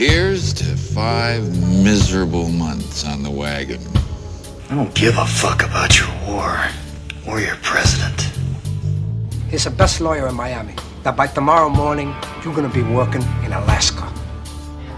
Here's 0.00 0.54
to 0.54 0.64
five 0.64 1.44
miserable 1.84 2.48
months 2.48 3.04
on 3.04 3.22
the 3.22 3.28
wagon. 3.30 3.82
I 4.70 4.74
don't 4.74 4.94
give 4.94 5.18
a 5.18 5.26
fuck 5.26 5.62
about 5.62 6.00
your 6.00 6.08
war 6.26 6.56
or 7.28 7.38
your 7.38 7.56
president. 7.56 8.30
He's 9.50 9.64
the 9.64 9.70
best 9.70 10.00
lawyer 10.00 10.26
in 10.28 10.34
Miami. 10.34 10.74
That 11.02 11.16
by 11.16 11.26
tomorrow 11.26 11.68
morning, 11.68 12.14
you're 12.42 12.54
gonna 12.54 12.70
be 12.70 12.80
working 12.80 13.20
in 13.44 13.52
Alaska. 13.52 14.06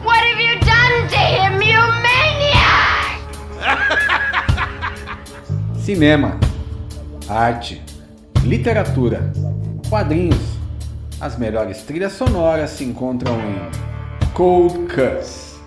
What 0.04 0.22
have 0.22 0.38
you 0.38 0.54
done 0.60 1.08
to 1.10 1.18
him, 1.18 1.60
you 1.60 1.82
maniac? 2.06 3.18
Cinema, 5.82 6.38
arte, 7.28 7.82
literatura, 8.44 9.32
quadrinhos. 9.88 10.46
As 11.20 11.36
melhores 11.36 11.82
trilhas 11.82 12.12
sonoras 12.12 12.70
se 12.70 12.84
encontram 12.84 13.40
em 13.40 13.91
Cold 14.34 14.88
Cuts. 14.88 15.60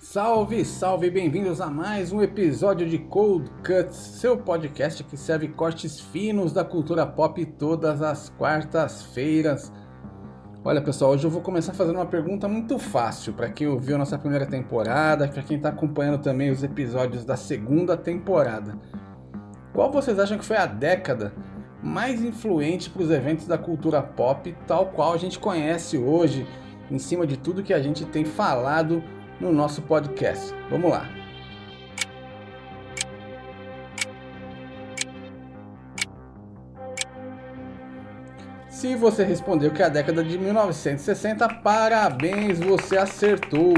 Salve, 0.00 0.64
salve, 0.64 1.10
bem-vindos 1.10 1.60
a 1.60 1.68
mais 1.68 2.10
um 2.10 2.20
episódio 2.20 2.88
de 2.88 2.98
Cold 2.98 3.48
Cuts, 3.64 3.94
seu 3.94 4.36
podcast 4.36 5.04
que 5.04 5.16
serve 5.16 5.46
cortes 5.46 6.00
finos 6.00 6.52
da 6.52 6.64
cultura 6.64 7.06
pop 7.06 7.46
todas 7.46 8.02
as 8.02 8.30
quartas-feiras. 8.30 9.72
Olha 10.64 10.82
pessoal, 10.82 11.12
hoje 11.12 11.24
eu 11.24 11.30
vou 11.30 11.40
começar 11.40 11.72
fazendo 11.72 11.96
uma 11.96 12.06
pergunta 12.06 12.48
muito 12.48 12.76
fácil 12.76 13.32
para 13.32 13.48
quem 13.48 13.68
ouviu 13.68 13.96
nossa 13.96 14.18
primeira 14.18 14.44
temporada, 14.44 15.28
para 15.28 15.42
quem 15.44 15.56
está 15.56 15.68
acompanhando 15.68 16.18
também 16.20 16.50
os 16.50 16.64
episódios 16.64 17.24
da 17.24 17.36
segunda 17.36 17.96
temporada. 17.96 18.76
Qual 19.72 19.92
vocês 19.92 20.18
acham 20.18 20.36
que 20.36 20.44
foi 20.44 20.56
a 20.56 20.66
década 20.66 21.32
mais 21.86 22.22
influente 22.22 22.90
para 22.90 23.02
os 23.02 23.10
eventos 23.10 23.46
da 23.46 23.56
cultura 23.56 24.02
pop, 24.02 24.54
tal 24.66 24.86
qual 24.86 25.14
a 25.14 25.16
gente 25.16 25.38
conhece 25.38 25.96
hoje, 25.96 26.46
em 26.90 26.98
cima 26.98 27.26
de 27.26 27.36
tudo 27.36 27.62
que 27.62 27.72
a 27.72 27.80
gente 27.80 28.04
tem 28.04 28.24
falado 28.24 29.02
no 29.40 29.52
nosso 29.52 29.80
podcast. 29.82 30.52
Vamos 30.68 30.90
lá. 30.90 31.08
Se 38.68 38.94
você 38.94 39.24
respondeu 39.24 39.70
que 39.70 39.80
é 39.80 39.86
a 39.86 39.88
década 39.88 40.22
de 40.22 40.36
1960, 40.36 41.48
parabéns, 41.62 42.58
você 42.58 42.98
acertou. 42.98 43.74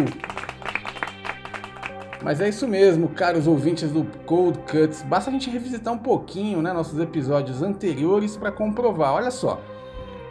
Mas 2.23 2.41
é 2.41 2.49
isso 2.49 2.67
mesmo, 2.67 3.09
caros 3.09 3.47
ouvintes 3.47 3.93
do 3.93 4.05
Cold 4.27 4.59
Cuts. 4.61 5.03
Basta 5.03 5.31
a 5.31 5.33
gente 5.33 5.49
revisitar 5.49 5.95
um 5.95 5.99
pouquinho 5.99 6.61
né, 6.61 6.73
nossos 6.73 6.99
episódios 6.99 7.63
anteriores 7.63 8.37
para 8.37 8.51
comprovar. 8.51 9.15
Olha 9.15 9.31
só, 9.31 9.61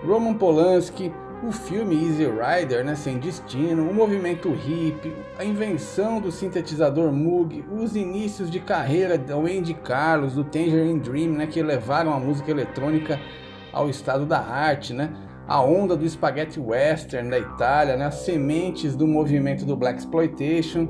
Roman 0.06 0.34
Polanski, 0.34 1.14
o 1.48 1.52
filme 1.52 1.96
Easy 1.96 2.26
Rider, 2.26 2.84
né, 2.84 2.96
Sem 2.96 3.20
Destino, 3.20 3.90
o 3.90 3.94
movimento 3.94 4.50
hip, 4.50 5.16
a 5.38 5.46
invenção 5.46 6.20
do 6.20 6.32
sintetizador 6.32 7.12
Moog, 7.12 7.64
os 7.72 7.96
inícios 7.96 8.50
de 8.50 8.60
carreira 8.60 9.18
do 9.18 9.42
Andy 9.42 9.74
Carlos, 9.74 10.34
do 10.34 10.44
Tangerine 10.44 11.00
Dream, 11.00 11.32
né, 11.32 11.48
que 11.48 11.62
levaram 11.62 12.14
a 12.14 12.20
música 12.20 12.52
eletrônica 12.52 13.20
ao 13.72 13.90
estado 13.90 14.26
da 14.26 14.40
arte, 14.40 14.94
né, 14.94 15.14
a 15.48 15.62
onda 15.62 15.96
do 15.96 16.06
spaghetti 16.10 16.60
western 16.60 17.30
da 17.30 17.40
Itália, 17.40 17.96
né, 17.96 18.06
as 18.06 18.16
sementes 18.16 18.96
do 18.96 19.08
movimento 19.08 19.64
do 19.64 19.76
Black 19.78 20.00
Exploitation, 20.00 20.90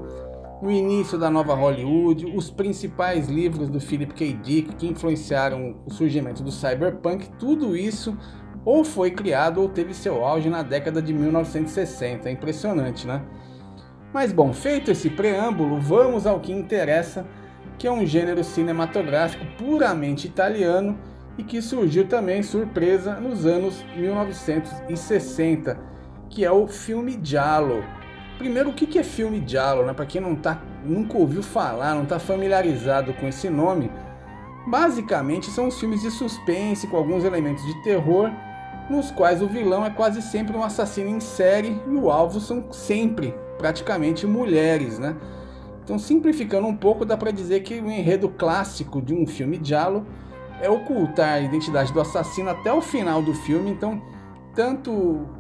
o 0.62 0.72
início 0.72 1.18
da 1.18 1.30
nova 1.30 1.54
Hollywood, 1.54 2.26
os 2.36 2.50
principais 2.50 3.28
livros 3.28 3.70
do 3.70 3.80
Philip 3.80 4.14
K. 4.14 4.34
Dick 4.34 4.76
que 4.76 4.88
influenciaram 4.88 5.78
o 5.86 5.94
surgimento 5.94 6.42
do 6.42 6.52
cyberpunk, 6.52 7.30
tudo 7.38 7.76
isso 7.76 8.18
ou 8.66 8.84
foi 8.84 9.12
criado 9.12 9.62
ou 9.62 9.70
teve 9.70 9.94
seu 9.94 10.26
auge 10.26 10.50
na 10.50 10.64
década 10.64 11.02
de 11.02 11.14
1960. 11.14 12.28
É 12.28 12.32
impressionante, 12.32 13.06
né? 13.06 13.22
Mas 14.14 14.34
bom, 14.34 14.52
feito 14.52 14.90
esse 14.90 15.10
preâmbulo, 15.10 15.80
vamos 15.80 16.26
ao 16.26 16.40
que 16.40 16.52
interessa, 16.52 17.26
que 17.78 17.88
é 17.88 17.92
um 17.92 18.06
gênero 18.06 18.44
cinematográfico 18.44 19.46
puramente 19.58 20.28
italiano 20.28 20.98
e 21.38 21.44
que 21.44 21.62
surgiu 21.62 22.08
também 22.08 22.42
surpresa 22.42 23.20
nos 23.20 23.46
anos 23.46 23.86
1960, 23.96 25.80
que 26.30 26.44
é 26.44 26.52
o 26.52 26.68
filme 26.68 27.20
giallo. 27.22 27.84
Primeiro, 28.38 28.70
o 28.70 28.74
que 28.74 29.00
é 29.00 29.04
filme 29.04 29.44
giallo, 29.46 29.86
né? 29.86 29.94
Para 29.94 30.06
quem 30.06 30.22
não 30.22 30.36
tá, 30.36 30.62
nunca 30.86 31.18
ouviu 31.18 31.42
falar, 31.42 31.96
não 31.96 32.04
está 32.04 32.20
familiarizado 32.20 33.14
com 33.14 33.28
esse 33.28 33.50
nome, 33.50 33.92
basicamente 34.68 35.50
são 35.50 35.68
os 35.68 35.80
filmes 35.80 36.02
de 36.02 36.12
suspense 36.12 36.88
com 36.88 36.98
alguns 36.98 37.24
elementos 37.24 37.66
de 37.66 37.84
terror 37.84 38.32
nos 38.90 39.12
quais 39.12 39.42
o 39.42 39.48
vilão 39.48 39.86
é 39.86 39.90
quase 39.90 40.22
sempre 40.22 40.56
um 40.56 40.64
assassino 40.64 41.10
em 41.10 41.20
série 41.20 41.82
e 41.88 41.96
o 41.96 42.10
alvo 42.10 42.40
são 42.40 42.72
sempre, 42.72 43.34
praticamente, 43.58 44.26
mulheres, 44.26 44.98
né? 44.98 45.16
Então, 45.84 45.98
simplificando 45.98 46.68
um 46.68 46.76
pouco, 46.76 47.06
dá 47.06 47.18
para 47.18 47.32
dizer 47.32 47.62
que 47.62 47.80
o 47.80 47.90
enredo 47.90 48.30
clássico 48.30 49.02
de 49.02 49.14
um 49.14 49.26
filme 49.26 49.60
giallo 49.62 50.06
é 50.62 50.70
ocultar 50.70 51.34
a 51.34 51.40
identidade 51.40 51.94
do 51.94 52.02
assassino 52.02 52.50
até 52.50 52.72
o 52.72 52.82
final 52.82 53.22
do 53.22 53.34
filme, 53.34 53.72
então 53.72 54.02
tanto 54.54 54.92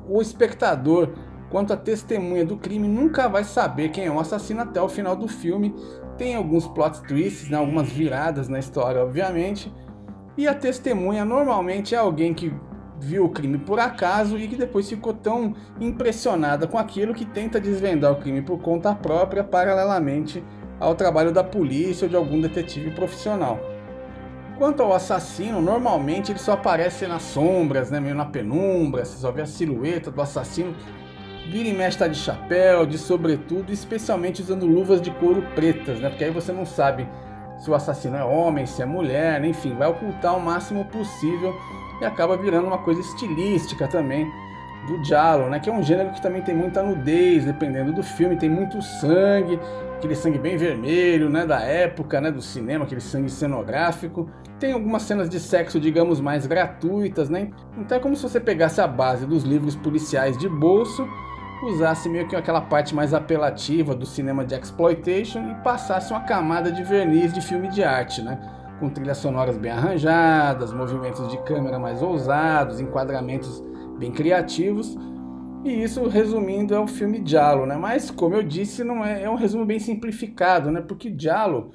o 0.07 0.22
espectador 0.22 1.09
quanto 1.50 1.74
a 1.74 1.78
testemunha 1.78 2.46
do 2.46 2.58
crime 2.58 2.88
nunca 2.88 3.28
vai 3.28 3.44
saber 3.44 3.90
quem 3.90 4.06
é 4.06 4.12
o 4.12 4.19
assassino 4.19 4.62
até 4.62 4.81
o 4.81 4.90
final 4.90 5.16
do 5.16 5.28
filme. 5.28 5.74
Tem 6.18 6.35
alguns 6.35 6.68
plot 6.68 7.02
twists, 7.03 7.50
né, 7.50 7.58
algumas 7.58 7.90
viradas 7.90 8.47
na 8.47 8.59
história, 8.59 9.02
obviamente. 9.02 9.72
E 10.38 10.47
a 10.47 10.53
testemunha 10.53 11.24
normalmente 11.24 11.96
é 11.96 11.97
alguém 11.97 12.34
que 12.34 12.53
viu 13.00 13.25
o 13.25 13.30
crime 13.30 13.57
por 13.57 13.80
acaso 13.80 14.38
e 14.38 14.47
que 14.47 14.56
depois 14.56 14.90
ficou 14.90 15.13
tão 15.13 15.53
impressionada 15.80 16.68
com 16.68 16.78
aquilo 16.78 17.13
que 17.13 17.25
tenta 17.25 17.59
desvendar 17.59 18.12
o 18.12 18.18
crime 18.18 18.41
por 18.41 18.59
conta 18.59 18.94
própria, 18.94 19.44
paralelamente 19.44 20.44
ao 20.80 20.96
trabalho 20.96 21.31
da 21.31 21.44
polícia 21.44 22.06
ou 22.06 22.09
de 22.09 22.16
algum 22.16 22.41
detetive 22.41 22.91
profissional. 22.91 23.59
Quanto 24.57 24.81
ao 24.81 24.94
assassino, 24.94 25.62
normalmente 25.62 26.31
ele 26.31 26.40
só 26.40 26.53
aparece 26.53 27.06
nas 27.06 27.22
sombras, 27.22 27.91
né, 27.91 28.00
meio 28.00 28.16
na 28.16 28.25
penumbra, 28.25 29.06
você 29.06 29.18
só 29.18 29.31
vê 29.31 29.44
a 29.44 29.46
silhueta 29.46 30.09
do 30.09 30.19
assassino. 30.19 30.75
Vira 31.50 31.69
e 31.69 31.74
mexe 31.74 31.97
tá 31.97 32.08
de 32.08 32.18
chapéu, 32.18 32.85
de 32.85 32.97
sobretudo, 32.97 33.72
especialmente 33.72 34.41
usando 34.41 34.66
luvas 34.66 35.02
de 35.02 35.12
couro 35.12 35.41
pretas, 35.56 36.00
né, 36.00 36.09
porque 36.09 36.25
aí 36.25 36.31
você 36.31 36.52
não 36.52 36.66
sabe 36.66 37.08
se 37.58 37.69
o 37.69 37.75
assassino 37.75 38.18
é 38.18 38.24
homem, 38.24 38.66
se 38.66 38.81
é 38.81 38.85
mulher, 38.85 39.44
enfim, 39.44 39.74
vai 39.74 39.88
ocultar 39.88 40.38
o 40.38 40.41
máximo 40.41 40.86
possível 40.86 41.56
e 42.02 42.06
acaba 42.06 42.38
virando 42.38 42.68
uma 42.68 42.78
coisa 42.78 43.02
estilística 43.02 43.88
também 43.88 44.30
do 44.88 45.03
giallo, 45.03 45.50
né? 45.50 45.59
Que 45.59 45.69
é 45.69 45.74
um 45.74 45.84
gênero 45.84 46.12
que 46.12 46.22
também 46.22 46.41
tem 46.41 46.56
muita 46.56 46.81
nudez, 46.81 47.46
dependendo 47.46 47.91
do 47.91 48.03
filme, 48.03 48.38
tem 48.38 48.50
muito 48.50 48.81
sangue, 48.81 49.59
aquele 49.97 50.16
sangue 50.16 50.38
bem 50.38 50.56
vermelho, 50.56 51.30
né? 51.30 51.46
Da 51.46 51.59
época, 51.62 52.22
né? 52.22 52.31
Do 52.31 52.41
cinema, 52.41 52.86
aquele 52.86 53.02
sangue 53.02 53.30
cenográfico. 53.30 54.30
Tem 54.59 54.72
algumas 54.72 55.03
cenas 55.03 55.30
de 55.30 55.40
sexo, 55.40 55.80
digamos, 55.80 56.22
mais 56.22 56.47
gratuitas, 56.47 57.30
né? 57.30 57.50
Então 57.78 57.97
é 57.97 58.02
como 58.02 58.16
se 58.16 58.24
você 58.24 58.40
pegasse 58.40 58.80
a 58.80 58.88
base 58.88 59.25
dos 59.25 59.44
livros 59.44 59.75
policiais 59.75 60.38
de 60.38 60.47
bolso, 60.47 61.07
usasse 61.63 62.07
meio 62.07 62.28
que 62.28 62.35
aquela 62.35 62.62
parte 62.62 62.94
mais 62.94 63.13
apelativa 63.13 63.95
do 63.95 64.06
cinema 64.06 64.45
de 64.45 64.56
exploitation 64.56 65.51
e 65.51 65.56
passasse 65.63 66.12
uma 66.12 66.22
camada 66.22 66.72
de 66.72 66.84
verniz 66.84 67.34
de 67.34 67.41
filme 67.41 67.68
de 67.68 67.84
arte, 67.84 68.22
né? 68.22 68.40
com 68.79 68.90
trilhas 68.90 69.18
sonoras 69.18 69.57
bem 69.57 69.72
arranjadas, 69.72 70.72
movimentos 70.72 71.28
de 71.29 71.38
câmera 71.40 71.79
mais 71.79 72.01
ousados, 72.01 72.79
enquadramentos 72.79 73.63
bem 73.97 74.12
criativos. 74.12 74.95
E 75.63 75.84
isso, 75.84 76.07
resumindo, 76.07 76.73
é 76.73 76.79
o 76.79 76.88
filme 76.88 77.22
Giallo, 77.25 77.66
né? 77.66 77.75
Mas, 77.75 78.12
como 78.12 78.35
eu 78.35 78.44
disse, 78.44 78.84
não 78.84 79.03
é, 79.03 79.24
é 79.24 79.29
um 79.29 79.35
resumo 79.35 79.66
bem 79.66 79.79
simplificado, 79.79 80.72
né? 80.72 80.81
Porque 80.81 81.13
Giallo, 81.18 81.72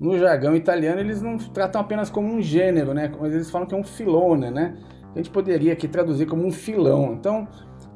no 0.00 0.18
jargão 0.18 0.56
italiano, 0.56 1.00
eles 1.00 1.20
não 1.20 1.36
tratam 1.36 1.80
apenas 1.80 2.08
como 2.08 2.32
um 2.32 2.40
gênero, 2.40 2.94
né? 2.94 3.12
Mas 3.20 3.34
eles 3.34 3.50
falam 3.50 3.66
que 3.66 3.74
é 3.74 3.78
um 3.78 3.84
filone, 3.84 4.50
né? 4.50 4.76
A 5.14 5.18
gente 5.18 5.30
poderia 5.30 5.72
aqui 5.72 5.86
traduzir 5.86 6.26
como 6.26 6.46
um 6.46 6.50
filão. 6.50 7.12
Então, 7.12 7.46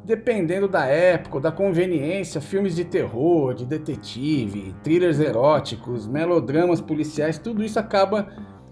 dependendo 0.04 0.66
da 0.66 0.84
época, 0.86 1.40
da 1.40 1.52
conveniência, 1.52 2.40
filmes 2.40 2.74
de 2.74 2.84
terror, 2.84 3.54
de 3.54 3.64
detetive, 3.64 4.74
thrillers 4.82 5.20
eróticos, 5.20 6.06
melodramas 6.06 6.80
policiais, 6.80 7.38
tudo 7.38 7.62
isso 7.62 7.78
acaba 7.78 8.28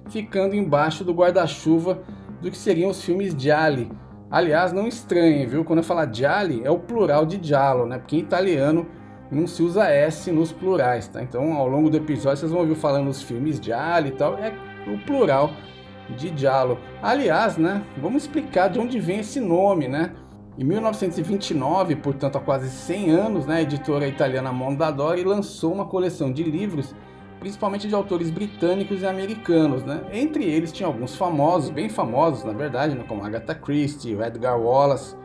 ficando 0.08 0.56
embaixo 0.56 1.04
do 1.04 1.14
guarda-chuva 1.14 2.02
do 2.40 2.50
que 2.50 2.58
seriam 2.58 2.90
os 2.90 3.02
filmes 3.02 3.34
gialli. 3.36 3.90
Aliás, 4.30 4.72
não 4.72 4.86
estranhem, 4.86 5.46
viu? 5.46 5.64
Quando 5.64 5.80
eu 5.80 5.84
falar 5.84 6.12
gialli, 6.12 6.62
é 6.64 6.70
o 6.70 6.78
plural 6.78 7.26
de 7.26 7.38
giallo, 7.40 7.86
né? 7.86 7.98
Porque 7.98 8.16
em 8.16 8.20
italiano 8.20 8.86
não 9.30 9.46
se 9.46 9.62
usa 9.62 9.88
S 9.88 10.30
nos 10.32 10.52
plurais, 10.52 11.06
tá? 11.06 11.22
Então, 11.22 11.52
ao 11.54 11.68
longo 11.68 11.90
do 11.90 11.96
episódio, 11.96 12.38
vocês 12.38 12.52
vão 12.52 12.60
ouvir 12.60 12.74
falando 12.74 13.08
os 13.08 13.22
filmes 13.22 13.60
gialli 13.60 14.08
e 14.08 14.12
tal, 14.12 14.36
é 14.38 14.52
o 14.86 14.98
plural 14.98 15.50
de 16.16 16.36
giallo. 16.36 16.78
Aliás, 17.02 17.56
né? 17.56 17.82
Vamos 17.98 18.24
explicar 18.24 18.68
de 18.68 18.78
onde 18.78 18.98
vem 18.98 19.20
esse 19.20 19.40
nome, 19.40 19.86
né? 19.86 20.12
Em 20.60 20.64
1929, 20.64 21.96
portanto 21.96 22.36
há 22.36 22.40
quase 22.40 22.68
100 22.68 23.10
anos, 23.12 23.46
né, 23.46 23.56
a 23.56 23.62
editora 23.62 24.06
italiana 24.06 24.52
Mondadori 24.52 25.24
lançou 25.24 25.72
uma 25.72 25.86
coleção 25.86 26.30
de 26.30 26.42
livros, 26.42 26.94
principalmente 27.38 27.88
de 27.88 27.94
autores 27.94 28.30
britânicos 28.30 29.00
e 29.00 29.06
americanos. 29.06 29.82
Né? 29.82 30.02
Entre 30.12 30.44
eles 30.44 30.70
tinha 30.70 30.86
alguns 30.86 31.16
famosos, 31.16 31.70
bem 31.70 31.88
famosos 31.88 32.44
na 32.44 32.52
verdade, 32.52 32.94
né, 32.94 33.02
como 33.08 33.24
Agatha 33.24 33.54
Christie, 33.54 34.12
Edgar 34.20 34.60
Wallace, 34.60 35.16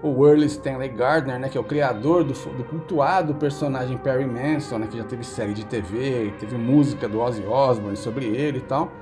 o 0.00 0.24
Early 0.24 0.46
Stanley 0.46 0.90
Gardner, 0.90 1.40
né, 1.40 1.48
que 1.48 1.58
é 1.58 1.60
o 1.60 1.64
criador 1.64 2.22
do, 2.22 2.32
do 2.32 2.62
cultuado 2.62 3.34
personagem 3.34 3.98
Perry 3.98 4.26
Manson, 4.26 4.78
né, 4.78 4.86
que 4.86 4.96
já 4.96 5.02
teve 5.02 5.24
série 5.24 5.54
de 5.54 5.66
TV, 5.66 6.32
teve 6.38 6.56
música 6.56 7.08
do 7.08 7.18
Ozzy 7.18 7.44
Osbourne 7.44 7.96
sobre 7.96 8.26
ele 8.26 8.58
e 8.58 8.62
tal. 8.62 8.92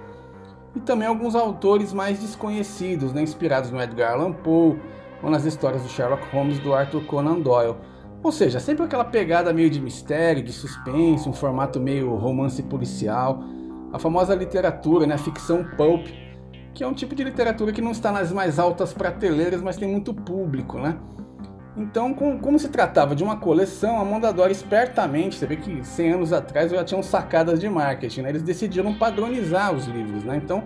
E 0.75 0.81
também 0.81 1.07
alguns 1.07 1.35
autores 1.35 1.93
mais 1.93 2.19
desconhecidos, 2.19 3.13
né, 3.13 3.21
inspirados 3.21 3.71
no 3.71 3.79
Edgar 3.79 4.15
Allan 4.15 4.33
Poe 4.33 4.81
ou 5.23 5.31
nas 5.31 5.45
histórias 5.45 5.83
do 5.83 5.89
Sherlock 5.89 6.27
Holmes 6.35 6.59
do 6.59 6.75
Arthur 6.75 7.05
Conan 7.05 7.41
Doyle. 7.41 7.77
Ou 8.23 8.31
seja, 8.33 8.61
sempre 8.61 8.85
aquela 8.85 9.05
pegada 9.05 9.53
meio 9.53 9.69
de 9.69 9.81
mistério, 9.81 10.43
de 10.43 10.53
suspense, 10.53 11.29
um 11.29 11.33
formato 11.33 11.81
meio 11.81 12.15
romance 12.15 12.63
policial, 12.63 13.43
a 13.93 13.99
famosa 13.99 14.35
literatura, 14.35 15.07
né, 15.07 15.15
a 15.15 15.19
ficção 15.19 15.65
pulp, 15.77 16.07
que 16.73 16.83
é 16.83 16.87
um 16.87 16.95
tipo 16.95 17.15
de 17.15 17.25
literatura 17.25 17.73
que 17.73 17.81
não 17.81 17.91
está 17.91 18.11
nas 18.11 18.33
mais 18.33 18.59
altas 18.59 18.93
prateleiras, 18.93 19.61
mas 19.61 19.77
tem 19.77 19.89
muito 19.89 20.15
público, 20.15 20.79
né? 20.79 20.97
Então, 21.77 22.13
com, 22.13 22.39
como 22.39 22.59
se 22.59 22.69
tratava 22.69 23.15
de 23.15 23.25
uma 23.25 23.37
coleção, 23.37 23.99
a 23.99 24.05
Mondadori 24.05 24.53
espertamente, 24.53 25.37
você 25.37 25.47
vê 25.47 25.57
que 25.57 25.83
100 25.83 26.13
anos 26.13 26.33
atrás 26.33 26.71
já 26.71 26.85
tinham 26.85 27.03
sacadas 27.03 27.59
de 27.59 27.69
marketing, 27.69 28.23
né? 28.23 28.29
eles 28.29 28.43
decidiram 28.43 28.95
padronizar 28.95 29.75
os 29.75 29.87
livros, 29.87 30.23
né? 30.23 30.37
Então, 30.37 30.65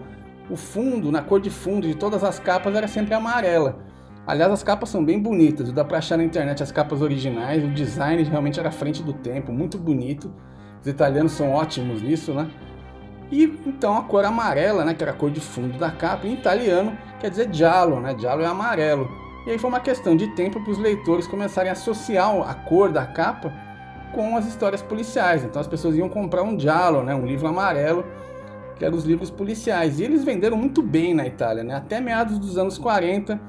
o 0.50 0.56
fundo, 0.56 1.12
na 1.12 1.22
cor 1.22 1.40
de 1.40 1.50
fundo 1.50 1.86
de 1.86 1.94
todas 1.94 2.24
as 2.24 2.38
capas 2.38 2.74
era 2.74 2.88
sempre 2.88 3.14
amarela. 3.14 3.78
Aliás, 4.26 4.52
as 4.52 4.62
capas 4.62 4.88
são 4.88 5.04
bem 5.04 5.20
bonitas, 5.20 5.70
dá 5.70 5.84
pra 5.84 5.98
achar 5.98 6.18
na 6.18 6.24
internet 6.24 6.60
as 6.60 6.72
capas 6.72 7.00
originais, 7.00 7.62
o 7.62 7.68
design 7.68 8.20
realmente 8.24 8.58
era 8.58 8.72
frente 8.72 9.00
do 9.00 9.12
tempo, 9.12 9.52
muito 9.52 9.78
bonito. 9.78 10.32
Os 10.80 10.86
italianos 10.88 11.32
são 11.32 11.52
ótimos 11.52 12.02
nisso, 12.02 12.34
né? 12.34 12.50
E 13.30 13.44
então 13.64 13.96
a 13.96 14.02
cor 14.02 14.24
amarela, 14.24 14.84
né, 14.84 14.94
que 14.94 15.02
era 15.02 15.12
a 15.12 15.14
cor 15.14 15.30
de 15.30 15.40
fundo 15.40 15.78
da 15.78 15.90
capa, 15.90 16.26
em 16.26 16.34
italiano 16.34 16.96
quer 17.20 17.30
dizer 17.30 17.48
giallo, 17.52 18.00
né? 18.00 18.16
Giallo 18.18 18.42
é 18.42 18.46
amarelo. 18.46 19.08
E 19.46 19.50
aí 19.50 19.58
foi 19.58 19.70
uma 19.70 19.80
questão 19.80 20.16
de 20.16 20.26
tempo 20.34 20.60
para 20.60 20.72
os 20.72 20.78
leitores 20.78 21.28
começarem 21.28 21.70
a 21.70 21.72
associar 21.72 22.28
a 22.48 22.54
cor 22.54 22.90
da 22.90 23.06
capa 23.06 23.52
com 24.12 24.36
as 24.36 24.46
histórias 24.46 24.82
policiais. 24.82 25.44
Então 25.44 25.60
as 25.60 25.68
pessoas 25.68 25.96
iam 25.96 26.08
comprar 26.08 26.42
um 26.42 26.58
giallo, 26.58 27.02
né, 27.04 27.14
um 27.14 27.26
livro 27.26 27.46
amarelo, 27.46 28.04
que 28.76 28.84
eram 28.84 28.96
os 28.96 29.04
livros 29.04 29.30
policiais. 29.30 30.00
E 30.00 30.04
eles 30.04 30.24
venderam 30.24 30.56
muito 30.56 30.82
bem 30.82 31.14
na 31.14 31.26
Itália, 31.26 31.62
né? 31.62 31.76
Até 31.76 32.00
meados 32.00 32.38
dos 32.40 32.58
anos 32.58 32.76
40 32.76 33.40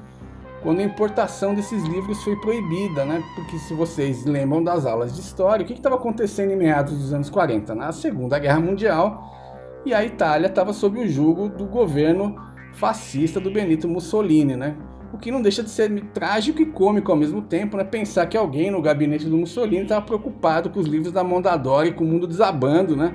quando 0.68 0.80
a 0.80 0.82
importação 0.82 1.54
desses 1.54 1.82
livros 1.84 2.22
foi 2.22 2.36
proibida, 2.36 3.02
né? 3.02 3.24
Porque 3.34 3.58
se 3.58 3.72
vocês 3.72 4.26
lembram 4.26 4.62
das 4.62 4.84
aulas 4.84 5.14
de 5.14 5.20
história, 5.22 5.64
o 5.64 5.66
que 5.66 5.72
estava 5.72 5.96
acontecendo 5.96 6.50
em 6.50 6.56
meados 6.56 6.92
dos 6.92 7.10
anos 7.10 7.30
40? 7.30 7.74
Na 7.74 7.90
Segunda 7.90 8.38
Guerra 8.38 8.60
Mundial, 8.60 9.80
e 9.86 9.94
a 9.94 10.04
Itália 10.04 10.46
estava 10.46 10.74
sob 10.74 11.00
o 11.00 11.08
jugo 11.08 11.48
do 11.48 11.64
governo 11.64 12.36
fascista 12.74 13.40
do 13.40 13.50
Benito 13.50 13.88
Mussolini, 13.88 14.56
né? 14.56 14.76
O 15.10 15.16
que 15.16 15.30
não 15.30 15.40
deixa 15.40 15.62
de 15.62 15.70
ser 15.70 15.90
trágico 16.12 16.60
e 16.60 16.66
cômico 16.66 17.10
ao 17.10 17.16
mesmo 17.16 17.40
tempo, 17.40 17.78
né? 17.78 17.84
Pensar 17.84 18.26
que 18.26 18.36
alguém 18.36 18.70
no 18.70 18.82
gabinete 18.82 19.24
do 19.24 19.38
Mussolini 19.38 19.84
estava 19.84 20.04
preocupado 20.04 20.68
com 20.68 20.80
os 20.80 20.86
livros 20.86 21.10
da 21.10 21.24
Mondadori 21.24 21.88
e 21.88 21.92
com 21.92 22.04
o 22.04 22.06
mundo 22.06 22.26
desabando, 22.26 22.94
né? 22.94 23.14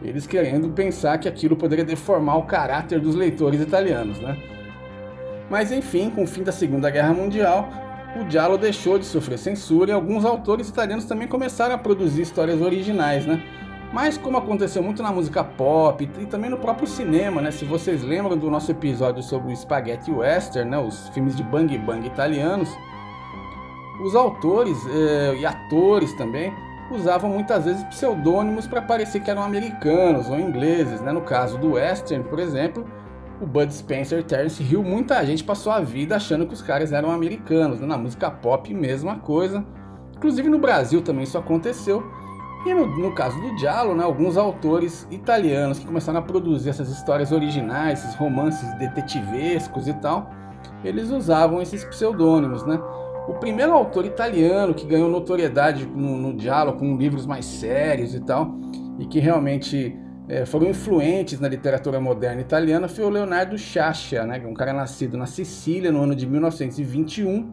Eles 0.00 0.28
querendo 0.28 0.68
pensar 0.68 1.18
que 1.18 1.26
aquilo 1.26 1.56
poderia 1.56 1.84
deformar 1.84 2.36
o 2.36 2.44
caráter 2.44 3.00
dos 3.00 3.16
leitores 3.16 3.60
italianos, 3.60 4.20
né? 4.20 4.38
Mas 5.50 5.72
enfim, 5.72 6.10
com 6.10 6.24
o 6.24 6.26
fim 6.26 6.42
da 6.42 6.52
Segunda 6.52 6.90
Guerra 6.90 7.14
Mundial, 7.14 7.68
o 8.16 8.30
Giallo 8.30 8.58
deixou 8.58 8.98
de 8.98 9.06
sofrer 9.06 9.38
censura 9.38 9.90
e 9.90 9.94
alguns 9.94 10.24
autores 10.24 10.68
italianos 10.68 11.04
também 11.04 11.28
começaram 11.28 11.74
a 11.74 11.78
produzir 11.78 12.22
histórias 12.22 12.60
originais, 12.60 13.26
né? 13.26 13.42
Mas 13.92 14.18
como 14.18 14.36
aconteceu 14.36 14.82
muito 14.82 15.02
na 15.02 15.10
música 15.10 15.42
pop 15.42 16.08
e 16.18 16.26
também 16.26 16.50
no 16.50 16.58
próprio 16.58 16.86
cinema, 16.86 17.40
né? 17.40 17.50
Se 17.50 17.64
vocês 17.64 18.02
lembram 18.02 18.36
do 18.36 18.50
nosso 18.50 18.70
episódio 18.70 19.22
sobre 19.22 19.52
o 19.52 19.56
Spaghetti 19.56 20.10
Western, 20.10 20.70
né? 20.70 20.78
Os 20.78 21.08
filmes 21.10 21.34
de 21.34 21.42
bang 21.42 21.78
bang 21.78 22.06
italianos, 22.06 22.68
os 24.04 24.14
autores 24.14 24.76
eh, 24.86 25.36
e 25.40 25.46
atores 25.46 26.12
também 26.14 26.52
usavam 26.90 27.30
muitas 27.30 27.64
vezes 27.64 27.82
pseudônimos 27.84 28.66
para 28.66 28.82
parecer 28.82 29.20
que 29.20 29.30
eram 29.30 29.42
americanos 29.42 30.28
ou 30.28 30.38
ingleses, 30.38 31.00
né? 31.00 31.10
No 31.10 31.22
caso 31.22 31.56
do 31.58 31.72
Western, 31.72 32.24
por 32.24 32.38
exemplo, 32.38 32.84
o 33.40 33.46
Bud 33.46 33.72
Spencer 33.72 34.20
e 34.20 34.22
Terence 34.22 34.62
Hill, 34.62 34.82
muita 34.82 35.24
gente 35.24 35.44
passou 35.44 35.72
a 35.72 35.80
vida 35.80 36.16
achando 36.16 36.46
que 36.46 36.54
os 36.54 36.62
caras 36.62 36.92
eram 36.92 37.10
americanos. 37.10 37.80
Né? 37.80 37.86
Na 37.86 37.96
música 37.96 38.30
pop, 38.30 38.72
mesma 38.74 39.16
coisa. 39.16 39.64
Inclusive 40.16 40.48
no 40.48 40.58
Brasil 40.58 41.00
também 41.02 41.24
isso 41.24 41.38
aconteceu. 41.38 42.04
E 42.66 42.74
no, 42.74 42.86
no 42.86 43.12
caso 43.14 43.40
do 43.40 43.56
Giallo, 43.56 43.94
né, 43.94 44.02
alguns 44.02 44.36
autores 44.36 45.06
italianos 45.10 45.78
que 45.78 45.86
começaram 45.86 46.18
a 46.18 46.22
produzir 46.22 46.70
essas 46.70 46.90
histórias 46.90 47.30
originais, 47.30 48.00
esses 48.00 48.16
romances 48.16 48.68
detetivescos 48.78 49.86
e 49.86 49.94
tal, 49.94 50.30
eles 50.82 51.10
usavam 51.10 51.62
esses 51.62 51.84
pseudônimos, 51.84 52.64
né? 52.64 52.80
O 53.28 53.34
primeiro 53.34 53.72
autor 53.72 54.06
italiano 54.06 54.74
que 54.74 54.86
ganhou 54.86 55.08
notoriedade 55.08 55.86
no, 55.86 56.16
no 56.16 56.38
Giallo 56.38 56.72
com 56.72 56.96
livros 56.96 57.26
mais 57.26 57.44
sérios 57.44 58.14
e 58.14 58.20
tal, 58.20 58.58
e 58.98 59.06
que 59.06 59.20
realmente 59.20 59.96
é, 60.28 60.44
foram 60.44 60.68
influentes 60.68 61.40
na 61.40 61.48
literatura 61.48 61.98
moderna 61.98 62.40
italiana 62.40 62.86
foi 62.86 63.04
o 63.04 63.08
Leonardo 63.08 63.56
Sciascia, 63.56 64.26
né, 64.26 64.40
um 64.46 64.52
cara 64.52 64.74
nascido 64.74 65.16
na 65.16 65.24
Sicília 65.24 65.90
no 65.90 66.02
ano 66.02 66.14
de 66.14 66.26
1921. 66.26 67.50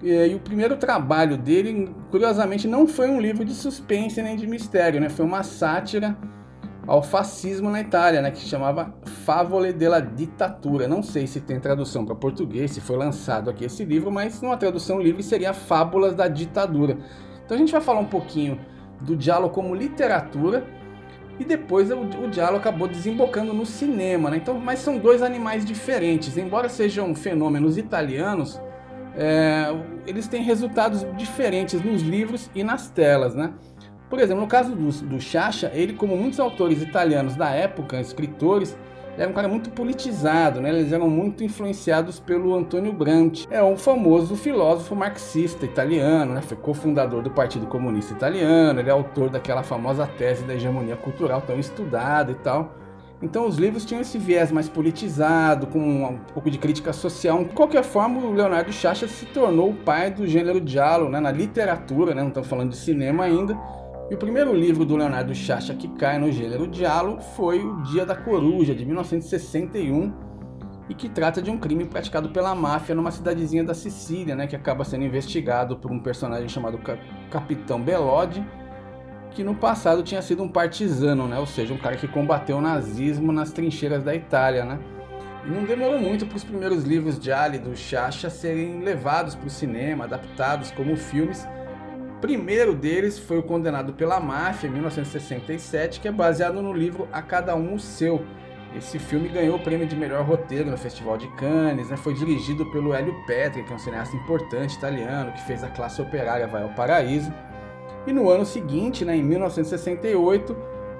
E, 0.00 0.10
e, 0.10 0.34
o 0.34 0.38
primeiro 0.38 0.76
trabalho 0.76 1.36
dele, 1.36 1.92
curiosamente, 2.10 2.68
não 2.68 2.86
foi 2.86 3.10
um 3.10 3.20
livro 3.20 3.44
de 3.44 3.52
suspense 3.52 4.22
nem 4.22 4.36
de 4.36 4.46
mistério, 4.46 5.00
né, 5.00 5.08
foi 5.08 5.24
uma 5.24 5.42
sátira 5.42 6.16
ao 6.86 7.02
fascismo 7.02 7.68
na 7.68 7.80
Itália, 7.80 8.22
né, 8.22 8.30
que 8.30 8.38
se 8.38 8.46
chamava 8.46 8.94
Favole 9.24 9.72
della 9.72 10.00
Dittatura. 10.00 10.86
Não 10.86 11.02
sei 11.02 11.26
se 11.26 11.40
tem 11.40 11.58
tradução 11.58 12.04
para 12.04 12.14
português, 12.14 12.70
se 12.72 12.80
foi 12.80 12.96
lançado 12.96 13.50
aqui 13.50 13.64
esse 13.64 13.84
livro, 13.84 14.10
mas 14.10 14.40
numa 14.40 14.56
tradução 14.56 15.00
livre 15.00 15.22
seria 15.22 15.52
Fábulas 15.52 16.14
da 16.14 16.28
Ditadura. 16.28 16.96
Então 17.44 17.56
a 17.56 17.58
gente 17.58 17.72
vai 17.72 17.80
falar 17.80 18.00
um 18.00 18.06
pouquinho 18.06 18.60
do 19.00 19.16
diálogo 19.16 19.52
como 19.52 19.74
literatura 19.74 20.64
e 21.38 21.44
depois 21.44 21.90
o, 21.90 22.00
o 22.00 22.28
diálogo 22.28 22.58
acabou 22.58 22.86
desembocando 22.86 23.52
no 23.52 23.66
cinema, 23.66 24.30
né? 24.30 24.36
Então, 24.36 24.58
mas 24.58 24.78
são 24.78 24.98
dois 24.98 25.22
animais 25.22 25.64
diferentes. 25.64 26.36
Embora 26.36 26.68
sejam 26.68 27.14
fenômenos 27.14 27.78
italianos, 27.78 28.60
é, 29.16 29.74
eles 30.06 30.28
têm 30.28 30.42
resultados 30.42 31.06
diferentes 31.16 31.82
nos 31.82 32.02
livros 32.02 32.50
e 32.54 32.62
nas 32.62 32.88
telas, 32.88 33.34
né? 33.34 33.52
Por 34.08 34.18
exemplo, 34.18 34.42
no 34.42 34.48
caso 34.48 34.74
do, 34.74 34.90
do 35.06 35.20
Chacha, 35.20 35.70
ele, 35.74 35.94
como 35.94 36.16
muitos 36.16 36.38
autores 36.38 36.82
italianos 36.82 37.34
da 37.34 37.50
época, 37.50 37.98
escritores, 37.98 38.76
era 39.16 39.28
um 39.28 39.32
cara 39.32 39.46
muito 39.46 39.70
politizado, 39.70 40.60
né? 40.60 40.70
Eles 40.70 40.92
eram 40.92 41.08
muito 41.08 41.44
influenciados 41.44 42.18
pelo 42.18 42.54
Antônio 42.54 42.92
Gramsci. 42.92 43.46
É 43.50 43.62
um 43.62 43.76
famoso 43.76 44.36
filósofo 44.36 44.96
marxista 44.96 45.66
italiano, 45.66 46.32
né? 46.32 46.40
Foi 46.40 46.56
cofundador 46.56 47.22
do 47.22 47.30
Partido 47.30 47.66
Comunista 47.66 48.14
Italiano, 48.14 48.80
ele 48.80 48.88
é 48.88 48.92
autor 48.92 49.28
daquela 49.28 49.62
famosa 49.62 50.06
tese 50.06 50.44
da 50.44 50.54
hegemonia 50.54 50.96
cultural 50.96 51.42
tão 51.42 51.58
estudada 51.58 52.32
e 52.32 52.36
tal. 52.36 52.74
Então 53.20 53.46
os 53.46 53.56
livros 53.56 53.84
tinham 53.84 54.00
esse 54.00 54.18
viés 54.18 54.50
mais 54.50 54.68
politizado, 54.68 55.68
com 55.68 55.78
um 55.78 56.18
pouco 56.34 56.50
de 56.50 56.58
crítica 56.58 56.92
social. 56.92 57.44
De 57.44 57.50
qualquer 57.50 57.84
forma, 57.84 58.18
o 58.18 58.32
Leonardo 58.32 58.72
Chacha 58.72 59.06
se 59.06 59.26
tornou 59.26 59.70
o 59.70 59.74
pai 59.74 60.10
do 60.10 60.26
gênero 60.26 60.60
giallo, 60.66 61.08
né? 61.08 61.20
Na 61.20 61.30
literatura, 61.30 62.14
né? 62.14 62.22
Não 62.22 62.28
estamos 62.28 62.48
falando 62.48 62.70
de 62.70 62.76
cinema 62.76 63.24
ainda 63.24 63.56
e 64.12 64.14
o 64.14 64.18
primeiro 64.18 64.54
livro 64.54 64.84
do 64.84 64.94
Leonardo 64.94 65.34
Chacha 65.34 65.72
que 65.72 65.88
cai 65.88 66.18
no 66.18 66.30
gênero 66.30 66.66
diálogo 66.66 67.22
foi 67.34 67.64
O 67.64 67.82
Dia 67.84 68.04
da 68.04 68.14
Coruja, 68.14 68.74
de 68.74 68.84
1961, 68.84 70.12
e 70.86 70.92
que 70.92 71.08
trata 71.08 71.40
de 71.40 71.50
um 71.50 71.56
crime 71.56 71.86
praticado 71.86 72.28
pela 72.28 72.54
máfia 72.54 72.94
numa 72.94 73.10
cidadezinha 73.10 73.64
da 73.64 73.72
Sicília, 73.72 74.36
né, 74.36 74.46
que 74.46 74.54
acaba 74.54 74.84
sendo 74.84 75.06
investigado 75.06 75.78
por 75.78 75.90
um 75.90 75.98
personagem 75.98 76.46
chamado 76.46 76.78
Capitão 77.30 77.80
Belode, 77.80 78.46
que 79.30 79.42
no 79.42 79.54
passado 79.54 80.02
tinha 80.02 80.20
sido 80.20 80.42
um 80.42 80.48
partisano, 80.48 81.26
né, 81.26 81.38
ou 81.38 81.46
seja, 81.46 81.72
um 81.72 81.78
cara 81.78 81.96
que 81.96 82.06
combateu 82.06 82.58
o 82.58 82.60
nazismo 82.60 83.32
nas 83.32 83.50
trincheiras 83.50 84.04
da 84.04 84.14
Itália, 84.14 84.66
né. 84.66 84.78
E 85.46 85.48
não 85.48 85.64
demorou 85.64 85.98
muito 85.98 86.26
para 86.26 86.36
os 86.36 86.44
primeiros 86.44 86.84
livros 86.84 87.18
de 87.18 87.32
Ali 87.32 87.58
do 87.58 87.74
Chacha 87.74 88.28
serem 88.28 88.80
levados 88.80 89.34
para 89.34 89.46
o 89.46 89.50
cinema, 89.50 90.04
adaptados 90.04 90.70
como 90.70 90.98
filmes, 90.98 91.48
primeiro 92.22 92.72
deles 92.72 93.18
foi 93.18 93.36
o 93.38 93.42
Condenado 93.42 93.92
pela 93.94 94.20
Máfia, 94.20 94.68
em 94.68 94.70
1967, 94.70 96.00
que 96.00 96.06
é 96.06 96.12
baseado 96.12 96.62
no 96.62 96.72
livro 96.72 97.08
A 97.12 97.20
Cada 97.20 97.56
Um 97.56 97.74
o 97.74 97.80
Seu. 97.80 98.24
Esse 98.76 98.96
filme 98.98 99.28
ganhou 99.28 99.56
o 99.56 99.58
prêmio 99.58 99.86
de 99.88 99.96
melhor 99.96 100.24
roteiro 100.24 100.70
no 100.70 100.78
Festival 100.78 101.18
de 101.18 101.26
Cannes, 101.34 101.90
né? 101.90 101.96
foi 101.96 102.14
dirigido 102.14 102.64
pelo 102.70 102.94
Hélio 102.94 103.12
Petri, 103.26 103.64
que 103.64 103.72
é 103.72 103.74
um 103.74 103.78
cineasta 103.78 104.16
importante 104.16 104.76
italiano, 104.76 105.32
que 105.32 105.42
fez 105.42 105.64
a 105.64 105.68
classe 105.68 106.00
operária 106.00 106.46
Vai 106.46 106.62
ao 106.62 106.70
Paraíso. 106.70 107.30
E 108.06 108.12
no 108.12 108.30
ano 108.30 108.46
seguinte, 108.46 109.04
né, 109.04 109.16
em 109.16 109.22
1968, 109.22 110.56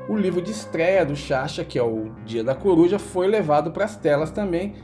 o 0.08 0.16
livro 0.16 0.42
de 0.42 0.50
estreia 0.50 1.06
do 1.06 1.14
Chacha, 1.14 1.64
que 1.64 1.78
é 1.78 1.82
o 1.82 2.10
Dia 2.26 2.42
da 2.42 2.54
Coruja, 2.54 2.98
foi 2.98 3.28
levado 3.28 3.70
para 3.70 3.84
as 3.84 3.96
telas 3.96 4.32
também, 4.32 4.74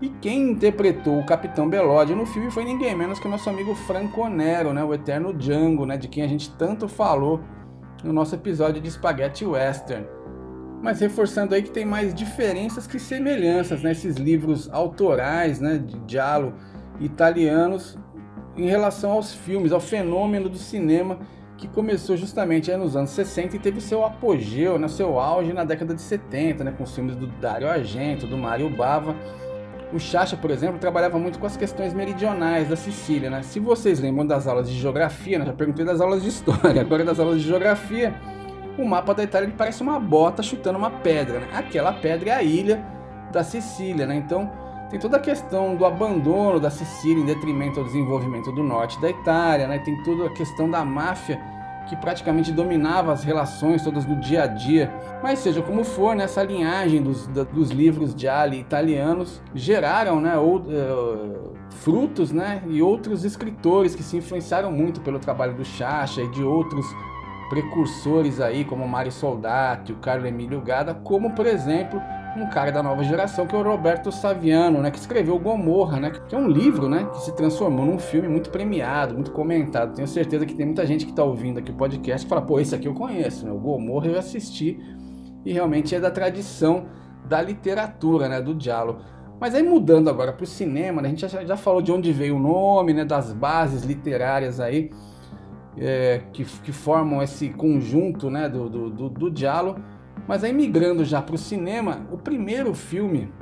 e 0.00 0.08
quem 0.20 0.50
interpretou 0.50 1.18
o 1.18 1.26
Capitão 1.26 1.68
Belode 1.68 2.14
no 2.14 2.26
filme 2.26 2.50
foi 2.50 2.64
ninguém 2.64 2.94
menos 2.94 3.18
que 3.18 3.26
o 3.26 3.30
nosso 3.30 3.48
amigo 3.48 3.74
Franco 3.74 4.28
Nero, 4.28 4.72
né, 4.72 4.82
o 4.82 4.92
eterno 4.92 5.32
Django, 5.32 5.86
né, 5.86 5.96
de 5.96 6.08
quem 6.08 6.22
a 6.22 6.28
gente 6.28 6.50
tanto 6.56 6.88
falou 6.88 7.40
no 8.02 8.12
nosso 8.12 8.34
episódio 8.34 8.82
de 8.82 8.90
Spaghetti 8.90 9.44
Western. 9.44 10.06
Mas 10.82 11.00
reforçando 11.00 11.54
aí 11.54 11.62
que 11.62 11.70
tem 11.70 11.86
mais 11.86 12.14
diferenças 12.14 12.86
que 12.86 12.98
semelhanças 12.98 13.82
nesses 13.82 14.16
né, 14.16 14.24
livros 14.24 14.68
autorais 14.70 15.58
né, 15.58 15.78
de 15.78 15.98
diálogo 16.00 16.54
italianos 17.00 17.98
em 18.56 18.66
relação 18.66 19.12
aos 19.12 19.32
filmes, 19.32 19.72
ao 19.72 19.80
fenômeno 19.80 20.48
do 20.48 20.58
cinema 20.58 21.18
que 21.56 21.68
começou 21.68 22.16
justamente 22.16 22.74
nos 22.76 22.96
anos 22.96 23.10
60 23.10 23.56
e 23.56 23.58
teve 23.58 23.80
seu 23.80 24.04
apogeu, 24.04 24.78
né, 24.78 24.88
seu 24.88 25.18
auge 25.18 25.52
na 25.52 25.64
década 25.64 25.94
de 25.94 26.02
70, 26.02 26.64
né, 26.64 26.74
com 26.76 26.84
os 26.84 26.94
filmes 26.94 27.16
do 27.16 27.26
Dario 27.26 27.68
Argento, 27.68 28.26
do 28.26 28.36
Mario 28.36 28.68
Bava. 28.68 29.16
O 29.94 30.00
Chacha, 30.00 30.36
por 30.36 30.50
exemplo, 30.50 30.76
trabalhava 30.80 31.20
muito 31.20 31.38
com 31.38 31.46
as 31.46 31.56
questões 31.56 31.94
meridionais 31.94 32.68
da 32.68 32.74
Sicília. 32.74 33.30
Né? 33.30 33.42
Se 33.42 33.60
vocês 33.60 34.00
lembram 34.00 34.26
das 34.26 34.48
aulas 34.48 34.68
de 34.68 34.76
geografia, 34.76 35.38
né, 35.38 35.46
já 35.46 35.52
perguntei 35.52 35.84
das 35.84 36.00
aulas 36.00 36.20
de 36.20 36.30
história, 36.30 36.80
agora 36.82 37.04
das 37.04 37.20
aulas 37.20 37.40
de 37.40 37.46
geografia, 37.46 38.12
o 38.76 38.84
mapa 38.84 39.14
da 39.14 39.22
Itália 39.22 39.46
ele 39.46 39.54
parece 39.56 39.84
uma 39.84 40.00
bota 40.00 40.42
chutando 40.42 40.76
uma 40.76 40.90
pedra. 40.90 41.38
Né? 41.38 41.48
Aquela 41.54 41.92
pedra 41.92 42.30
é 42.30 42.32
a 42.32 42.42
ilha 42.42 42.84
da 43.30 43.44
Sicília, 43.44 44.04
né? 44.04 44.16
Então 44.16 44.50
tem 44.90 44.98
toda 44.98 45.16
a 45.16 45.20
questão 45.20 45.76
do 45.76 45.86
abandono 45.86 46.58
da 46.58 46.70
Sicília 46.70 47.22
em 47.22 47.26
detrimento 47.26 47.78
ao 47.78 47.86
desenvolvimento 47.86 48.50
do 48.50 48.64
norte 48.64 49.00
da 49.00 49.08
Itália, 49.08 49.68
né? 49.68 49.78
Tem 49.78 49.96
toda 50.02 50.26
a 50.26 50.30
questão 50.30 50.68
da 50.68 50.84
máfia 50.84 51.40
que 51.86 51.96
praticamente 51.96 52.52
dominava 52.52 53.12
as 53.12 53.24
relações 53.24 53.82
todas 53.82 54.04
do 54.04 54.16
dia 54.16 54.44
a 54.44 54.46
dia. 54.46 54.92
Mas 55.22 55.38
seja 55.38 55.62
como 55.62 55.84
for, 55.84 56.14
nessa 56.14 56.42
né, 56.42 56.52
linhagem 56.52 57.02
dos, 57.02 57.26
da, 57.28 57.44
dos 57.44 57.70
livros 57.70 58.14
de 58.14 58.28
Ali 58.28 58.60
italianos 58.60 59.42
geraram 59.54 60.20
né, 60.20 60.36
ou, 60.36 60.56
uh, 60.58 61.54
frutos 61.70 62.32
né, 62.32 62.62
e 62.66 62.80
outros 62.82 63.24
escritores 63.24 63.94
que 63.94 64.02
se 64.02 64.16
influenciaram 64.16 64.70
muito 64.70 65.00
pelo 65.00 65.18
trabalho 65.18 65.54
do 65.54 65.64
Chacha 65.64 66.22
e 66.22 66.30
de 66.30 66.42
outros 66.42 66.86
precursores 67.48 68.40
aí, 68.40 68.64
como 68.64 68.88
Mário 68.88 69.12
Soldati, 69.12 69.92
o 69.92 69.96
Carlo 69.96 70.26
Emílio 70.26 70.60
Gada, 70.60 70.94
como 70.94 71.34
por 71.34 71.46
exemplo 71.46 72.00
um 72.36 72.46
cara 72.46 72.72
da 72.72 72.82
nova 72.82 73.04
geração 73.04 73.46
que 73.46 73.54
é 73.54 73.58
o 73.58 73.62
Roberto 73.62 74.10
Saviano, 74.10 74.80
né, 74.80 74.90
que 74.90 74.98
escreveu 74.98 75.38
Gomorra, 75.38 76.00
né, 76.00 76.10
que 76.10 76.34
é 76.34 76.38
um 76.38 76.48
livro, 76.48 76.88
né, 76.88 77.08
que 77.12 77.20
se 77.20 77.34
transformou 77.34 77.86
num 77.86 77.98
filme 77.98 78.28
muito 78.28 78.50
premiado, 78.50 79.14
muito 79.14 79.30
comentado. 79.30 79.94
Tenho 79.94 80.08
certeza 80.08 80.44
que 80.44 80.54
tem 80.54 80.66
muita 80.66 80.84
gente 80.84 81.04
que 81.04 81.12
está 81.12 81.22
ouvindo 81.22 81.58
aqui 81.58 81.70
o 81.70 81.74
podcast 81.74 82.26
que 82.26 82.28
fala, 82.28 82.42
pô, 82.42 82.58
esse 82.58 82.74
aqui 82.74 82.88
eu 82.88 82.94
conheço, 82.94 83.44
né, 83.46 83.52
o 83.52 83.58
Gomorra 83.58 84.06
eu 84.08 84.18
assisti 84.18 84.78
e 85.44 85.52
realmente 85.52 85.94
é 85.94 86.00
da 86.00 86.10
tradição 86.10 86.86
da 87.28 87.40
literatura, 87.40 88.28
né, 88.28 88.40
do 88.40 88.54
diálogo. 88.54 89.00
Mas 89.40 89.54
aí 89.54 89.62
mudando 89.62 90.08
agora 90.08 90.32
para 90.32 90.44
o 90.44 90.46
cinema, 90.46 91.02
né, 91.02 91.08
a 91.08 91.10
gente 91.10 91.26
já, 91.26 91.44
já, 91.44 91.56
falou 91.56 91.82
de 91.82 91.92
onde 91.92 92.12
veio 92.12 92.36
o 92.36 92.38
nome, 92.38 92.92
né, 92.92 93.04
das 93.04 93.32
bases 93.32 93.84
literárias 93.84 94.60
aí 94.60 94.90
é, 95.76 96.22
que, 96.32 96.44
que, 96.44 96.72
formam 96.72 97.22
esse 97.22 97.48
conjunto, 97.50 98.30
né, 98.30 98.48
do, 98.48 98.68
do, 98.68 98.90
do, 98.90 99.08
do 99.08 99.30
diálogo. 99.30 99.80
Mas 100.26 100.42
aí 100.42 100.52
migrando 100.52 101.04
já 101.04 101.20
para 101.20 101.34
o 101.34 101.38
cinema, 101.38 102.06
o 102.10 102.16
primeiro 102.16 102.74
filme 102.74 103.32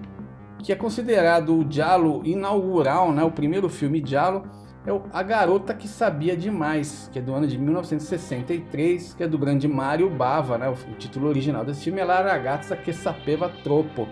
que 0.62 0.72
é 0.72 0.76
considerado 0.76 1.58
o 1.58 1.64
Diallo 1.64 2.22
inaugural, 2.24 3.12
né, 3.12 3.22
o 3.24 3.30
primeiro 3.30 3.68
filme 3.68 4.00
Diallo, 4.00 4.44
é 4.86 4.92
o 4.92 5.02
A 5.12 5.22
Garota 5.22 5.74
que 5.74 5.88
Sabia 5.88 6.36
Demais, 6.36 7.08
que 7.12 7.18
é 7.18 7.22
do 7.22 7.34
ano 7.34 7.46
de 7.46 7.58
1963, 7.58 9.14
que 9.14 9.22
é 9.22 9.28
do 9.28 9.38
grande 9.38 9.66
Mario 9.66 10.08
Bava, 10.08 10.58
né, 10.58 10.68
o, 10.68 10.94
título 10.94 11.28
original 11.28 11.64
desse 11.64 11.84
filme 11.84 12.00
é 12.00 12.04
La 12.04 12.22
ragazza 12.22 12.76
che 12.76 12.92
sapeva 12.92 13.48
troppo, 13.62 14.08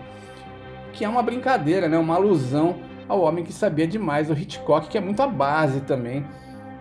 que 0.93 1.05
é 1.05 1.09
uma 1.09 1.23
brincadeira, 1.23 1.87
né, 1.87 1.97
uma 1.97 2.15
alusão 2.15 2.77
ao 3.07 3.21
Homem 3.21 3.43
que 3.43 3.53
Sabia 3.53 3.87
Demais, 3.87 4.29
o 4.29 4.33
Hitchcock, 4.33 4.87
que 4.87 4.97
é 4.97 5.01
muito 5.01 5.21
a 5.21 5.27
base 5.27 5.81
também 5.81 6.25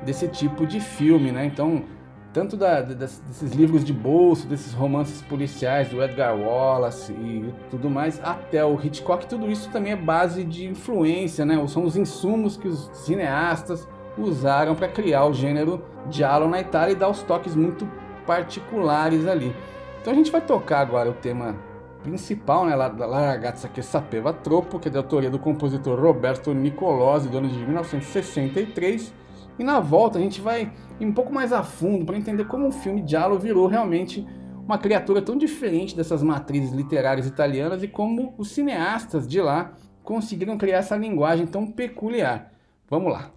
desse 0.04 0.28
tipo 0.28 0.66
de 0.66 0.80
filme, 0.80 1.30
né, 1.32 1.44
então 1.44 1.84
tanto 2.32 2.56
da, 2.56 2.80
desses 2.80 3.52
livros 3.52 3.84
de 3.84 3.92
bolso, 3.92 4.46
desses 4.46 4.72
romances 4.72 5.20
policiais 5.22 5.88
do 5.88 6.02
Edgar 6.02 6.36
Wallace 6.36 7.12
e 7.12 7.52
tudo 7.70 7.90
mais, 7.90 8.20
até 8.22 8.64
o 8.64 8.78
Hitchcock, 8.80 9.26
tudo 9.26 9.50
isso 9.50 9.70
também 9.70 9.92
é 9.92 9.96
base 9.96 10.44
de 10.44 10.66
influência, 10.66 11.44
né? 11.44 11.60
São 11.66 11.84
os 11.84 11.96
insumos 11.96 12.56
que 12.56 12.68
os 12.68 12.90
cineastas 12.92 13.88
usaram 14.16 14.74
para 14.74 14.88
criar 14.88 15.26
o 15.26 15.32
gênero 15.32 15.82
giallo 16.10 16.48
na 16.48 16.60
Itália 16.60 16.92
e 16.92 16.96
dar 16.96 17.08
os 17.08 17.22
toques 17.22 17.54
muito 17.54 17.88
particulares 18.26 19.26
ali. 19.26 19.54
Então 20.00 20.12
a 20.12 20.16
gente 20.16 20.30
vai 20.30 20.40
tocar 20.40 20.80
agora 20.80 21.10
o 21.10 21.14
tema 21.14 21.56
principal, 22.02 22.64
né, 22.64 22.74
La, 22.74 22.88
La 22.88 23.26
ragazza 23.26 23.68
che 23.68 23.82
sapeva 23.82 24.32
troppo, 24.32 24.78
que 24.78 24.88
é 24.88 24.90
da 24.90 25.00
autoria 25.00 25.30
do 25.30 25.38
compositor 25.38 26.00
Roberto 26.00 26.52
Nicolosi, 26.54 27.28
do 27.28 27.38
ano 27.38 27.48
de 27.48 27.58
1963, 27.58 29.12
e 29.60 29.64
na 29.64 29.78
volta 29.78 30.18
a 30.18 30.22
gente 30.22 30.40
vai 30.40 30.72
ir 30.98 31.04
um 31.04 31.12
pouco 31.12 31.30
mais 31.30 31.52
a 31.52 31.62
fundo 31.62 32.06
para 32.06 32.16
entender 32.16 32.46
como 32.46 32.68
o 32.68 32.72
filme 32.72 33.06
Giallo 33.06 33.38
virou 33.38 33.66
realmente 33.66 34.26
uma 34.64 34.78
criatura 34.78 35.20
tão 35.20 35.36
diferente 35.36 35.94
dessas 35.94 36.22
matrizes 36.22 36.72
literárias 36.72 37.26
italianas 37.26 37.82
e 37.82 37.88
como 37.88 38.34
os 38.38 38.52
cineastas 38.52 39.28
de 39.28 39.38
lá 39.38 39.74
conseguiram 40.02 40.56
criar 40.56 40.78
essa 40.78 40.96
linguagem 40.96 41.46
tão 41.46 41.70
peculiar. 41.70 42.52
Vamos 42.88 43.12
lá. 43.12 43.30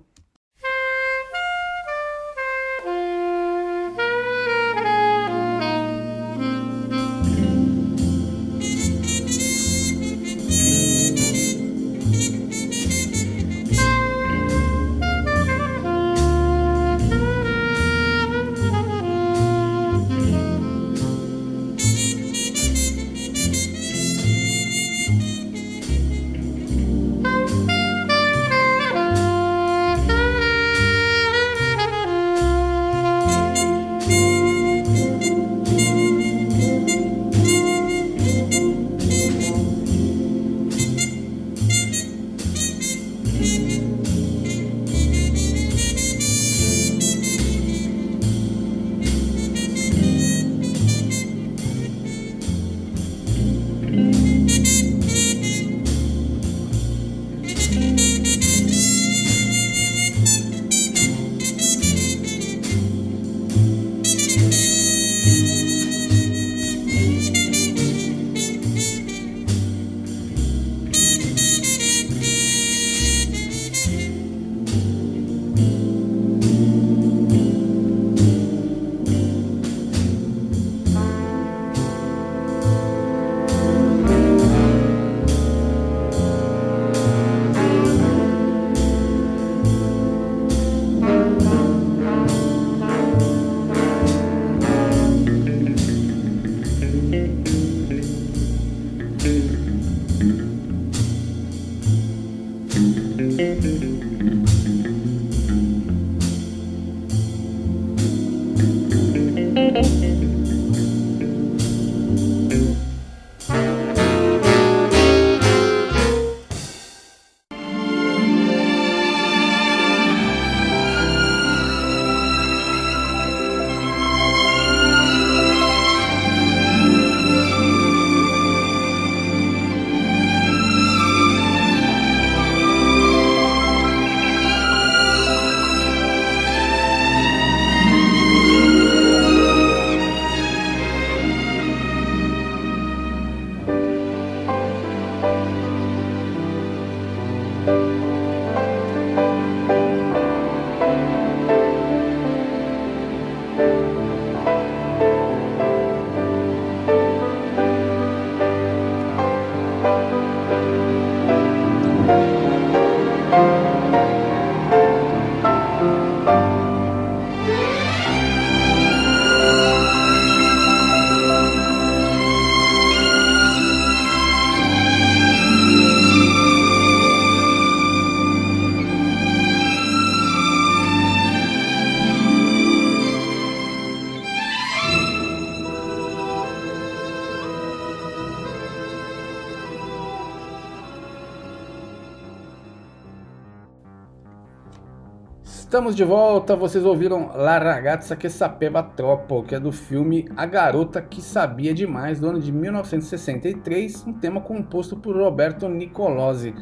Estamos 195.73 195.95
de 195.95 196.03
volta, 196.03 196.55
vocês 196.55 196.85
ouviram 196.85 197.31
La 197.33 197.57
Ragazza 197.57 198.15
che 198.15 198.29
sapeva 198.29 198.83
troppo, 198.83 199.41
que 199.41 199.55
é 199.55 199.59
do 199.59 199.71
filme 199.71 200.27
A 200.37 200.45
Garota 200.45 201.01
que 201.01 201.19
Sabia 201.19 201.73
Demais, 201.73 202.19
do 202.19 202.29
ano 202.29 202.39
de 202.39 202.51
1963, 202.51 204.05
um 204.05 204.13
tema 204.13 204.39
composto 204.39 204.95
por 204.95 205.17
Roberto 205.17 205.67
Nicolosi. 205.67 206.53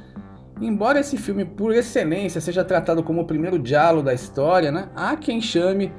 Embora 0.62 1.02
esse 1.02 1.18
filme, 1.18 1.44
por 1.44 1.74
excelência, 1.74 2.40
seja 2.40 2.64
tratado 2.64 3.04
como 3.04 3.24
o 3.24 3.28
primeiro 3.28 3.60
diálogo 3.60 4.06
da 4.06 4.14
história, 4.14 4.72
né, 4.72 4.88
há 4.96 5.18
quem 5.18 5.42
chame 5.42 5.92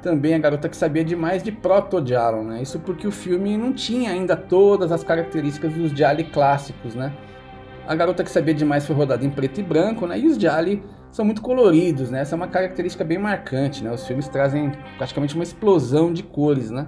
também 0.00 0.34
A 0.34 0.38
Garota 0.38 0.68
que 0.68 0.76
Sabia 0.76 1.04
Demais 1.04 1.42
de 1.42 1.50
proto-diálogo, 1.50 2.44
né? 2.44 2.62
Isso 2.62 2.78
porque 2.78 3.04
o 3.04 3.10
filme 3.10 3.56
não 3.56 3.72
tinha 3.72 4.12
ainda 4.12 4.36
todas 4.36 4.92
as 4.92 5.02
características 5.02 5.72
dos 5.72 5.92
diálogos 5.92 6.30
clássicos, 6.30 6.94
né? 6.94 7.12
A 7.88 7.96
Garota 7.96 8.22
que 8.22 8.30
Sabia 8.30 8.54
Demais 8.54 8.86
foi 8.86 8.94
rodada 8.94 9.26
em 9.26 9.30
preto 9.30 9.58
e 9.58 9.64
branco, 9.64 10.06
né? 10.06 10.20
E 10.20 10.28
os 10.28 10.38
diálogos 10.38 10.99
são 11.10 11.24
muito 11.24 11.42
coloridos, 11.42 12.10
né? 12.10 12.20
Essa 12.20 12.34
é 12.34 12.36
uma 12.36 12.48
característica 12.48 13.04
bem 13.04 13.18
marcante, 13.18 13.82
né? 13.82 13.92
Os 13.92 14.06
filmes 14.06 14.28
trazem 14.28 14.72
praticamente 14.96 15.34
uma 15.34 15.42
explosão 15.42 16.12
de 16.12 16.22
cores, 16.22 16.70
né? 16.70 16.86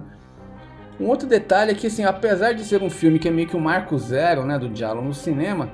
Um 0.99 1.07
outro 1.07 1.27
detalhe 1.27 1.71
é 1.71 1.73
que, 1.73 1.87
assim, 1.87 2.03
apesar 2.03 2.53
de 2.53 2.63
ser 2.63 2.81
um 2.81 2.89
filme 2.89 3.19
que 3.19 3.27
é 3.27 3.31
meio 3.31 3.47
que 3.47 3.57
um 3.57 3.59
marco 3.59 3.97
zero, 3.97 4.45
né, 4.45 4.57
do 4.59 4.69
diálogo 4.69 5.07
no 5.07 5.13
cinema, 5.13 5.69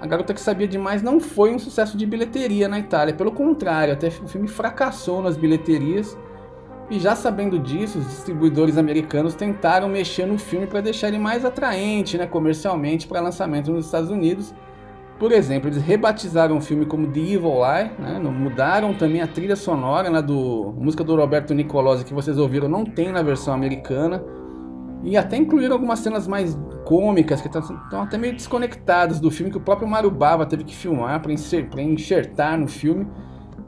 A 0.00 0.06
Garota 0.06 0.34
que 0.34 0.40
Sabia 0.40 0.68
Demais 0.68 1.02
não 1.02 1.18
foi 1.18 1.54
um 1.54 1.58
sucesso 1.58 1.96
de 1.96 2.04
bilheteria 2.04 2.68
na 2.68 2.78
Itália. 2.78 3.14
Pelo 3.14 3.32
contrário, 3.32 3.94
até 3.94 4.08
o 4.08 4.28
filme 4.28 4.48
fracassou 4.48 5.22
nas 5.22 5.36
bilheterias. 5.36 6.18
E 6.90 7.00
já 7.00 7.16
sabendo 7.16 7.58
disso, 7.58 7.98
os 7.98 8.06
distribuidores 8.06 8.76
americanos 8.76 9.34
tentaram 9.34 9.88
mexer 9.88 10.26
no 10.26 10.38
filme 10.38 10.66
para 10.66 10.80
deixar 10.80 11.08
ele 11.08 11.18
mais 11.18 11.44
atraente, 11.44 12.18
né, 12.18 12.26
comercialmente, 12.26 13.06
para 13.06 13.20
lançamento 13.20 13.72
nos 13.72 13.86
Estados 13.86 14.10
Unidos 14.10 14.52
por 15.18 15.32
exemplo, 15.32 15.68
eles 15.68 15.82
rebatizaram 15.82 16.58
o 16.58 16.60
filme 16.60 16.84
como 16.84 17.06
The 17.06 17.20
Evil 17.20 17.64
Eye, 17.64 17.90
né? 17.98 18.18
mudaram 18.18 18.92
também 18.92 19.22
a 19.22 19.26
trilha 19.26 19.56
sonora 19.56 20.10
né, 20.10 20.20
do 20.20 20.74
música 20.78 21.02
do 21.02 21.16
Roberto 21.16 21.54
Nicolosi 21.54 22.04
que 22.04 22.12
vocês 22.12 22.36
ouviram, 22.36 22.68
não 22.68 22.84
tem 22.84 23.10
na 23.10 23.22
versão 23.22 23.54
americana. 23.54 24.22
E 25.02 25.16
até 25.16 25.36
incluíram 25.36 25.74
algumas 25.74 26.00
cenas 26.00 26.26
mais 26.26 26.58
cômicas 26.84 27.40
que 27.40 27.48
estão 27.48 28.02
até 28.02 28.18
meio 28.18 28.34
desconectadas 28.34 29.20
do 29.20 29.30
filme 29.30 29.50
que 29.50 29.58
o 29.58 29.60
próprio 29.60 29.88
Mario 29.88 30.10
Bava 30.10 30.44
teve 30.44 30.64
que 30.64 30.74
filmar 30.74 31.20
para 31.20 31.32
enxertar 31.82 32.58
no 32.58 32.66
filme. 32.66 33.06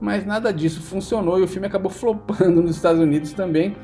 Mas 0.00 0.26
nada 0.26 0.52
disso 0.52 0.82
funcionou 0.82 1.38
e 1.38 1.42
o 1.42 1.48
filme 1.48 1.66
acabou 1.66 1.90
flopando 1.90 2.62
nos 2.62 2.76
Estados 2.76 3.00
Unidos 3.00 3.32
também. 3.32 3.76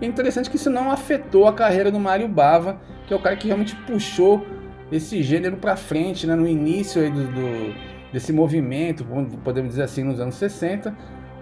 É 0.00 0.06
interessante 0.06 0.48
que 0.48 0.56
isso 0.56 0.70
não 0.70 0.90
afetou 0.90 1.46
a 1.46 1.52
carreira 1.52 1.90
do 1.90 1.98
Mario 1.98 2.28
Bava, 2.28 2.80
que 3.06 3.12
é 3.12 3.16
o 3.16 3.20
cara 3.20 3.36
que 3.36 3.46
realmente 3.46 3.74
puxou 3.86 4.44
esse 4.90 5.22
gênero 5.22 5.56
para 5.56 5.76
frente, 5.76 6.26
né, 6.26 6.34
no 6.34 6.46
início 6.46 7.02
aí 7.02 7.10
do, 7.10 7.24
do, 7.24 7.74
desse 8.12 8.32
movimento, 8.32 9.04
podemos 9.44 9.70
dizer 9.70 9.82
assim, 9.82 10.02
nos 10.02 10.20
anos 10.20 10.34
60, 10.36 10.96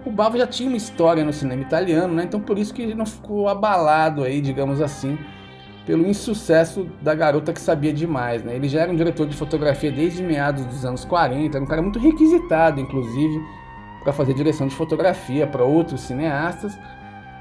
o 0.05 0.11
Bava 0.11 0.37
já 0.37 0.47
tinha 0.47 0.69
uma 0.69 0.77
história 0.77 1.23
no 1.23 1.33
cinema 1.33 1.61
italiano, 1.61 2.13
né, 2.13 2.23
então 2.23 2.39
por 2.39 2.57
isso 2.57 2.73
que 2.73 2.81
ele 2.81 2.95
não 2.95 3.05
ficou 3.05 3.47
abalado 3.47 4.23
aí, 4.23 4.41
digamos 4.41 4.81
assim, 4.81 5.17
pelo 5.87 6.05
insucesso 6.05 6.89
da 7.01 7.15
garota 7.15 7.53
que 7.53 7.61
sabia 7.61 7.93
demais, 7.93 8.43
né? 8.43 8.53
Ele 8.53 8.67
já 8.67 8.81
era 8.81 8.91
um 8.91 8.95
diretor 8.95 9.25
de 9.25 9.37
fotografia 9.37 9.89
desde 9.89 10.21
meados 10.21 10.65
dos 10.65 10.83
anos 10.83 11.05
40, 11.05 11.55
era 11.55 11.63
um 11.63 11.67
cara 11.67 11.81
muito 11.81 11.97
requisitado, 11.97 12.81
inclusive, 12.81 13.41
para 14.03 14.11
fazer 14.11 14.33
direção 14.33 14.67
de 14.67 14.75
fotografia 14.75 15.47
para 15.47 15.63
outros 15.63 16.01
cineastas. 16.01 16.77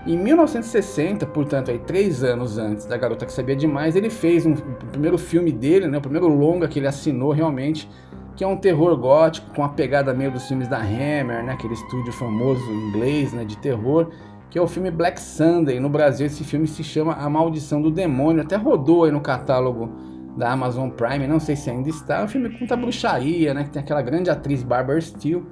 Em 0.06 0.16
1960, 0.16 1.26
portanto, 1.26 1.72
aí, 1.72 1.80
três 1.80 2.22
anos 2.22 2.58
antes 2.58 2.86
da 2.86 2.96
Garota 2.96 3.26
que 3.26 3.32
Sabia 3.32 3.56
Demais, 3.56 3.96
ele 3.96 4.08
fez 4.08 4.46
um, 4.46 4.52
o 4.52 4.86
primeiro 4.92 5.18
filme 5.18 5.50
dele, 5.50 5.88
né, 5.88 5.98
o 5.98 6.00
primeiro 6.00 6.28
longa 6.28 6.68
que 6.68 6.78
ele 6.78 6.86
assinou 6.86 7.32
realmente, 7.32 7.90
que 8.36 8.44
é 8.44 8.46
um 8.46 8.56
terror 8.56 8.96
gótico 8.96 9.52
com 9.52 9.64
a 9.64 9.68
pegada 9.68 10.14
meio 10.14 10.30
dos 10.30 10.46
filmes 10.46 10.68
da 10.68 10.78
Hammer, 10.78 11.42
né, 11.42 11.52
aquele 11.52 11.74
estúdio 11.74 12.12
famoso 12.12 12.62
inglês 12.70 13.32
né, 13.32 13.44
de 13.44 13.58
terror, 13.58 14.10
que 14.48 14.56
é 14.56 14.62
o 14.62 14.68
filme 14.68 14.92
Black 14.92 15.20
Sunday. 15.20 15.80
No 15.80 15.88
Brasil, 15.88 16.26
esse 16.26 16.44
filme 16.44 16.68
se 16.68 16.84
chama 16.84 17.14
A 17.14 17.28
Maldição 17.28 17.82
do 17.82 17.90
Demônio, 17.90 18.42
até 18.42 18.54
rodou 18.54 19.04
aí 19.04 19.10
no 19.10 19.20
catálogo 19.20 19.90
da 20.36 20.52
Amazon 20.52 20.88
Prime, 20.88 21.26
não 21.26 21.40
sei 21.40 21.56
se 21.56 21.68
ainda 21.68 21.88
está. 21.88 22.20
É 22.20 22.24
um 22.24 22.28
filme 22.28 22.48
com 22.50 22.58
muita 22.58 22.76
bruxaria, 22.76 23.52
né, 23.52 23.64
que 23.64 23.70
tem 23.70 23.82
aquela 23.82 24.02
grande 24.02 24.30
atriz 24.30 24.62
Barbara 24.62 25.00
Steele. 25.00 25.44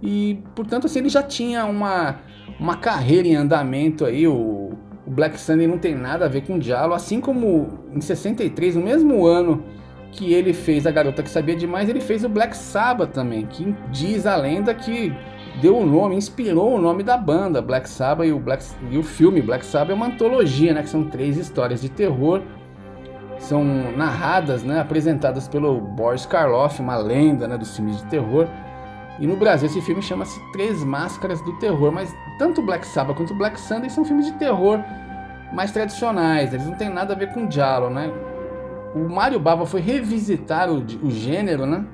E, 0.00 0.40
portanto, 0.54 0.86
assim, 0.86 1.00
ele 1.00 1.08
já 1.08 1.22
tinha 1.22 1.64
uma 1.64 2.20
uma 2.58 2.76
carreira 2.76 3.28
em 3.28 3.34
andamento 3.34 4.04
aí. 4.04 4.26
O, 4.26 4.72
o 5.06 5.10
Black 5.10 5.38
Sunday 5.38 5.66
não 5.66 5.78
tem 5.78 5.94
nada 5.94 6.24
a 6.24 6.28
ver 6.28 6.42
com 6.42 6.54
o 6.54 6.58
Diallo, 6.58 6.94
assim 6.94 7.20
como 7.20 7.84
em 7.92 8.00
63, 8.00 8.76
no 8.76 8.82
mesmo 8.82 9.26
ano 9.26 9.62
que 10.10 10.32
ele 10.32 10.52
fez 10.52 10.86
A 10.86 10.90
Garota 10.90 11.22
que 11.22 11.28
Sabia 11.28 11.56
Demais, 11.56 11.88
ele 11.88 12.00
fez 12.00 12.24
o 12.24 12.28
Black 12.28 12.56
Sabbath 12.56 13.10
também, 13.10 13.46
que 13.46 13.74
diz 13.90 14.26
a 14.26 14.36
lenda 14.36 14.72
que 14.72 15.12
deu 15.60 15.76
o 15.76 15.84
nome, 15.84 16.16
inspirou 16.16 16.74
o 16.74 16.80
nome 16.80 17.02
da 17.02 17.16
banda 17.16 17.60
Black 17.60 17.88
Sabbath 17.88 18.26
e 18.26 18.32
o, 18.32 18.38
Black, 18.38 18.64
e 18.90 18.96
o 18.96 19.02
filme 19.02 19.42
Black 19.42 19.66
Sabbath 19.66 19.90
é 19.90 19.94
uma 19.94 20.06
antologia, 20.06 20.72
né, 20.72 20.82
que 20.82 20.88
são 20.88 21.04
três 21.04 21.36
histórias 21.36 21.82
de 21.82 21.88
terror, 21.88 22.42
são 23.38 23.64
narradas, 23.96 24.62
né, 24.62 24.80
apresentadas 24.80 25.48
pelo 25.48 25.80
Boris 25.80 26.24
Karloff, 26.24 26.80
uma 26.80 26.96
lenda 26.96 27.48
né, 27.48 27.58
dos 27.58 27.76
filmes 27.76 27.98
de 27.98 28.04
terror, 28.06 28.48
e 29.18 29.26
no 29.26 29.36
Brasil 29.36 29.66
esse 29.68 29.80
filme 29.80 30.02
chama-se 30.02 30.40
Três 30.52 30.82
Máscaras 30.82 31.40
do 31.42 31.52
Terror, 31.58 31.92
mas 31.92 32.12
tanto 32.38 32.62
Black 32.62 32.86
Sabbath 32.86 33.16
quanto 33.16 33.34
Black 33.34 33.60
Sunday 33.60 33.90
são 33.90 34.04
filmes 34.04 34.26
de 34.26 34.32
terror 34.32 34.80
mais 35.52 35.70
tradicionais, 35.70 36.52
eles 36.52 36.66
não 36.66 36.74
têm 36.74 36.88
nada 36.88 37.14
a 37.14 37.16
ver 37.16 37.32
com 37.32 37.50
Giallo, 37.50 37.88
né? 37.88 38.10
O 38.94 39.08
Mario 39.08 39.38
Bava 39.38 39.66
foi 39.66 39.80
revisitar 39.80 40.70
o, 40.70 40.84
o 41.02 41.10
gênero, 41.10 41.66
né? 41.66 41.84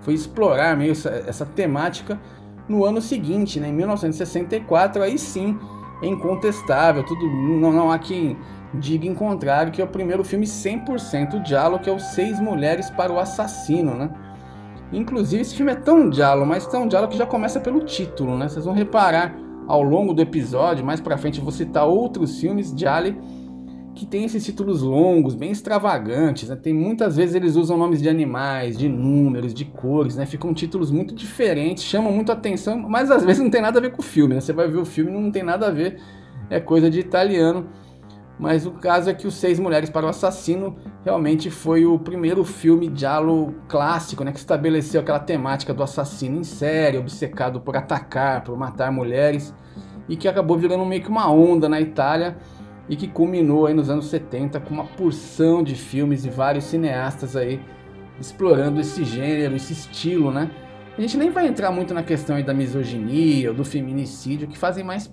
Foi 0.00 0.14
explorar 0.14 0.76
meio 0.76 0.92
essa, 0.92 1.10
essa, 1.26 1.46
temática 1.46 2.20
no 2.68 2.84
ano 2.84 3.00
seguinte, 3.00 3.60
né? 3.60 3.68
Em 3.68 3.72
1964, 3.72 5.02
aí 5.02 5.18
sim, 5.18 5.58
é 6.02 6.06
incontestável, 6.06 7.04
tudo 7.04 7.26
não, 7.26 7.72
não 7.72 7.90
há 7.90 7.98
quem 7.98 8.36
diga 8.74 9.06
em 9.06 9.14
contrário 9.14 9.72
que 9.72 9.80
é 9.80 9.84
o 9.84 9.88
primeiro 9.88 10.22
filme 10.24 10.46
100% 10.46 11.46
Giallo, 11.46 11.78
que 11.78 11.88
é 11.88 11.92
o 11.92 11.98
Seis 11.98 12.38
Mulheres 12.40 12.90
para 12.90 13.12
o 13.12 13.18
Assassino, 13.18 13.94
né? 13.94 14.10
Inclusive, 14.92 15.42
esse 15.42 15.54
filme 15.54 15.72
é 15.72 15.76
tão 15.76 16.08
diálogo, 16.08 16.46
mas 16.46 16.66
tão 16.66 16.86
diálogo 16.86 17.12
que 17.12 17.18
já 17.18 17.26
começa 17.26 17.58
pelo 17.60 17.80
título, 17.80 18.38
né? 18.38 18.48
Vocês 18.48 18.64
vão 18.64 18.74
reparar 18.74 19.36
ao 19.66 19.82
longo 19.82 20.14
do 20.14 20.22
episódio, 20.22 20.84
mais 20.84 21.00
pra 21.00 21.18
frente 21.18 21.38
eu 21.38 21.44
vou 21.44 21.52
citar 21.52 21.86
outros 21.86 22.38
filmes 22.38 22.74
de 22.74 22.86
Ali 22.86 23.16
que 23.96 24.04
tem 24.04 24.24
esses 24.24 24.44
títulos 24.44 24.82
longos, 24.82 25.34
bem 25.34 25.50
extravagantes, 25.50 26.50
né? 26.50 26.54
Tem 26.54 26.72
muitas 26.72 27.16
vezes 27.16 27.34
eles 27.34 27.56
usam 27.56 27.78
nomes 27.78 28.00
de 28.02 28.08
animais, 28.08 28.76
de 28.76 28.88
números, 28.88 29.54
de 29.54 29.64
cores, 29.64 30.16
né? 30.16 30.26
Ficam 30.26 30.52
títulos 30.52 30.90
muito 30.90 31.14
diferentes, 31.14 31.82
chamam 31.82 32.12
muito 32.12 32.30
atenção, 32.30 32.78
mas 32.78 33.10
às 33.10 33.24
vezes 33.24 33.42
não 33.42 33.50
tem 33.50 33.62
nada 33.62 33.78
a 33.78 33.82
ver 33.82 33.92
com 33.92 34.02
o 34.02 34.04
filme, 34.04 34.34
né? 34.34 34.40
Você 34.40 34.52
vai 34.52 34.68
ver 34.68 34.76
o 34.76 34.84
filme 34.84 35.10
não 35.10 35.32
tem 35.32 35.42
nada 35.42 35.68
a 35.68 35.70
ver, 35.70 35.98
é 36.50 36.60
coisa 36.60 36.90
de 36.90 37.00
italiano. 37.00 37.68
Mas 38.38 38.66
o 38.66 38.72
caso 38.72 39.08
é 39.08 39.14
que 39.14 39.26
Os 39.26 39.34
Seis 39.34 39.58
Mulheres 39.58 39.88
para 39.88 40.04
o 40.04 40.08
Assassino 40.08 40.76
realmente 41.02 41.50
foi 41.50 41.86
o 41.86 41.98
primeiro 41.98 42.44
filme 42.44 42.88
diálogo 42.88 43.54
clássico, 43.66 44.22
né, 44.22 44.32
que 44.32 44.38
estabeleceu 44.38 45.00
aquela 45.00 45.18
temática 45.18 45.72
do 45.72 45.82
assassino 45.82 46.38
em 46.38 46.44
série, 46.44 46.98
obcecado 46.98 47.60
por 47.60 47.76
atacar, 47.76 48.44
por 48.44 48.56
matar 48.56 48.92
mulheres, 48.92 49.54
e 50.08 50.16
que 50.16 50.28
acabou 50.28 50.58
virando 50.58 50.84
meio 50.84 51.02
que 51.02 51.08
uma 51.08 51.30
onda 51.30 51.68
na 51.68 51.80
Itália 51.80 52.36
e 52.88 52.94
que 52.94 53.08
culminou 53.08 53.66
aí 53.66 53.74
nos 53.74 53.88
anos 53.88 54.06
70 54.06 54.60
com 54.60 54.74
uma 54.74 54.84
porção 54.84 55.62
de 55.62 55.74
filmes 55.74 56.24
e 56.24 56.30
vários 56.30 56.64
cineastas 56.64 57.34
aí 57.36 57.60
explorando 58.20 58.80
esse 58.80 59.04
gênero, 59.04 59.56
esse 59.56 59.72
estilo, 59.72 60.30
né? 60.30 60.50
A 60.96 61.00
gente 61.00 61.16
nem 61.18 61.30
vai 61.30 61.46
entrar 61.46 61.70
muito 61.70 61.92
na 61.92 62.02
questão 62.02 62.40
da 62.42 62.54
misoginia 62.54 63.50
ou 63.50 63.54
do 63.54 63.64
feminicídio, 63.64 64.48
que 64.48 64.56
fazem 64.56 64.82
mais 64.82 65.06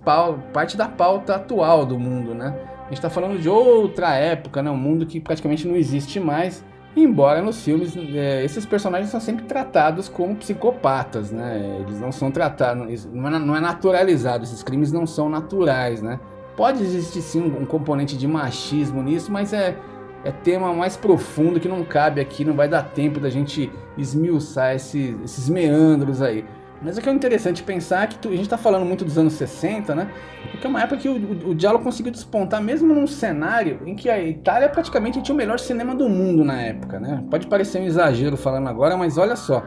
parte 0.53 0.77
da 0.77 0.87
pauta 0.87 1.35
atual 1.35 1.85
do 1.85 1.99
mundo, 1.99 2.33
né? 2.33 2.55
Gente 2.93 2.99
está 2.99 3.09
falando 3.09 3.41
de 3.41 3.49
outra 3.49 4.13
época, 4.13 4.61
né? 4.61 4.69
Um 4.69 4.77
mundo 4.77 5.03
que 5.03 5.19
praticamente 5.19 5.67
não 5.67 5.75
existe 5.75 6.19
mais. 6.19 6.63
Embora 6.95 7.41
nos 7.41 7.63
filmes 7.63 7.97
é, 7.97 8.45
esses 8.45 8.67
personagens 8.67 9.09
são 9.09 9.19
sempre 9.19 9.45
tratados 9.45 10.07
como 10.07 10.35
psicopatas, 10.35 11.31
né? 11.31 11.79
Eles 11.79 11.99
não 11.99 12.11
são 12.11 12.29
tratados, 12.29 13.07
não 13.11 13.27
é, 13.27 13.39
não 13.39 13.55
é 13.55 13.59
naturalizado, 13.59 14.43
esses 14.43 14.61
crimes 14.61 14.91
não 14.91 15.07
são 15.07 15.27
naturais, 15.27 16.03
né? 16.03 16.19
Pode 16.55 16.83
existir 16.83 17.23
sim 17.23 17.41
um 17.41 17.65
componente 17.65 18.15
de 18.15 18.27
machismo 18.27 19.01
nisso, 19.01 19.31
mas 19.31 19.53
é, 19.53 19.75
é 20.23 20.31
tema 20.31 20.71
mais 20.71 20.95
profundo 20.95 21.59
que 21.59 21.67
não 21.67 21.83
cabe 21.83 22.21
aqui, 22.21 22.45
não 22.45 22.53
vai 22.53 22.69
dar 22.69 22.83
tempo 22.83 23.19
da 23.19 23.31
gente 23.31 23.71
esmiuçar 23.97 24.75
esses, 24.75 25.19
esses 25.23 25.49
meandros 25.49 26.21
aí. 26.21 26.45
Mas 26.83 26.97
o 26.97 27.01
que 27.01 27.09
é 27.09 27.13
interessante 27.13 27.63
pensar 27.63 28.03
é 28.03 28.07
que 28.07 28.17
tu, 28.17 28.27
a 28.27 28.31
gente 28.31 28.41
está 28.41 28.57
falando 28.57 28.85
muito 28.85 29.05
dos 29.05 29.17
anos 29.17 29.33
60, 29.33 29.95
né? 29.95 30.11
Porque 30.51 30.67
é 30.67 30.69
uma 30.69 30.81
época 30.81 30.97
que 30.97 31.07
o, 31.07 31.15
o, 31.15 31.49
o 31.51 31.55
diálogo 31.55 31.83
conseguiu 31.83 32.11
despontar, 32.11 32.61
mesmo 32.61 32.93
num 32.93 33.07
cenário 33.07 33.79
em 33.85 33.95
que 33.95 34.09
a 34.09 34.21
Itália 34.21 34.67
praticamente 34.67 35.21
tinha 35.21 35.33
o 35.33 35.37
melhor 35.37 35.59
cinema 35.59 35.95
do 35.95 36.09
mundo 36.09 36.43
na 36.43 36.61
época, 36.61 36.99
né? 36.99 37.23
Pode 37.29 37.47
parecer 37.47 37.79
um 37.79 37.85
exagero 37.85 38.35
falando 38.35 38.67
agora, 38.67 38.97
mas 38.97 39.17
olha 39.17 39.35
só. 39.35 39.63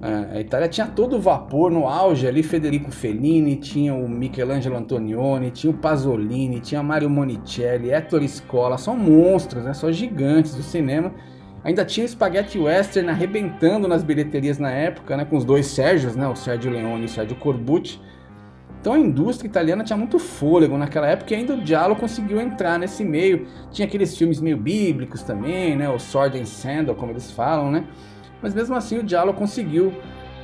É, 0.00 0.36
a 0.36 0.40
Itália 0.40 0.68
tinha 0.68 0.86
todo 0.86 1.16
o 1.16 1.20
vapor 1.20 1.72
no 1.72 1.88
auge 1.88 2.28
ali, 2.28 2.44
Federico 2.44 2.92
Fellini, 2.92 3.56
tinha 3.56 3.92
o 3.92 4.08
Michelangelo 4.08 4.76
Antonioni, 4.76 5.50
tinha 5.50 5.72
o 5.72 5.76
Pasolini, 5.76 6.60
tinha 6.60 6.80
Mario 6.84 7.10
Monicelli, 7.10 7.90
Ettore 7.90 8.28
Scola, 8.28 8.78
são 8.78 8.96
monstros, 8.96 9.64
né? 9.64 9.74
São 9.74 9.92
gigantes 9.92 10.54
do 10.54 10.62
cinema 10.62 11.12
Ainda 11.64 11.84
tinha 11.84 12.06
o 12.06 12.08
Spaghetti 12.08 12.58
Western 12.58 13.10
arrebentando 13.10 13.88
nas 13.88 14.02
bilheterias 14.02 14.58
na 14.58 14.70
época, 14.70 15.16
né, 15.16 15.24
com 15.24 15.36
os 15.36 15.44
dois 15.44 15.66
Sérgios, 15.66 16.14
né, 16.14 16.26
o 16.26 16.36
Sérgio 16.36 16.70
Leone 16.70 17.02
e 17.02 17.04
o 17.06 17.08
Sérgio 17.08 17.36
Corbucci. 17.36 18.00
Então 18.80 18.92
a 18.92 18.98
indústria 18.98 19.48
italiana 19.48 19.82
tinha 19.82 19.96
muito 19.96 20.18
fôlego 20.20 20.78
naquela 20.78 21.08
época 21.08 21.34
e 21.34 21.36
ainda 21.36 21.54
o 21.54 21.66
Giallo 21.66 21.96
conseguiu 21.96 22.40
entrar 22.40 22.78
nesse 22.78 23.04
meio. 23.04 23.46
Tinha 23.72 23.86
aqueles 23.88 24.16
filmes 24.16 24.40
meio 24.40 24.56
bíblicos 24.56 25.22
também, 25.22 25.76
né, 25.76 25.88
o 25.88 25.98
Sword 25.98 26.38
and 26.38 26.46
Sandal, 26.46 26.94
como 26.94 27.10
eles 27.10 27.30
falam, 27.30 27.70
né? 27.70 27.84
Mas 28.40 28.54
mesmo 28.54 28.76
assim 28.76 28.98
o 28.98 29.08
Giallo 29.08 29.34
conseguiu 29.34 29.92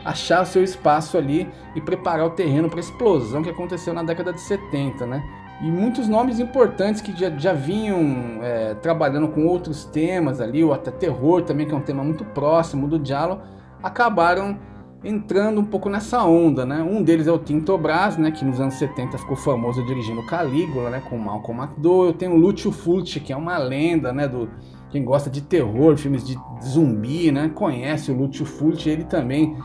achar 0.05 0.45
seu 0.45 0.63
espaço 0.63 1.17
ali 1.17 1.49
e 1.75 1.81
preparar 1.81 2.27
o 2.27 2.31
terreno 2.31 2.69
para 2.69 2.79
a 2.79 2.81
explosão 2.81 3.43
que 3.43 3.49
aconteceu 3.49 3.95
na 3.95 4.03
década 4.03 4.33
de 4.33 4.41
70, 4.41 5.07
né? 5.07 5.23
E 5.61 5.71
muitos 5.71 6.09
nomes 6.09 6.41
importantes 6.41 7.01
que 7.01 7.13
já, 7.19 7.31
já 7.31 7.53
vinham 7.53 8.43
é, 8.43 8.75
trabalhando 8.75 9.29
com 9.29 9.47
outros 9.47 9.85
temas 9.85 10.41
ali, 10.41 10.65
ou 10.65 10.73
até 10.73 10.91
terror 10.91 11.43
também, 11.43 11.67
que 11.67 11.73
é 11.73 11.77
um 11.77 11.81
tema 11.81 12.03
muito 12.03 12.25
próximo 12.25 12.89
do 12.89 13.05
Giallo, 13.05 13.41
acabaram 13.83 14.59
entrando 15.05 15.61
um 15.61 15.65
pouco 15.65 15.89
nessa 15.89 16.25
onda, 16.25 16.65
né? 16.65 16.83
Um 16.83 17.03
deles 17.03 17.27
é 17.27 17.33
o 17.33 17.39
Tinto 17.39 17.77
Brás, 17.77 18.17
né? 18.17 18.31
Que 18.31 18.45
nos 18.45 18.59
anos 18.59 18.75
70 18.75 19.19
ficou 19.19 19.37
famoso 19.37 19.85
dirigindo 19.85 20.25
Calígula, 20.27 20.91
né? 20.91 21.03
Com 21.09 21.19
Malcolm 21.19 21.63
McDowell. 21.63 22.15
Tem 22.15 22.29
o 22.29 22.37
Lúcio 22.37 22.73
Fulci, 22.73 23.21
que 23.21 23.33
é 23.33 23.37
uma 23.37 23.59
lenda, 23.59 24.13
né? 24.13 24.27
Do, 24.27 24.49
quem 24.91 25.05
gosta 25.05 25.29
de 25.29 25.43
terror, 25.43 25.97
filmes 25.97 26.27
de 26.27 26.37
zumbi, 26.63 27.31
né? 27.31 27.51
Conhece 27.55 28.11
o 28.11 28.17
Lúcio 28.17 28.47
Fulci. 28.47 28.89
Ele 28.89 29.05
também 29.05 29.57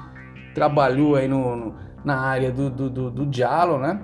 trabalhou 0.54 1.16
aí 1.16 1.28
no, 1.28 1.56
no 1.56 1.90
na 2.04 2.18
área 2.18 2.52
do, 2.52 2.70
do, 2.70 2.90
do, 2.90 3.12
do 3.12 3.34
Giallo, 3.34 3.78
né? 3.78 4.00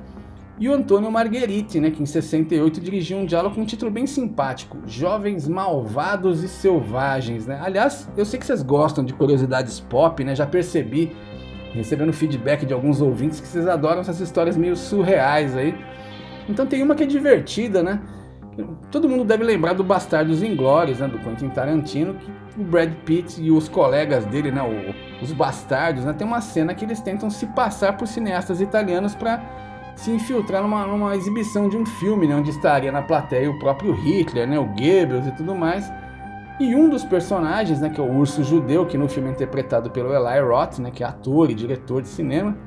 E 0.58 0.70
o 0.70 0.74
Antônio 0.74 1.12
Margheriti, 1.12 1.82
né, 1.82 1.92
que 1.92 2.02
em 2.02 2.06
68 2.06 2.80
dirigiu 2.80 3.18
um 3.18 3.26
diálogo 3.26 3.56
com 3.56 3.62
um 3.62 3.66
título 3.66 3.92
bem 3.92 4.08
simpático, 4.08 4.78
Jovens 4.88 5.48
Malvados 5.50 6.44
e 6.44 6.48
Selvagens, 6.48 7.46
né? 7.46 7.60
Aliás, 7.62 8.10
eu 8.16 8.26
sei 8.26 8.40
que 8.40 8.46
vocês 8.46 8.64
gostam 8.64 9.04
de 9.04 9.14
curiosidades 9.14 9.82
pop, 9.82 10.24
né? 10.24 10.34
Já 10.34 10.46
percebi, 10.46 11.12
recebendo 11.74 12.14
feedback 12.14 12.66
de 12.66 12.74
alguns 12.74 13.02
ouvintes, 13.02 13.42
que 13.42 13.48
vocês 13.48 13.68
adoram 13.68 14.00
essas 14.00 14.22
histórias 14.22 14.56
meio 14.56 14.78
surreais 14.78 15.58
aí. 15.58 15.76
Então 16.48 16.66
tem 16.66 16.82
uma 16.82 16.96
que 16.96 17.04
é 17.04 17.08
divertida, 17.08 17.84
né? 17.84 18.02
Todo 18.90 19.10
mundo 19.10 19.26
deve 19.26 19.44
lembrar 19.44 19.74
do 19.74 19.84
Bastardos 19.84 20.42
Inglórios, 20.42 21.00
né, 21.00 21.08
do 21.10 21.20
Quentin 21.20 21.50
Tarantino, 21.50 22.14
que 22.14 22.32
o 22.58 22.64
Brad 22.64 22.94
Pitt 23.04 23.42
e 23.42 23.52
os 23.52 23.68
colegas 23.68 24.24
dele, 24.26 24.50
né, 24.50 24.62
os 25.22 25.34
bastardos, 25.34 26.06
né, 26.06 26.14
tem 26.14 26.26
uma 26.26 26.40
cena 26.40 26.74
que 26.74 26.86
eles 26.86 27.02
tentam 27.02 27.30
se 27.30 27.48
passar 27.48 27.98
por 27.98 28.08
cineastas 28.08 28.62
italianos 28.62 29.14
para 29.14 29.44
se 29.96 30.12
infiltrar 30.12 30.62
numa, 30.62 30.86
numa 30.86 31.16
exibição 31.16 31.70
de 31.70 31.78
um 31.78 31.86
filme, 31.86 32.28
né, 32.28 32.36
onde 32.36 32.50
estaria 32.50 32.92
na 32.92 33.02
plateia 33.02 33.50
o 33.50 33.58
próprio 33.58 33.94
Hitler, 33.94 34.48
né, 34.48 34.60
o 34.60 34.66
Goebbels 34.66 35.28
e 35.28 35.32
tudo 35.32 35.56
mais. 35.56 35.92
E 36.60 36.76
um 36.76 36.90
dos 36.90 37.04
personagens, 37.04 37.82
né, 37.82 37.90
que 37.90 38.00
é 38.00 38.04
o 38.04 38.12
urso 38.12 38.44
judeu, 38.44 38.86
que 38.86 38.98
no 38.98 39.08
filme 39.08 39.30
é 39.30 39.32
interpretado 39.32 39.90
pelo 39.90 40.14
Eli 40.14 40.40
Roth, 40.42 40.80
né, 40.80 40.92
que 40.92 41.04
é 41.04 41.08
ator 41.08 41.50
e 41.50 41.54
diretor 41.54 42.02
de 42.02 42.08
cinema, 42.08 42.58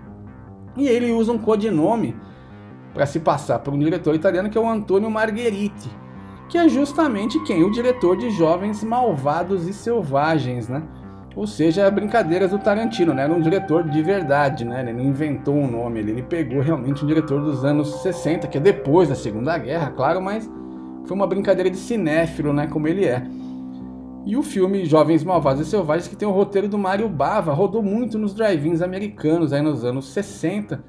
e 0.77 0.88
ele 0.88 1.12
usa 1.12 1.33
um 1.33 1.38
codinome 1.38 2.17
para 2.95 3.07
se 3.07 3.21
passar 3.21 3.59
por 3.61 3.73
um 3.73 3.79
diretor 3.79 4.14
italiano 4.14 4.51
que 4.51 4.59
é 4.59 4.61
o 4.61 4.69
Antonio 4.69 5.11
Margheriti, 5.11 5.91
que 6.49 6.57
é 6.57 6.69
justamente 6.69 7.38
quem? 7.45 7.62
O 7.62 7.71
diretor 7.71 8.17
de 8.17 8.31
Jovens 8.31 8.83
Malvados 8.83 9.69
e 9.69 9.73
Selvagens, 9.73 10.69
né? 10.69 10.83
Ou 11.38 11.46
seja, 11.46 11.88
brincadeiras 11.88 12.51
do 12.51 12.59
Tarantino, 12.59 13.14
né? 13.14 13.22
Era 13.22 13.33
um 13.33 13.40
diretor 13.40 13.88
de 13.88 14.03
verdade, 14.03 14.64
né? 14.64 14.81
Ele 14.81 14.92
não 14.92 15.05
inventou 15.05 15.55
um 15.55 15.70
nome, 15.70 16.01
ele 16.01 16.20
pegou 16.20 16.61
realmente 16.61 17.05
um 17.05 17.07
diretor 17.07 17.40
dos 17.40 17.64
anos 17.64 18.03
60, 18.03 18.48
que 18.48 18.59
é 18.59 18.61
depois 18.61 19.09
da 19.09 19.14
Segunda 19.14 19.57
Guerra, 19.57 19.92
claro, 19.92 20.20
mas 20.20 20.51
foi 21.05 21.16
uma 21.16 21.29
brincadeira 21.29 21.70
de 21.70 21.77
cinéfilo, 21.77 22.53
né? 22.53 22.66
Como 22.66 22.88
ele 22.88 23.05
é. 23.05 23.24
E 24.27 24.37
o 24.37 24.42
filme 24.42 24.85
Jovens 24.85 25.22
Malvados 25.22 25.64
e 25.64 25.70
Selvagens, 25.70 26.09
que 26.09 26.16
tem 26.16 26.27
o 26.27 26.33
roteiro 26.33 26.66
do 26.66 26.77
Mario 26.77 27.09
Bava, 27.09 27.53
rodou 27.53 27.85
muito 27.85 28.18
nos 28.18 28.35
drive-ins 28.35 28.83
americanos 28.83 29.53
aí 29.53 29.62
nos 29.62 29.85
anos 29.85 30.07
60. 30.07 30.83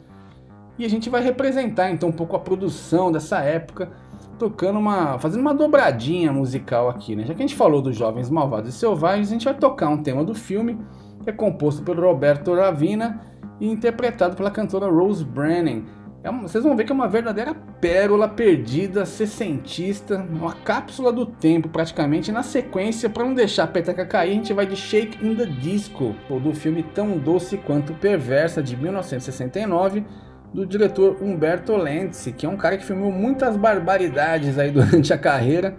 E 0.79 0.83
a 0.83 0.89
gente 0.89 1.11
vai 1.11 1.21
representar 1.21 1.91
então 1.91 2.09
um 2.09 2.11
pouco 2.11 2.35
a 2.35 2.39
produção 2.39 3.11
dessa 3.11 3.37
época 3.41 3.91
tocando 4.39 4.79
uma. 4.79 5.19
fazendo 5.19 5.41
uma 5.41 5.53
dobradinha 5.53 6.31
musical 6.31 6.89
aqui, 6.89 7.15
né? 7.15 7.25
Já 7.25 7.35
que 7.35 7.43
a 7.43 7.45
gente 7.45 7.55
falou 7.55 7.81
dos 7.81 7.95
Jovens 7.95 8.29
Malvados 8.29 8.69
e 8.69 8.71
Selvagens, 8.71 9.27
a 9.27 9.33
gente 9.33 9.45
vai 9.45 9.53
tocar 9.53 9.89
um 9.89 10.01
tema 10.01 10.23
do 10.23 10.33
filme 10.33 10.79
que 11.23 11.29
é 11.29 11.33
composto 11.33 11.83
pelo 11.83 12.01
Roberto 12.01 12.55
Ravina 12.55 13.21
e 13.59 13.69
interpretado 13.69 14.35
pela 14.35 14.49
cantora 14.49 14.89
Rose 14.89 15.23
Brennan. 15.23 15.83
É 16.23 16.29
uma, 16.29 16.41
vocês 16.41 16.63
vão 16.63 16.75
ver 16.75 16.83
que 16.83 16.91
é 16.91 16.95
uma 16.95 17.07
verdadeira 17.07 17.53
pérola 17.53 18.27
perdida, 18.27 19.05
sessentista, 19.05 20.17
uma 20.17 20.53
cápsula 20.53 21.13
do 21.13 21.25
tempo 21.25 21.69
praticamente. 21.69 22.31
Na 22.31 22.43
sequência, 22.43 23.09
para 23.09 23.23
não 23.23 23.33
deixar 23.33 23.63
a 23.63 23.67
peteca 23.67 24.05
cair, 24.05 24.31
a 24.31 24.33
gente 24.33 24.53
vai 24.53 24.65
de 24.65 24.75
Shake 24.75 25.25
in 25.25 25.35
the 25.35 25.45
Disco, 25.45 26.13
ou 26.29 26.39
do 26.39 26.53
filme 26.53 26.83
Tão 26.83 27.17
Doce 27.17 27.57
Quanto 27.57 27.93
Perversa 27.93 28.61
de 28.61 28.75
1969 28.75 30.03
do 30.53 30.65
diretor 30.65 31.17
Humberto 31.21 31.75
Lenzi, 31.75 32.31
que 32.31 32.45
é 32.45 32.49
um 32.49 32.57
cara 32.57 32.77
que 32.77 32.85
filmou 32.85 33.11
muitas 33.11 33.55
barbaridades 33.55 34.57
aí 34.57 34.71
durante 34.71 35.13
a 35.13 35.17
carreira, 35.17 35.77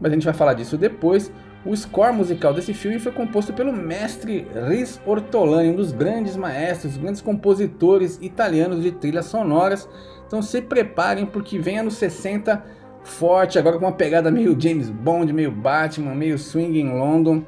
mas 0.00 0.10
a 0.10 0.14
gente 0.14 0.24
vai 0.24 0.34
falar 0.34 0.54
disso 0.54 0.76
depois. 0.76 1.32
O 1.64 1.76
score 1.76 2.14
musical 2.14 2.54
desse 2.54 2.72
filme 2.72 2.98
foi 2.98 3.12
composto 3.12 3.52
pelo 3.52 3.70
mestre 3.70 4.46
Riz 4.66 4.98
Ortolani, 5.04 5.68
um 5.68 5.76
dos 5.76 5.92
grandes 5.92 6.34
maestros, 6.34 6.96
grandes 6.96 7.20
compositores 7.20 8.18
italianos 8.22 8.82
de 8.82 8.92
trilhas 8.92 9.26
sonoras. 9.26 9.86
Então 10.26 10.40
se 10.40 10.62
preparem 10.62 11.26
porque 11.26 11.58
vem 11.58 11.80
anos 11.80 11.94
60 11.94 12.64
forte, 13.02 13.58
agora 13.58 13.78
com 13.78 13.84
uma 13.84 13.92
pegada 13.92 14.30
meio 14.30 14.58
James 14.58 14.88
Bond, 14.88 15.32
meio 15.32 15.50
Batman, 15.50 16.14
meio 16.14 16.38
Swing 16.38 16.80
in 16.80 16.98
London. 16.98 17.42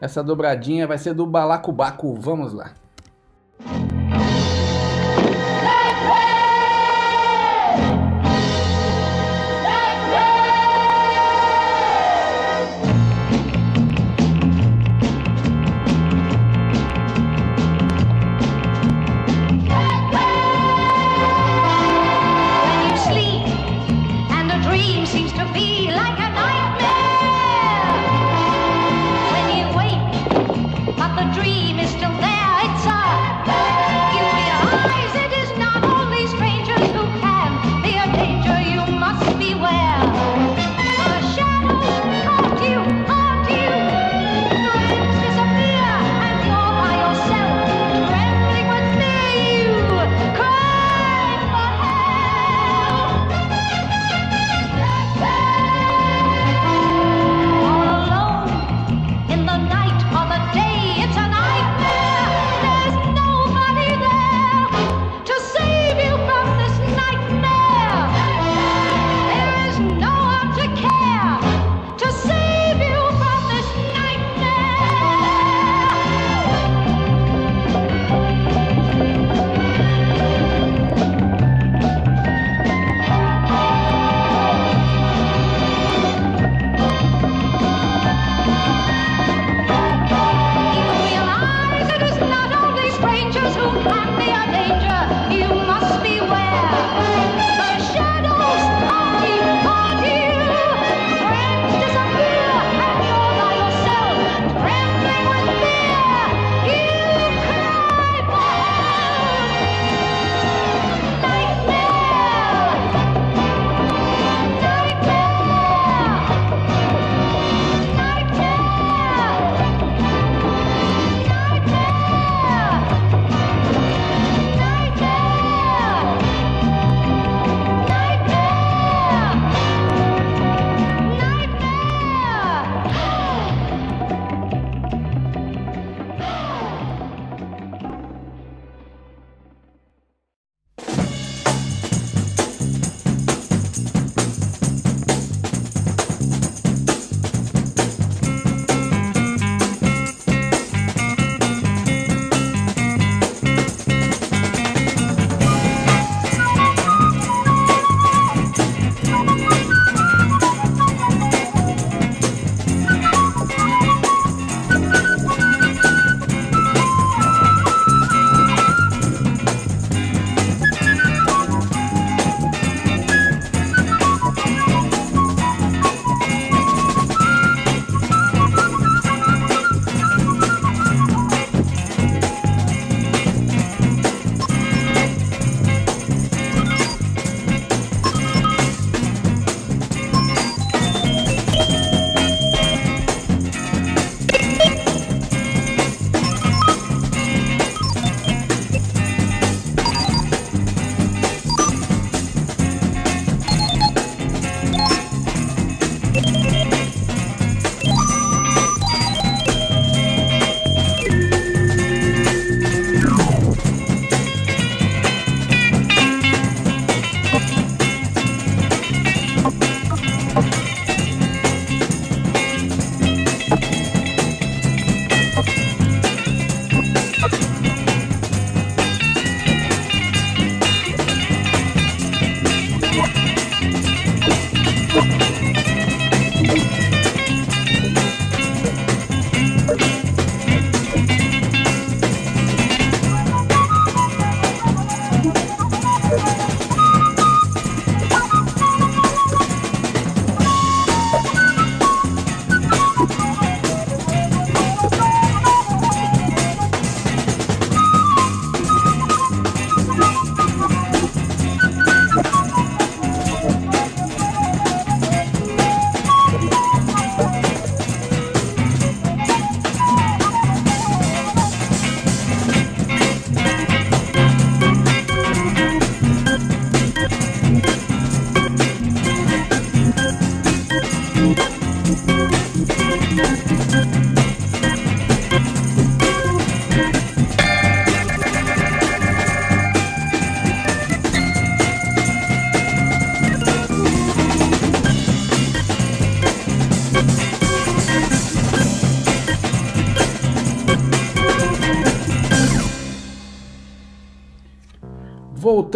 Essa 0.00 0.24
dobradinha 0.24 0.84
vai 0.84 0.98
ser 0.98 1.14
do 1.14 1.24
Balacobaco. 1.24 2.14
Vamos 2.14 2.52
lá. 2.52 2.72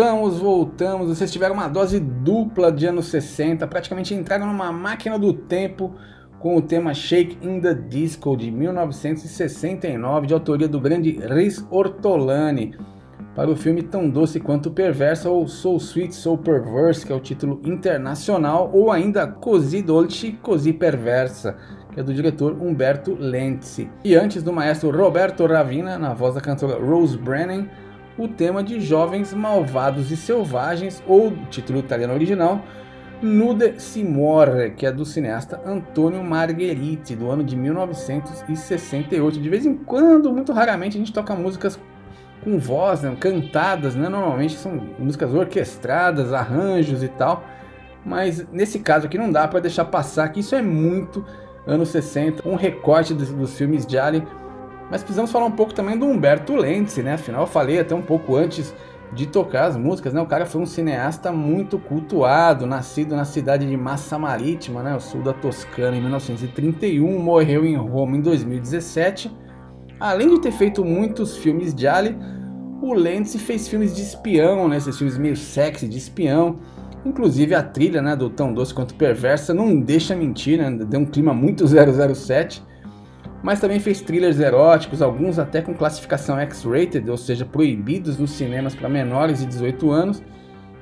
Voltamos, 0.07 0.39
voltamos. 0.39 1.09
Vocês 1.09 1.33
tiveram 1.33 1.55
uma 1.55 1.67
dose 1.67 1.99
dupla 1.99 2.71
de 2.71 2.87
anos 2.87 3.07
60, 3.07 3.67
praticamente 3.67 4.15
entraram 4.15 4.47
numa 4.47 4.71
máquina 4.71 5.19
do 5.19 5.33
tempo 5.33 5.97
com 6.39 6.57
o 6.57 6.63
tema 6.63 6.95
Shake 6.95 7.37
in 7.45 7.61
the 7.61 7.75
Disco 7.75 8.37
de 8.37 8.49
1969, 8.49 10.29
de 10.29 10.33
autoria 10.33 10.69
do 10.69 10.81
grande 10.81 11.19
Riz 11.29 11.67
Ortolani, 11.73 12.77
para 13.35 13.51
o 13.51 13.57
filme 13.57 13.83
Tão 13.83 14.09
Doce 14.09 14.39
Quanto 14.39 14.71
Perversa 14.71 15.29
ou 15.29 15.49
So 15.49 15.75
Sweet, 15.75 16.15
So 16.15 16.39
Perverse, 16.39 17.05
que 17.05 17.13
é 17.13 17.17
o 17.17 17.21
título 17.21 17.61
internacional, 17.65 18.71
ou 18.73 18.93
ainda 18.93 19.27
Così 19.27 19.83
Dolce, 19.83 20.39
Così 20.41 20.73
Perversa, 20.73 21.57
que 21.93 21.99
é 21.99 22.03
do 22.05 22.15
diretor 22.15 22.53
Humberto 22.53 23.17
Lenzi. 23.19 23.91
E 24.05 24.15
antes 24.15 24.41
do 24.41 24.53
maestro 24.53 24.97
Roberto 24.97 25.45
Ravina, 25.47 25.99
na 25.99 26.15
voz 26.15 26.37
da 26.37 26.41
cantora 26.41 26.79
Rose 26.79 27.19
Brennan, 27.19 27.67
o 28.19 28.27
tema 28.27 28.63
de 28.63 28.81
Jovens 28.81 29.35
Malvados 29.35 30.11
e 30.11 30.17
Selvagens, 30.17 31.03
ou 31.07 31.33
título 31.51 31.79
italiano 31.79 32.15
original, 32.15 32.63
Nude 33.23 33.81
si 33.81 34.05
muore, 34.05 34.73
que 34.73 34.85
é 34.85 34.93
do 34.93 35.05
cineasta 35.07 35.61
Antônio 35.65 36.23
Margheriti, 36.23 37.17
do 37.17 37.31
ano 37.31 37.43
de 37.43 37.57
1968. 37.57 39.41
De 39.41 39.49
vez 39.49 39.65
em 39.65 39.75
quando, 39.75 40.31
muito 40.31 40.53
raramente, 40.53 40.99
a 40.99 41.01
gente 41.01 41.15
toca 41.15 41.35
músicas 41.35 41.81
com 42.45 42.59
voz, 42.59 43.01
né, 43.01 43.17
cantadas, 43.19 43.95
né? 43.95 44.09
normalmente 44.09 44.55
são 44.57 44.73
músicas 44.99 45.33
orquestradas, 45.33 46.33
arranjos 46.33 47.03
e 47.03 47.09
tal, 47.09 47.43
mas 48.05 48.47
nesse 48.53 48.81
caso 48.81 49.07
aqui 49.07 49.17
não 49.17 49.33
dá 49.33 49.49
para 49.49 49.61
deixar 49.61 49.87
passar 49.87 50.29
que 50.29 50.41
isso 50.41 50.55
é 50.55 50.61
muito 50.61 51.25
anos 51.67 51.89
60, 51.89 52.47
um 52.47 52.55
recorte 52.55 53.15
dos, 53.15 53.33
dos 53.33 53.57
filmes 53.57 53.87
de 53.87 53.99
Alien 53.99 54.25
mas 54.91 55.03
precisamos 55.03 55.33
falar 55.33 55.47
um 55.47 55.51
pouco 55.51 55.75
também 55.75 55.99
do 55.99 56.07
Humberto 56.07 56.55
Lenzi, 56.55 57.03
né? 57.03 57.15
Afinal, 57.15 57.43
eu 57.43 57.47
falei 57.47 57.81
até 57.81 57.95
um 57.95 58.03
pouco 58.03 58.37
antes 58.37 58.75
de 59.13 59.27
tocar 59.27 59.67
as 59.67 59.77
músicas, 59.77 60.13
né? 60.13 60.21
O 60.21 60.27
cara 60.27 60.47
foi 60.47 60.61
um 60.61 60.67
cineasta 60.67 61.33
muito 61.33 61.79
cultuado, 61.79 62.67
nascido 62.67 63.17
na 63.17 63.25
cidade 63.25 63.67
de 63.67 63.77
Massa 63.77 64.19
Marittima, 64.19 64.83
né? 64.83 64.95
O 64.95 65.01
sul 65.01 65.23
da 65.23 65.33
Toscana, 65.33 65.97
em 65.97 66.01
1931, 66.01 67.19
morreu 67.19 67.65
em 67.65 67.77
Roma 67.77 68.17
em 68.17 68.21
2017. 68.21 69.31
Além 69.99 70.29
de 70.35 70.41
ter 70.41 70.53
feito 70.53 70.85
muitos 70.85 71.37
filmes 71.37 71.75
de 71.75 71.87
Ali, 71.89 72.17
o 72.83 72.93
Lenzi 72.93 73.39
fez 73.39 73.67
filmes 73.67 73.95
de 73.95 74.03
espião, 74.03 74.69
né? 74.69 74.77
Esses 74.77 74.97
filmes 74.97 75.17
meio 75.19 75.37
sexy 75.37 75.89
de 75.89 75.99
espião. 75.99 76.59
Inclusive 77.05 77.55
a 77.55 77.63
trilha, 77.63 78.03
né, 78.03 78.17
do 78.17 78.29
Tão 78.29 78.53
Doce 78.53 78.75
Quanto 78.75 78.95
Perversa 78.97 79.55
não 79.55 79.81
deixa 79.81 80.15
mentir, 80.15 80.59
né? 80.59 80.71
Deu 80.85 81.01
um 81.01 81.07
clima 81.07 81.33
muito 81.33 81.65
007 81.67 82.63
mas 83.43 83.61
também 83.61 83.79
fez 83.79 84.01
thrillers 84.01 84.41
eróticos, 84.41 85.03
alguns 85.03 85.39
até 85.39 85.61
com 85.63 85.75
classificação 85.75 86.39
X-rated, 86.39 87.09
ou 87.11 87.17
seja, 87.17 87.45
proibidos 87.45 88.19
nos 88.19 88.31
cinemas 88.31 88.75
para 88.75 88.89
menores 88.89 89.41
de 89.41 89.47
18 89.47 89.91
anos. 89.91 90.23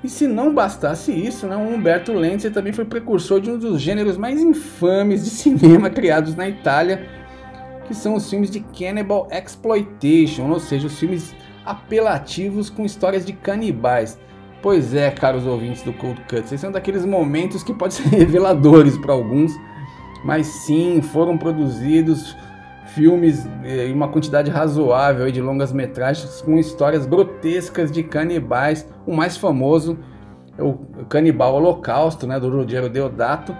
E 0.02 0.08
se 0.08 0.26
não 0.26 0.54
bastasse 0.54 1.10
isso, 1.12 1.46
né, 1.46 1.56
o 1.56 1.60
Humberto 1.60 2.12
Lenzi 2.12 2.50
também 2.50 2.72
foi 2.72 2.84
precursor 2.84 3.40
de 3.40 3.50
um 3.50 3.58
dos 3.58 3.80
gêneros 3.80 4.18
mais 4.18 4.40
infames 4.40 5.24
de 5.24 5.30
cinema 5.30 5.88
criados 5.90 6.34
na 6.34 6.46
Itália, 6.46 7.08
que 7.86 7.94
são 7.94 8.14
os 8.14 8.28
filmes 8.28 8.50
de 8.50 8.60
cannibal 8.60 9.26
exploitation, 9.30 10.50
ou 10.50 10.60
seja, 10.60 10.86
os 10.86 10.98
filmes 10.98 11.34
apelativos 11.64 12.68
com 12.68 12.84
histórias 12.84 13.24
de 13.24 13.32
canibais. 13.32 14.18
Pois 14.60 14.94
é, 14.94 15.10
caros 15.10 15.46
ouvintes 15.46 15.82
do 15.82 15.92
Cold 15.92 16.20
Cut, 16.22 16.40
esses 16.40 16.60
são 16.60 16.72
daqueles 16.72 17.04
momentos 17.04 17.62
que 17.62 17.72
podem 17.72 17.96
ser 17.96 18.08
reveladores 18.16 18.96
para 18.98 19.12
alguns, 19.12 19.52
mas 20.24 20.46
sim, 20.46 21.00
foram 21.00 21.36
produzidos 21.36 22.36
filmes 22.94 23.46
em 23.64 23.92
uma 23.92 24.08
quantidade 24.08 24.50
razoável 24.50 25.30
de 25.30 25.40
longas 25.40 25.72
metragens 25.72 26.40
com 26.40 26.58
histórias 26.58 27.06
grotescas 27.06 27.90
de 27.90 28.02
canibais. 28.02 28.86
O 29.06 29.14
mais 29.14 29.36
famoso 29.36 29.98
é 30.56 30.62
o 30.62 30.74
Canibal 31.08 31.54
Holocausto, 31.54 32.26
né, 32.26 32.38
do 32.38 32.48
Ruggero 32.48 32.88
Deodato. 32.88 33.54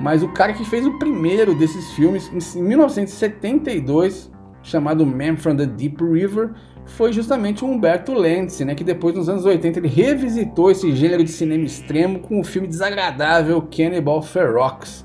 Mas 0.00 0.22
o 0.22 0.28
cara 0.28 0.52
que 0.52 0.64
fez 0.64 0.84
o 0.86 0.98
primeiro 0.98 1.54
desses 1.54 1.92
filmes 1.92 2.30
em 2.54 2.62
1972, 2.62 4.30
chamado 4.62 5.06
Man 5.06 5.36
from 5.36 5.56
the 5.56 5.66
Deep 5.66 6.02
River, 6.02 6.50
foi 6.86 7.12
justamente 7.12 7.64
o 7.64 7.68
Humberto 7.68 8.12
Lenzi, 8.12 8.64
né, 8.64 8.74
que 8.74 8.84
depois 8.84 9.14
nos 9.14 9.28
anos 9.28 9.44
80 9.44 9.78
ele 9.78 9.88
revisitou 9.88 10.70
esse 10.70 10.94
gênero 10.94 11.22
de 11.22 11.30
cinema 11.30 11.64
extremo 11.64 12.18
com 12.18 12.40
o 12.40 12.44
filme 12.44 12.66
desagradável 12.66 13.62
Cannibal 13.62 14.20
Ferox. 14.20 15.03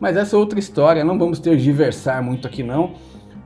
Mas 0.00 0.16
essa 0.16 0.36
é 0.36 0.38
outra 0.38 0.58
história, 0.58 1.04
não 1.04 1.18
vamos 1.18 1.38
ter 1.38 1.56
diversar 1.56 2.22
muito 2.22 2.46
aqui 2.46 2.62
não, 2.62 2.94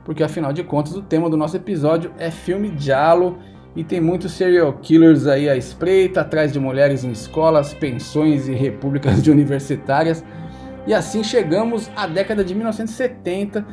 porque 0.03 0.23
afinal 0.23 0.51
de 0.51 0.63
contas 0.63 0.95
o 0.95 1.01
tema 1.01 1.29
do 1.29 1.37
nosso 1.37 1.55
episódio 1.55 2.11
é 2.17 2.29
filme 2.29 2.73
Jalo 2.77 3.37
e 3.75 3.83
tem 3.83 4.01
muitos 4.01 4.33
serial 4.33 4.73
killers 4.73 5.27
aí 5.27 5.49
à 5.49 5.55
espreita, 5.55 6.21
atrás 6.21 6.51
de 6.51 6.59
mulheres 6.59 7.03
em 7.03 7.11
escolas, 7.11 7.73
pensões 7.73 8.47
e 8.47 8.53
repúblicas 8.53 9.23
de 9.23 9.31
universitárias. 9.31 10.23
E 10.85 10.93
assim 10.93 11.23
chegamos 11.23 11.89
à 11.95 12.05
década 12.05 12.43
de 12.43 12.53
1970, 12.53 13.65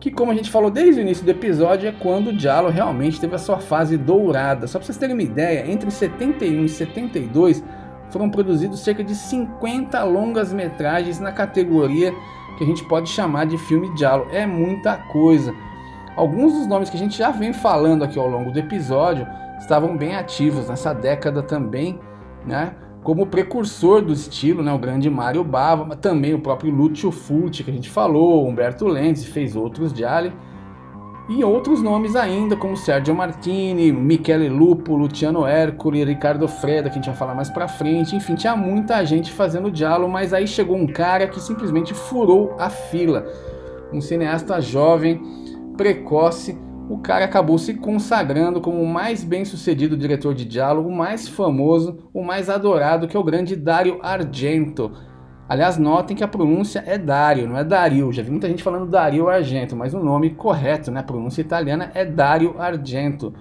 que 0.00 0.10
como 0.10 0.32
a 0.32 0.34
gente 0.34 0.50
falou 0.50 0.70
desde 0.70 1.00
o 1.00 1.02
início 1.02 1.24
do 1.24 1.30
episódio, 1.30 1.88
é 1.88 1.92
quando 1.92 2.28
o 2.28 2.38
Jalo 2.38 2.68
realmente 2.68 3.20
teve 3.20 3.34
a 3.36 3.38
sua 3.38 3.58
fase 3.58 3.96
dourada. 3.96 4.66
Só 4.66 4.78
para 4.78 4.86
vocês 4.86 4.98
terem 4.98 5.14
uma 5.14 5.22
ideia, 5.22 5.70
entre 5.70 5.90
71 5.90 6.64
e 6.64 6.68
72 6.68 7.62
foram 8.14 8.30
produzidos 8.30 8.78
cerca 8.78 9.02
de 9.02 9.12
50 9.12 10.00
longas 10.04 10.52
metragens 10.52 11.18
na 11.18 11.32
categoria 11.32 12.14
que 12.56 12.62
a 12.62 12.66
gente 12.66 12.84
pode 12.84 13.10
chamar 13.10 13.44
de 13.44 13.58
filme 13.58 13.92
diálogo. 13.94 14.30
É 14.32 14.46
muita 14.46 14.96
coisa. 14.96 15.52
Alguns 16.14 16.52
dos 16.52 16.66
nomes 16.68 16.88
que 16.88 16.96
a 16.96 16.98
gente 16.98 17.18
já 17.18 17.32
vem 17.32 17.52
falando 17.52 18.04
aqui 18.04 18.16
ao 18.16 18.28
longo 18.28 18.52
do 18.52 18.58
episódio 18.58 19.26
estavam 19.58 19.96
bem 19.96 20.14
ativos 20.14 20.68
nessa 20.68 20.94
década 20.94 21.42
também, 21.42 21.98
né? 22.46 22.76
Como 23.02 23.26
precursor 23.26 24.00
do 24.00 24.12
estilo, 24.12 24.62
né? 24.62 24.72
O 24.72 24.78
grande 24.78 25.10
Mario 25.10 25.42
Bava, 25.42 25.84
mas 25.84 25.98
também 25.98 26.34
o 26.34 26.40
próprio 26.40 26.72
Lucio 26.72 27.10
Fulci 27.10 27.64
que 27.64 27.70
a 27.72 27.74
gente 27.74 27.90
falou, 27.90 28.46
Humberto 28.46 28.86
Lenzi 28.86 29.26
fez 29.26 29.56
outros 29.56 29.92
de 29.92 30.04
Alien 30.04 30.32
e 31.28 31.42
outros 31.42 31.80
nomes 31.80 32.14
ainda, 32.14 32.54
como 32.54 32.76
Sergio 32.76 33.14
Martini, 33.14 33.90
Michele 33.90 34.48
Lupo, 34.48 34.94
Luciano 34.94 35.48
Ercole, 35.48 36.04
Ricardo 36.04 36.46
Freda, 36.46 36.90
que 36.90 36.98
a 36.98 37.00
gente 37.00 37.06
vai 37.06 37.16
falar 37.16 37.34
mais 37.34 37.48
pra 37.48 37.66
frente. 37.66 38.14
Enfim, 38.14 38.34
tinha 38.34 38.54
muita 38.54 39.02
gente 39.06 39.32
fazendo 39.32 39.70
diálogo, 39.70 40.12
mas 40.12 40.34
aí 40.34 40.46
chegou 40.46 40.76
um 40.76 40.86
cara 40.86 41.26
que 41.26 41.40
simplesmente 41.40 41.94
furou 41.94 42.54
a 42.58 42.68
fila. 42.68 43.26
Um 43.90 44.02
cineasta 44.02 44.60
jovem, 44.60 45.22
precoce, 45.78 46.58
o 46.90 46.98
cara 46.98 47.24
acabou 47.24 47.56
se 47.56 47.72
consagrando 47.72 48.60
como 48.60 48.82
o 48.82 48.86
mais 48.86 49.24
bem 49.24 49.46
sucedido 49.46 49.96
diretor 49.96 50.34
de 50.34 50.44
diálogo, 50.44 50.90
o 50.90 50.94
mais 50.94 51.26
famoso, 51.26 52.10
o 52.12 52.22
mais 52.22 52.50
adorado, 52.50 53.08
que 53.08 53.16
é 53.16 53.20
o 53.20 53.24
grande 53.24 53.56
Dario 53.56 53.98
Argento 54.02 54.92
Aliás, 55.54 55.78
notem 55.78 56.16
que 56.16 56.24
a 56.24 56.26
pronúncia 56.26 56.82
é 56.84 56.98
Dario, 56.98 57.46
não 57.46 57.56
é 57.56 57.62
Dario. 57.62 58.12
Já 58.12 58.24
vi 58.24 58.30
muita 58.32 58.48
gente 58.48 58.60
falando 58.60 58.90
Dario 58.90 59.28
Argento, 59.28 59.76
mas 59.76 59.94
o 59.94 60.00
nome 60.00 60.30
correto, 60.30 60.90
né? 60.90 60.98
A 60.98 61.02
pronúncia 61.04 61.40
italiana 61.40 61.92
é 61.94 62.04
Dario 62.04 62.60
Argento. 62.60 63.32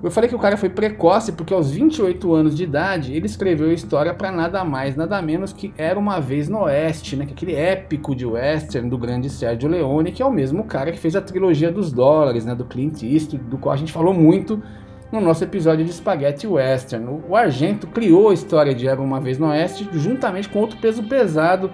Eu 0.00 0.12
falei 0.12 0.30
que 0.30 0.36
o 0.36 0.38
cara 0.38 0.56
foi 0.56 0.68
precoce 0.68 1.32
porque 1.32 1.52
aos 1.52 1.72
28 1.72 2.32
anos 2.32 2.56
de 2.56 2.62
idade 2.62 3.12
ele 3.12 3.26
escreveu 3.26 3.68
a 3.68 3.72
história 3.72 4.14
para 4.14 4.30
nada 4.30 4.64
mais, 4.64 4.94
nada 4.94 5.20
menos 5.20 5.52
que 5.52 5.74
Era 5.76 5.98
Uma 5.98 6.20
Vez 6.20 6.48
no 6.48 6.60
Oeste, 6.60 7.16
né? 7.16 7.26
É 7.28 7.32
aquele 7.32 7.56
épico 7.56 8.14
de 8.14 8.24
western 8.24 8.88
do 8.88 8.96
grande 8.96 9.28
Sergio 9.28 9.68
Leone, 9.68 10.12
que 10.12 10.22
é 10.22 10.24
o 10.24 10.30
mesmo 10.30 10.62
cara 10.62 10.92
que 10.92 11.00
fez 11.00 11.16
a 11.16 11.20
trilogia 11.20 11.72
dos 11.72 11.90
dólares, 11.90 12.44
né? 12.44 12.54
Do 12.54 12.64
Clint 12.64 13.02
Eastwood, 13.02 13.42
do 13.46 13.58
qual 13.58 13.74
a 13.74 13.76
gente 13.76 13.92
falou 13.92 14.14
muito 14.14 14.62
no 15.10 15.20
nosso 15.20 15.42
episódio 15.42 15.84
de 15.84 15.92
Spaghetti 15.92 16.46
Western. 16.46 17.22
O 17.28 17.34
Argento 17.34 17.86
criou 17.86 18.28
a 18.28 18.34
história 18.34 18.74
de 18.74 18.86
Era 18.86 19.00
Uma 19.00 19.20
Vez 19.20 19.38
no 19.38 19.48
Oeste 19.48 19.88
juntamente 19.92 20.48
com 20.48 20.58
outro 20.58 20.78
peso 20.78 21.02
pesado 21.02 21.70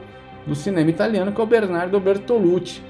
do 0.46 0.54
cinema 0.54 0.90
italiano, 0.90 1.32
que 1.32 1.40
é 1.40 1.44
o 1.44 1.46
Bernardo 1.46 1.98
Bertolucci, 1.98 2.82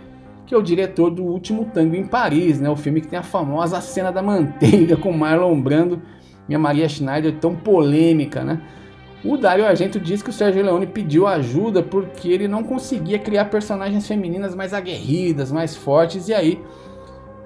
que 0.47 0.55
é 0.55 0.59
o 0.59 0.63
diretor 0.63 1.11
do 1.11 1.25
Último 1.25 1.65
Tango 1.73 1.97
em 1.97 2.05
Paris, 2.05 2.61
né? 2.61 2.69
o 2.69 2.77
filme 2.77 3.01
que 3.01 3.09
tem 3.09 3.19
a 3.19 3.23
famosa 3.23 3.81
cena 3.81 4.13
da 4.13 4.23
manteiga 4.23 4.97
com 4.99 5.13
Marlon 5.13 5.59
Brando 5.61 6.03
e 6.49 6.55
a 6.55 6.59
Maria 6.59 6.89
Schneider 6.89 7.35
tão 7.39 7.55
polêmica, 7.57 8.45
né? 8.45 8.61
O 9.25 9.39
Dario 9.39 9.65
Argento 9.65 9.99
diz 9.99 10.23
que 10.23 10.29
o 10.29 10.33
Sérgio 10.33 10.63
Leone 10.63 10.87
pediu 10.87 11.27
ajuda 11.27 11.83
porque 11.83 12.29
ele 12.29 12.47
não 12.47 12.63
conseguia 12.63 13.19
criar 13.19 13.47
personagens 13.47 14.07
femininas 14.07 14.55
mais 14.55 14.75
aguerridas, 14.75 15.51
mais 15.51 15.75
fortes, 15.75 16.29
e 16.29 16.35
aí 16.35 16.61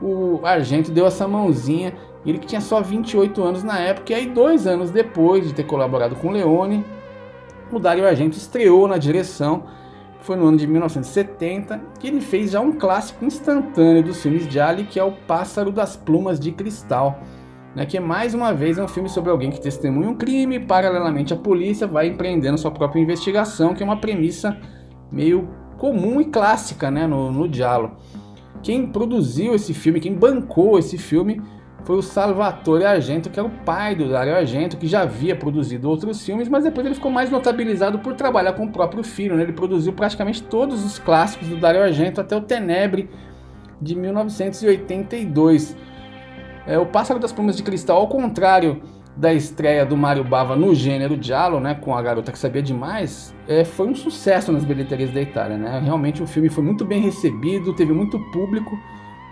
o 0.00 0.40
Argento 0.44 0.90
deu 0.90 1.06
essa 1.06 1.26
mãozinha 1.26 1.94
ele 2.26 2.38
que 2.38 2.46
tinha 2.46 2.60
só 2.60 2.80
28 2.80 3.42
anos 3.42 3.62
na 3.62 3.78
época, 3.78 4.12
e 4.12 4.14
aí 4.14 4.26
dois 4.26 4.66
anos 4.66 4.90
depois 4.90 5.46
de 5.46 5.54
ter 5.54 5.64
colaborado 5.64 6.16
com 6.16 6.30
Leone, 6.30 6.84
o 7.72 7.78
Dario 7.78 8.06
Argento 8.06 8.36
estreou 8.36 8.88
na 8.88 8.98
direção, 8.98 9.64
foi 10.20 10.36
no 10.36 10.46
ano 10.46 10.56
de 10.56 10.66
1970, 10.66 11.80
que 11.98 12.08
ele 12.08 12.20
fez 12.20 12.50
já 12.50 12.60
um 12.60 12.72
clássico 12.72 13.24
instantâneo 13.24 14.02
dos 14.02 14.20
filmes 14.20 14.46
de 14.48 14.58
Ali, 14.58 14.84
que 14.84 14.98
é 14.98 15.04
o 15.04 15.12
Pássaro 15.12 15.70
das 15.70 15.96
Plumas 15.96 16.40
de 16.40 16.50
Cristal, 16.50 17.20
né, 17.74 17.86
que 17.86 17.98
mais 18.00 18.34
uma 18.34 18.52
vez 18.52 18.78
é 18.78 18.82
um 18.82 18.88
filme 18.88 19.08
sobre 19.08 19.30
alguém 19.30 19.50
que 19.50 19.60
testemunha 19.60 20.08
um 20.08 20.14
crime 20.14 20.56
e 20.56 20.60
paralelamente 20.60 21.32
a 21.32 21.36
polícia 21.36 21.86
vai 21.86 22.08
empreendendo 22.08 22.58
sua 22.58 22.70
própria 22.70 23.00
investigação, 23.00 23.74
que 23.74 23.82
é 23.82 23.86
uma 23.86 24.00
premissa 24.00 24.56
meio 25.12 25.48
comum 25.78 26.20
e 26.20 26.24
clássica 26.24 26.90
né, 26.90 27.06
no, 27.06 27.30
no 27.30 27.48
Diallo. 27.48 27.92
Quem 28.62 28.86
produziu 28.86 29.54
esse 29.54 29.72
filme, 29.72 30.00
quem 30.00 30.14
bancou 30.14 30.78
esse 30.78 30.98
filme 30.98 31.40
foi 31.84 31.96
o 31.96 32.02
Salvatore 32.02 32.84
Argento, 32.84 33.30
que 33.30 33.38
era 33.38 33.48
o 33.48 33.50
pai 33.64 33.94
do 33.94 34.10
Dario 34.10 34.34
Argento, 34.34 34.76
que 34.76 34.86
já 34.86 35.02
havia 35.02 35.34
produzido 35.34 35.88
outros 35.88 36.22
filmes, 36.24 36.48
mas 36.48 36.64
depois 36.64 36.84
ele 36.84 36.94
ficou 36.94 37.10
mais 37.10 37.30
notabilizado 37.30 38.00
por 38.00 38.14
trabalhar 38.14 38.52
com 38.52 38.64
o 38.64 38.70
próprio 38.70 39.02
filho. 39.02 39.36
Né? 39.36 39.44
Ele 39.44 39.52
produziu 39.52 39.92
praticamente 39.92 40.42
todos 40.42 40.84
os 40.84 40.98
clássicos 40.98 41.48
do 41.48 41.56
Dario 41.56 41.82
Argento 41.82 42.20
até 42.20 42.36
o 42.36 42.40
Tenebre 42.40 43.08
de 43.80 43.94
1982. 43.94 45.76
É, 46.66 46.78
o 46.78 46.84
Pássaro 46.84 47.18
das 47.18 47.32
Plumas 47.32 47.56
de 47.56 47.62
Cristal, 47.62 47.96
ao 47.96 48.08
contrário 48.08 48.82
da 49.18 49.34
estreia 49.34 49.84
do 49.84 49.96
Mario 49.96 50.22
Bava 50.22 50.54
no 50.54 50.72
gênero 50.72 51.20
Giallo, 51.20 51.58
né, 51.58 51.74
com 51.74 51.92
a 51.92 52.00
garota 52.00 52.30
que 52.30 52.38
sabia 52.38 52.62
demais, 52.62 53.34
é, 53.48 53.64
foi 53.64 53.88
um 53.88 53.94
sucesso 53.94 54.52
nas 54.52 54.64
bilheterias 54.64 55.10
da 55.10 55.20
Itália, 55.20 55.58
né? 55.58 55.80
Realmente 55.82 56.22
o 56.22 56.26
filme 56.26 56.48
foi 56.48 56.62
muito 56.62 56.84
bem 56.84 57.00
recebido, 57.00 57.74
teve 57.74 57.92
muito 57.92 58.16
público, 58.30 58.78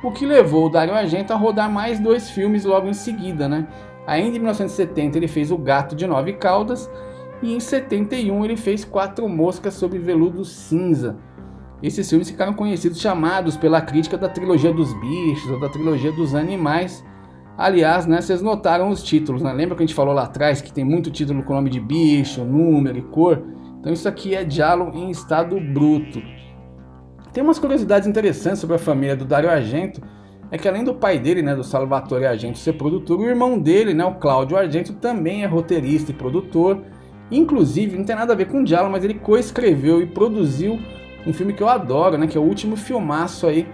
o 0.02 0.11
que 0.11 0.26
levou 0.26 0.66
o 0.66 0.68
Dario 0.68 0.92
Argento 0.92 1.32
a 1.32 1.36
rodar 1.36 1.70
mais 1.70 2.00
dois 2.00 2.28
filmes 2.28 2.64
logo 2.64 2.88
em 2.88 2.94
seguida, 2.94 3.48
né? 3.48 3.68
Ainda 4.08 4.36
em 4.36 4.40
1970 4.40 5.18
ele 5.18 5.28
fez 5.28 5.52
O 5.52 5.58
Gato 5.58 5.94
de 5.94 6.04
Nove 6.04 6.32
Caudas 6.32 6.90
e 7.40 7.54
em 7.54 7.61
71 7.61 8.44
ele 8.44 8.56
fez 8.56 8.84
Quatro 8.84 9.28
Moscas 9.28 9.74
sobre 9.74 10.00
Veludo 10.00 10.44
Cinza. 10.44 11.16
Esses 11.80 12.08
filmes 12.08 12.28
ficaram 12.28 12.54
conhecidos 12.54 13.00
chamados 13.00 13.56
pela 13.56 13.80
crítica 13.80 14.18
da 14.18 14.28
trilogia 14.28 14.72
dos 14.72 14.92
bichos 14.94 15.48
ou 15.48 15.61
da 15.61 15.68
trilogia 15.68 16.11
dos 16.11 16.34
animais, 16.34 17.04
Aliás, 17.59 18.04
né, 18.07 18.20
vocês 18.20 18.42
notaram 18.42 18.90
os 18.90 19.02
títulos, 19.02 19.40
né? 19.40 19.50
Lembra 19.52 19.76
que 19.76 19.82
a 19.82 19.86
gente 19.86 19.94
falou 19.94 20.12
lá 20.12 20.24
atrás 20.24 20.61
que 20.61 20.70
tem 20.70 20.84
muito 20.84 21.11
título 21.11 21.42
com 21.42 21.54
nome 21.54 21.70
de 21.70 21.80
bicho, 21.80 22.44
número 22.44 22.98
e 22.98 23.02
cor? 23.02 23.42
Então 23.80 23.90
isso 23.90 24.07
aqui 24.07 24.34
é 24.34 24.44
Diálogo 24.44 24.98
em 24.98 25.11
estado 25.11 25.59
bruto. 25.59 26.20
Tem 27.32 27.42
umas 27.42 27.59
curiosidades 27.59 28.07
interessantes 28.07 28.61
sobre 28.61 28.76
a 28.76 28.78
família 28.78 29.16
do 29.16 29.24
Dario 29.24 29.50
Argento, 29.50 30.02
é 30.50 30.59
que 30.59 30.68
além 30.68 30.84
do 30.84 30.94
pai 30.94 31.18
dele, 31.18 31.40
né, 31.40 31.57
do 31.57 31.64
Salvatore 31.64 32.26
Argento 32.26 32.59
ser 32.59 32.74
produtor, 32.74 33.18
o 33.18 33.24
irmão 33.24 33.59
dele, 33.59 33.94
né, 33.94 34.04
o 34.04 34.14
Cláudio 34.14 34.57
Argento, 34.57 34.92
também 34.92 35.42
é 35.42 35.46
roteirista 35.46 36.11
e 36.11 36.14
produtor. 36.14 36.82
Inclusive, 37.30 37.96
não 37.96 38.04
tem 38.04 38.14
nada 38.14 38.32
a 38.32 38.36
ver 38.36 38.46
com 38.46 38.62
Diálogo, 38.62 38.92
mas 38.92 39.02
ele 39.02 39.14
coescreveu 39.14 40.00
e 40.00 40.07
produziu 40.07 40.78
um 41.26 41.32
filme 41.32 41.52
que 41.52 41.62
eu 41.62 41.68
adoro, 41.68 42.18
né, 42.18 42.26
que 42.26 42.36
é 42.36 42.40
o 42.40 42.44
último 42.44 42.76
filmaço 42.76 43.46
aí 43.46 43.66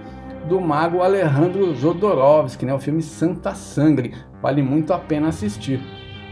do 0.49 0.61
mago 0.61 1.03
Alejandro 1.03 1.75
Jodorowsky, 1.75 2.67
né, 2.67 2.75
o 2.75 2.79
filme 2.79 3.03
Santa 3.03 3.55
Sangre. 3.55 4.15
Vale 4.41 4.63
muito 4.63 4.93
a 4.93 4.99
pena 4.99 5.29
assistir. 5.29 5.81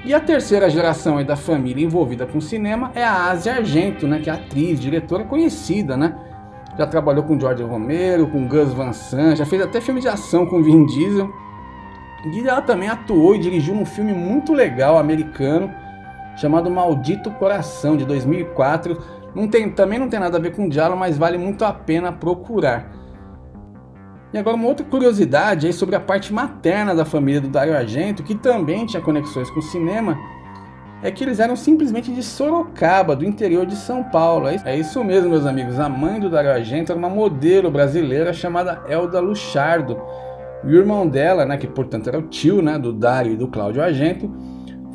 E 0.05 0.15
a 0.15 0.21
terceira 0.21 0.71
geração 0.71 1.23
da 1.25 1.37
família 1.37 1.85
envolvida 1.85 2.27
com 2.27 2.41
cinema 2.41 2.91
é 2.95 3.05
a 3.05 3.31
Asia 3.31 3.55
Argento, 3.55 4.09
né, 4.09 4.19
que 4.19 4.31
é 4.31 4.33
atriz, 4.33 4.81
diretora 4.81 5.25
conhecida, 5.25 5.97
né? 5.97 6.15
Já 6.79 6.87
trabalhou 6.87 7.25
com 7.25 7.39
George 7.39 7.63
Romero, 7.63 8.27
com 8.29 8.49
Gus 8.49 8.73
Van 8.73 8.93
Sant, 8.93 9.37
já 9.37 9.45
fez 9.45 9.61
até 9.61 9.81
filme 9.81 10.01
de 10.01 10.09
ação 10.09 10.47
com 10.47 10.63
Vin 10.63 10.87
Diesel. 10.87 11.31
E 12.33 12.49
ela 12.49 12.63
também 12.63 12.89
atuou 12.89 13.35
e 13.35 13.39
dirigiu 13.39 13.75
um 13.75 13.85
filme 13.85 14.13
muito 14.13 14.53
legal 14.53 14.99
americano 14.99 15.71
chamado 16.37 16.71
Maldito 16.71 17.31
Coração 17.33 17.97
de 17.97 18.05
2004. 18.05 18.99
Não 19.35 19.47
tem, 19.49 19.71
também 19.71 19.99
não 19.99 20.09
tem 20.09 20.19
nada 20.19 20.39
a 20.39 20.41
ver 20.41 20.55
com 20.55 20.69
diálogo, 20.69 20.99
mas 20.99 21.19
vale 21.19 21.37
muito 21.37 21.65
a 21.65 21.73
pena 21.73 22.11
procurar. 22.11 23.00
E 24.33 24.39
agora 24.39 24.57
uma 24.57 24.69
outra 24.69 24.87
curiosidade 24.87 25.67
aí 25.67 25.73
sobre 25.73 25.97
a 25.97 26.01
parte 26.01 26.33
materna 26.33 26.95
da 26.95 27.05
família 27.05 27.41
do 27.41 27.49
Dario 27.49 27.77
Argento, 27.77 28.23
que 28.23 28.35
também 28.35 28.87
tinha 28.87 29.03
conexões 29.03 29.51
com 29.51 29.59
o 29.59 29.63
cinema, 29.63 30.17
é 31.03 31.11
que 31.11 31.25
eles 31.25 31.41
eram 31.41 31.57
simplesmente 31.57 32.13
de 32.13 32.23
Sorocaba, 32.23 33.17
do 33.17 33.25
interior 33.25 33.67
de 33.67 33.75
São 33.75 34.05
Paulo. 34.05 34.47
É 34.47 34.77
isso 34.77 35.03
mesmo, 35.03 35.31
meus 35.31 35.47
amigos. 35.47 35.81
A 35.81 35.89
mãe 35.89 36.21
do 36.21 36.31
Dario 36.31 36.53
Argento 36.53 36.93
era 36.93 36.99
uma 36.99 37.09
modelo 37.09 37.71
brasileira 37.71 38.33
chamada 38.33 38.83
Elda 38.89 39.19
Luchardo. 39.19 40.01
E 40.63 40.69
o 40.69 40.77
irmão 40.77 41.09
dela, 41.09 41.45
né, 41.45 41.57
que 41.57 41.67
portanto 41.67 42.09
era 42.09 42.19
o 42.19 42.23
tio 42.23 42.61
né, 42.61 42.79
do 42.79 42.93
Dario 42.93 43.33
e 43.33 43.37
do 43.37 43.49
Cláudio 43.49 43.83
Argento, 43.83 44.31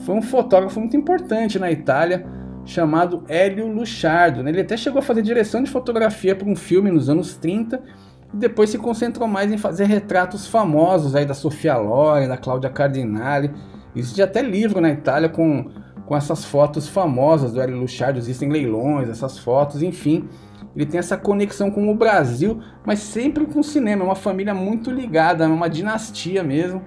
foi 0.05 0.15
um 0.15 0.21
fotógrafo 0.21 0.79
muito 0.79 0.95
importante 0.95 1.57
na 1.57 1.71
Itália, 1.71 2.25
chamado 2.63 3.23
Hélio 3.27 3.67
Luchardo. 3.67 4.47
Ele 4.47 4.61
até 4.61 4.77
chegou 4.77 4.99
a 4.99 5.01
fazer 5.01 5.23
direção 5.23 5.63
de 5.63 5.71
fotografia 5.71 6.35
para 6.35 6.47
um 6.47 6.55
filme 6.55 6.91
nos 6.91 7.09
anos 7.09 7.35
30 7.35 7.77
e 7.77 8.04
depois 8.33 8.69
se 8.69 8.77
concentrou 8.77 9.27
mais 9.27 9.51
em 9.51 9.57
fazer 9.57 9.85
retratos 9.85 10.47
famosos 10.47 11.15
aí 11.15 11.25
da 11.25 11.33
Sofia 11.33 11.77
Loren, 11.77 12.27
da 12.27 12.37
Cláudia 12.37 12.69
Cardinale. 12.69 13.51
Já 13.95 14.25
até 14.25 14.41
livro 14.41 14.81
na 14.81 14.89
Itália 14.89 15.29
com, 15.29 15.71
com 16.05 16.15
essas 16.15 16.43
fotos 16.43 16.87
famosas 16.87 17.53
do 17.53 17.61
Hélio 17.61 17.77
Luchardo, 17.77 18.19
existem 18.19 18.49
leilões, 18.49 19.09
essas 19.09 19.39
fotos, 19.39 19.81
enfim. 19.81 20.27
Ele 20.75 20.85
tem 20.85 20.99
essa 20.99 21.15
conexão 21.15 21.71
com 21.71 21.89
o 21.89 21.95
Brasil, 21.95 22.59
mas 22.85 22.99
sempre 22.99 23.45
com 23.45 23.61
o 23.61 23.63
cinema, 23.63 24.03
é 24.03 24.05
uma 24.05 24.15
família 24.15 24.53
muito 24.53 24.91
ligada, 24.91 25.45
é 25.45 25.47
uma 25.47 25.69
dinastia 25.69 26.43
mesmo. 26.43 26.81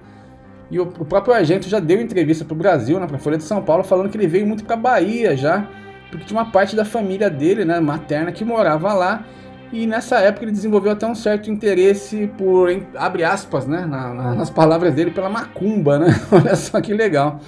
E 0.69 0.79
o, 0.79 0.83
o 0.83 1.05
próprio 1.05 1.33
agente 1.33 1.67
já 1.67 1.79
deu 1.79 1.99
entrevista 1.99 2.45
para 2.45 2.53
o 2.53 2.57
Brasil, 2.57 2.99
né, 2.99 3.07
para 3.07 3.15
a 3.15 3.19
Folha 3.19 3.37
de 3.37 3.43
São 3.43 3.63
Paulo, 3.63 3.83
falando 3.83 4.09
que 4.09 4.17
ele 4.17 4.27
veio 4.27 4.45
muito 4.45 4.63
para 4.63 4.75
Bahia 4.75 5.35
já, 5.35 5.67
porque 6.11 6.25
tinha 6.25 6.39
uma 6.39 6.51
parte 6.51 6.75
da 6.75 6.85
família 6.85 7.27
dele, 7.27 7.65
né, 7.65 7.79
materna, 7.79 8.31
que 8.31 8.45
morava 8.45 8.93
lá 8.93 9.25
e 9.71 9.85
nessa 9.85 10.19
época 10.19 10.45
ele 10.45 10.51
desenvolveu 10.51 10.91
até 10.91 11.05
um 11.05 11.13
certo 11.13 11.49
interesse 11.51 12.27
por, 12.37 12.69
abre 12.95 13.23
aspas, 13.23 13.67
né, 13.67 13.85
na, 13.85 14.13
na, 14.13 14.33
nas 14.33 14.49
palavras 14.49 14.93
dele, 14.93 15.11
pela 15.11 15.29
macumba, 15.29 15.99
né? 15.99 16.07
Olha 16.31 16.55
só 16.55 16.81
que 16.81 16.93
legal. 16.93 17.39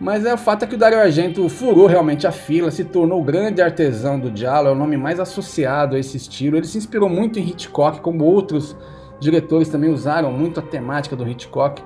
Mas 0.00 0.24
é 0.24 0.34
o 0.34 0.36
fato 0.36 0.64
é 0.64 0.66
que 0.66 0.74
o 0.74 0.78
Dario 0.78 0.98
Argento 0.98 1.48
furou 1.48 1.86
realmente 1.86 2.26
a 2.26 2.32
fila, 2.32 2.72
se 2.72 2.82
tornou 2.82 3.20
o 3.20 3.24
grande 3.24 3.62
artesão 3.62 4.18
do 4.18 4.36
Giallo, 4.36 4.68
é 4.68 4.72
o 4.72 4.74
nome 4.74 4.96
mais 4.96 5.20
associado 5.20 5.94
a 5.94 5.98
esse 5.98 6.16
estilo. 6.16 6.56
Ele 6.56 6.66
se 6.66 6.76
inspirou 6.76 7.08
muito 7.08 7.38
em 7.38 7.42
Hitchcock, 7.48 8.00
como 8.00 8.24
outros 8.24 8.76
diretores 9.20 9.68
também 9.68 9.90
usaram 9.90 10.32
muito 10.32 10.58
a 10.58 10.62
temática 10.62 11.14
do 11.14 11.26
Hitchcock 11.28 11.80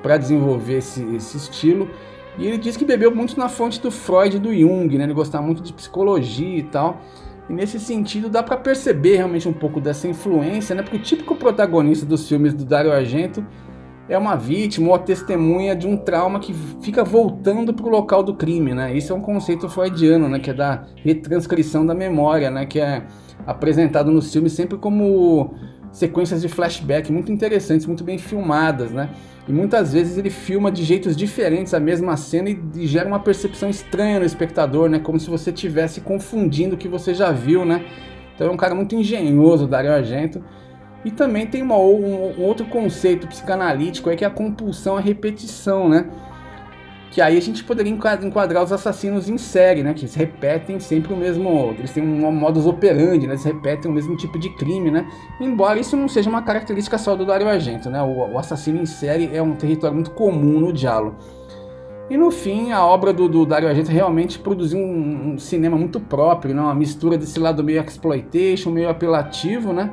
para 0.00 0.16
desenvolver 0.16 0.78
esse, 0.78 1.02
esse 1.16 1.36
estilo. 1.36 1.90
E 2.38 2.46
ele 2.46 2.56
diz 2.56 2.76
que 2.76 2.84
bebeu 2.84 3.12
muito 3.12 3.36
na 3.36 3.48
fonte 3.48 3.80
do 3.80 3.90
Freud 3.90 4.36
e 4.36 4.38
do 4.38 4.54
Jung, 4.54 4.96
né? 4.96 5.02
Ele 5.02 5.12
gostava 5.12 5.44
muito 5.44 5.60
de 5.60 5.72
psicologia 5.72 6.56
e 6.56 6.62
tal. 6.62 7.00
E 7.48 7.52
nesse 7.52 7.80
sentido 7.80 8.28
dá 8.28 8.42
para 8.42 8.56
perceber 8.56 9.16
realmente 9.16 9.48
um 9.48 9.52
pouco 9.52 9.80
dessa 9.80 10.06
influência, 10.06 10.74
né? 10.74 10.82
Porque 10.82 10.98
o 10.98 11.02
típico 11.02 11.34
protagonista 11.34 12.04
dos 12.04 12.28
filmes 12.28 12.52
do 12.52 12.64
Dario 12.64 12.92
Argento 12.92 13.44
é 14.08 14.16
uma 14.16 14.36
vítima 14.36 14.88
ou 14.88 14.94
a 14.94 14.98
testemunha 14.98 15.76
de 15.76 15.86
um 15.86 15.96
trauma 15.96 16.40
que 16.40 16.54
fica 16.82 17.04
voltando 17.04 17.74
para 17.74 17.86
o 17.86 17.88
local 17.88 18.22
do 18.22 18.34
crime, 18.34 18.74
né? 18.74 18.94
Isso 18.94 19.12
é 19.12 19.16
um 19.16 19.20
conceito 19.20 19.68
freudiano, 19.68 20.28
né? 20.28 20.38
Que 20.38 20.50
é 20.50 20.54
da 20.54 20.84
retranscrição 20.96 21.84
da 21.84 21.94
memória, 21.94 22.50
né? 22.50 22.66
Que 22.66 22.80
é 22.80 23.06
apresentado 23.46 24.10
nos 24.10 24.32
filmes 24.32 24.52
sempre 24.52 24.76
como 24.78 25.54
sequências 25.90 26.42
de 26.42 26.48
flashback 26.48 27.10
muito 27.10 27.32
interessantes, 27.32 27.86
muito 27.86 28.04
bem 28.04 28.18
filmadas, 28.18 28.90
né? 28.90 29.10
E 29.48 29.52
muitas 29.52 29.94
vezes 29.94 30.18
ele 30.18 30.28
filma 30.28 30.70
de 30.70 30.84
jeitos 30.84 31.16
diferentes 31.16 31.72
a 31.72 31.80
mesma 31.80 32.16
cena 32.18 32.50
e, 32.50 32.60
e 32.76 32.86
gera 32.86 33.08
uma 33.08 33.18
percepção 33.18 33.70
estranha 33.70 34.18
no 34.18 34.26
espectador, 34.26 34.90
né? 34.90 34.98
Como 34.98 35.18
se 35.18 35.30
você 35.30 35.50
estivesse 35.50 36.02
confundindo 36.02 36.74
o 36.74 36.78
que 36.78 36.86
você 36.86 37.14
já 37.14 37.32
viu, 37.32 37.64
né? 37.64 37.86
Então 38.34 38.48
é 38.48 38.50
um 38.50 38.56
cara 38.58 38.74
muito 38.74 38.94
engenhoso, 38.94 39.66
Dario 39.66 39.90
Argento. 39.90 40.44
E 41.02 41.10
também 41.10 41.46
tem 41.46 41.62
uma, 41.62 41.78
um, 41.78 42.38
um 42.38 42.42
outro 42.42 42.66
conceito 42.66 43.26
psicanalítico 43.26 44.10
aí 44.10 44.16
que 44.16 44.24
é 44.24 44.26
a 44.26 44.30
compulsão 44.30 44.96
à 44.98 45.00
repetição, 45.00 45.88
né? 45.88 46.06
Que 47.10 47.20
aí 47.20 47.36
a 47.38 47.40
gente 47.40 47.64
poderia 47.64 47.92
enquadrar 47.92 48.62
os 48.62 48.72
assassinos 48.72 49.28
em 49.28 49.38
série, 49.38 49.82
né? 49.82 49.94
Que 49.94 50.00
eles 50.00 50.14
repetem 50.14 50.78
sempre 50.78 51.12
o 51.12 51.16
mesmo. 51.16 51.74
Eles 51.78 51.90
têm 51.90 52.02
um 52.02 52.30
modus 52.30 52.66
operandi, 52.66 53.26
né? 53.26 53.32
Eles 53.32 53.44
repetem 53.44 53.90
o 53.90 53.94
mesmo 53.94 54.16
tipo 54.16 54.38
de 54.38 54.50
crime, 54.50 54.90
né? 54.90 55.08
Embora 55.40 55.78
isso 55.78 55.96
não 55.96 56.08
seja 56.08 56.28
uma 56.28 56.42
característica 56.42 56.98
só 56.98 57.16
do 57.16 57.24
Dario 57.24 57.48
Argento, 57.48 57.88
né? 57.88 58.02
O, 58.02 58.34
o 58.34 58.38
assassino 58.38 58.80
em 58.80 58.86
série 58.86 59.34
é 59.34 59.42
um 59.42 59.54
território 59.54 59.94
muito 59.94 60.10
comum 60.10 60.60
no 60.60 60.72
Diallo. 60.72 61.16
E 62.10 62.16
no 62.16 62.30
fim, 62.30 62.72
a 62.72 62.84
obra 62.84 63.12
do, 63.12 63.28
do 63.28 63.44
Dario 63.44 63.68
Argento 63.68 63.90
realmente 63.90 64.38
produziu 64.38 64.78
um, 64.78 65.32
um, 65.32 65.38
cinema 65.38 65.76
muito 65.76 66.00
próprio, 66.00 66.54
né? 66.54 66.62
uma 66.62 66.74
mistura 66.74 67.18
desse 67.18 67.38
lado 67.38 67.62
meio 67.62 67.82
exploitation, 67.82 68.70
meio 68.70 68.88
apelativo, 68.88 69.74
né? 69.74 69.92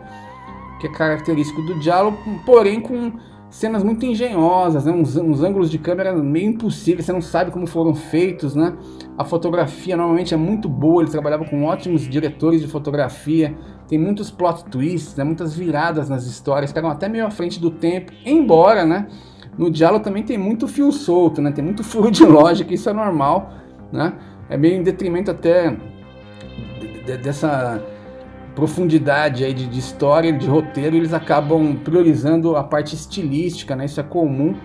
Que 0.80 0.88
é 0.88 0.92
característico 0.92 1.62
do 1.62 1.78
Diallo, 1.80 2.18
porém 2.46 2.80
com 2.80 3.12
cenas 3.50 3.84
muito 3.84 4.06
engenhosas, 4.06 4.86
né? 4.86 4.92
uns, 4.92 5.16
uns, 5.16 5.42
ângulos 5.42 5.70
de 5.70 5.78
câmera 5.78 6.14
meio 6.14 6.50
impossíveis, 6.50 7.06
você 7.06 7.14
não 7.14 7.22
sabe 7.22 7.52
como 7.52 7.66
foram 7.66 7.94
feitos, 7.94 8.56
né? 8.56 8.76
A 9.18 9.24
fotografia 9.24 9.96
normalmente 9.96 10.34
é 10.34 10.38
muito 10.38 10.68
boa, 10.68 11.02
ele 11.02 11.12
trabalhava 11.12 11.46
com 11.46 11.64
ótimos 11.64 12.02
diretores 12.02 12.62
de 12.62 12.68
fotografia, 12.68 13.56
tem 13.88 13.98
muitos 13.98 14.32
plot 14.32 14.66
twists, 14.66 15.16
né? 15.16 15.24
muitas 15.24 15.56
viradas 15.56 16.10
nas 16.10 16.26
histórias, 16.26 16.76
eram 16.76 16.90
até 16.90 17.08
meio 17.08 17.26
à 17.26 17.32
frente 17.32 17.60
do 17.60 17.72
tempo, 17.72 18.12
embora, 18.26 18.86
né? 18.86 19.08
No 19.58 19.72
diálogo 19.72 20.04
também 20.04 20.24
tem 20.24 20.38
muito 20.38 20.68
fio 20.68 20.92
solto, 20.92 21.42
né? 21.42 21.52
Tem 21.52 21.64
muito 21.64 21.84
furo 21.86 22.12
de 22.12 22.26
lógica, 22.26 22.74
isso 22.74 22.90
é 22.90 22.94
normal, 22.94 23.54
né? 23.92 24.14
É 24.50 24.58
meio 24.58 24.76
em 24.76 24.84
detrimento 24.84 25.32
até 25.32 25.76
dessa 27.24 27.82
profundidade 28.56 29.44
aí 29.44 29.54
de, 29.54 29.68
de, 29.68 29.80
história, 29.80 30.32
de 30.32 30.48
roteiro, 30.48 30.96
eles 30.96 31.14
acabam 31.14 31.76
priorizando 31.76 32.56
a 32.56 32.64
parte 32.64 32.96
estilística, 32.96 33.76
né? 33.76 33.86
Isso 33.86 34.00
é 34.00 34.04
comum. 34.04 34.56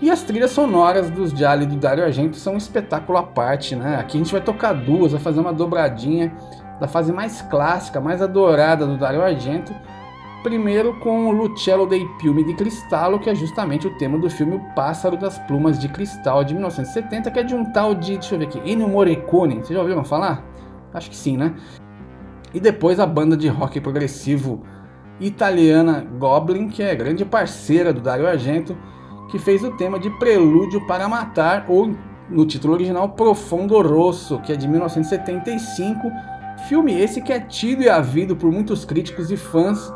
E 0.00 0.10
as 0.10 0.22
trilhas 0.22 0.50
sonoras 0.50 1.10
dos 1.10 1.30
Jali 1.30 1.64
do 1.64 1.76
Dario 1.76 2.04
Argento 2.04 2.36
são 2.36 2.54
um 2.54 2.58
espetáculo 2.58 3.18
à 3.18 3.22
parte, 3.22 3.74
né? 3.74 3.96
Aqui 3.96 4.16
a 4.16 4.20
gente 4.20 4.32
vai 4.32 4.40
tocar 4.40 4.72
duas, 4.72 5.12
vai 5.12 5.20
fazer 5.20 5.40
uma 5.40 5.52
dobradinha 5.52 6.32
da 6.78 6.86
fase 6.88 7.12
mais 7.12 7.40
clássica, 7.42 8.00
mais 8.00 8.20
adorada 8.20 8.86
do 8.86 8.98
Dario 8.98 9.22
Argento, 9.22 9.72
Primeiro 10.42 10.98
com 10.98 11.28
o 11.28 11.30
Lucello 11.30 11.86
dei 11.86 12.04
Piumi 12.18 12.42
di 12.42 12.52
Cristallo, 12.54 13.20
que 13.20 13.30
é 13.30 13.34
justamente 13.34 13.86
o 13.86 13.96
tema 13.96 14.18
do 14.18 14.28
filme 14.28 14.56
O 14.56 14.74
Pássaro 14.74 15.16
das 15.16 15.38
Plumas 15.38 15.78
de 15.78 15.88
Cristal, 15.88 16.42
de 16.42 16.52
1970, 16.52 17.30
que 17.30 17.38
é 17.38 17.44
de 17.44 17.54
um 17.54 17.64
tal 17.66 17.94
de, 17.94 18.14
deixa 18.14 18.34
eu 18.34 18.40
ver 18.40 18.46
aqui, 18.46 18.58
Ennio 18.68 18.88
Morricone. 18.88 19.56
Vocês 19.56 19.68
já 19.68 19.78
ouviram 19.78 20.02
falar? 20.02 20.44
Acho 20.92 21.08
que 21.08 21.14
sim, 21.14 21.36
né? 21.36 21.54
E 22.54 22.60
depois 22.60 23.00
a 23.00 23.06
banda 23.06 23.36
de 23.36 23.48
rock 23.48 23.80
progressivo 23.80 24.62
italiana 25.20 26.06
Goblin, 26.18 26.68
que 26.68 26.82
é 26.82 26.94
grande 26.94 27.24
parceira 27.24 27.92
do 27.92 28.00
Dario 28.00 28.26
Argento, 28.26 28.76
que 29.30 29.38
fez 29.38 29.64
o 29.64 29.70
tema 29.76 29.98
de 29.98 30.10
Prelúdio 30.18 30.86
para 30.86 31.08
Matar, 31.08 31.66
ou 31.68 31.94
no 32.28 32.46
título 32.46 32.74
original 32.74 33.10
Profondo 33.10 33.80
Rosso, 33.80 34.38
que 34.40 34.52
é 34.52 34.56
de 34.56 34.68
1975. 34.68 36.10
Filme 36.68 37.00
esse 37.00 37.22
que 37.22 37.32
é 37.32 37.40
tido 37.40 37.82
e 37.82 37.88
havido 37.88 38.36
por 38.36 38.50
muitos 38.52 38.84
críticos 38.84 39.30
e 39.30 39.36
fãs 39.36 39.92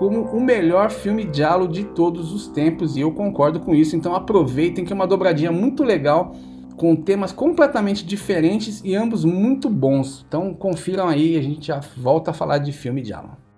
como 0.00 0.22
o 0.22 0.40
melhor 0.40 0.90
filme 0.90 1.24
diálogo 1.24 1.70
de 1.70 1.84
todos 1.84 2.32
os 2.32 2.48
tempos, 2.48 2.96
e 2.96 3.00
eu 3.00 3.12
concordo 3.12 3.60
com 3.60 3.74
isso. 3.74 3.94
Então 3.94 4.14
aproveitem 4.14 4.82
que 4.82 4.92
é 4.92 4.96
uma 4.96 5.06
dobradinha 5.06 5.52
muito 5.52 5.84
legal, 5.84 6.34
com 6.80 6.96
temas 6.96 7.30
completamente 7.30 8.02
diferentes 8.06 8.80
e 8.82 8.94
ambos 8.94 9.22
muito 9.22 9.68
bons. 9.68 10.24
Então 10.26 10.54
confiram 10.54 11.08
aí, 11.08 11.36
a 11.36 11.42
gente 11.42 11.66
já 11.66 11.78
volta 11.94 12.30
a 12.30 12.34
falar 12.34 12.56
de 12.56 12.72
filme 12.72 13.02
diálogo. 13.02 13.36
la 13.36 13.49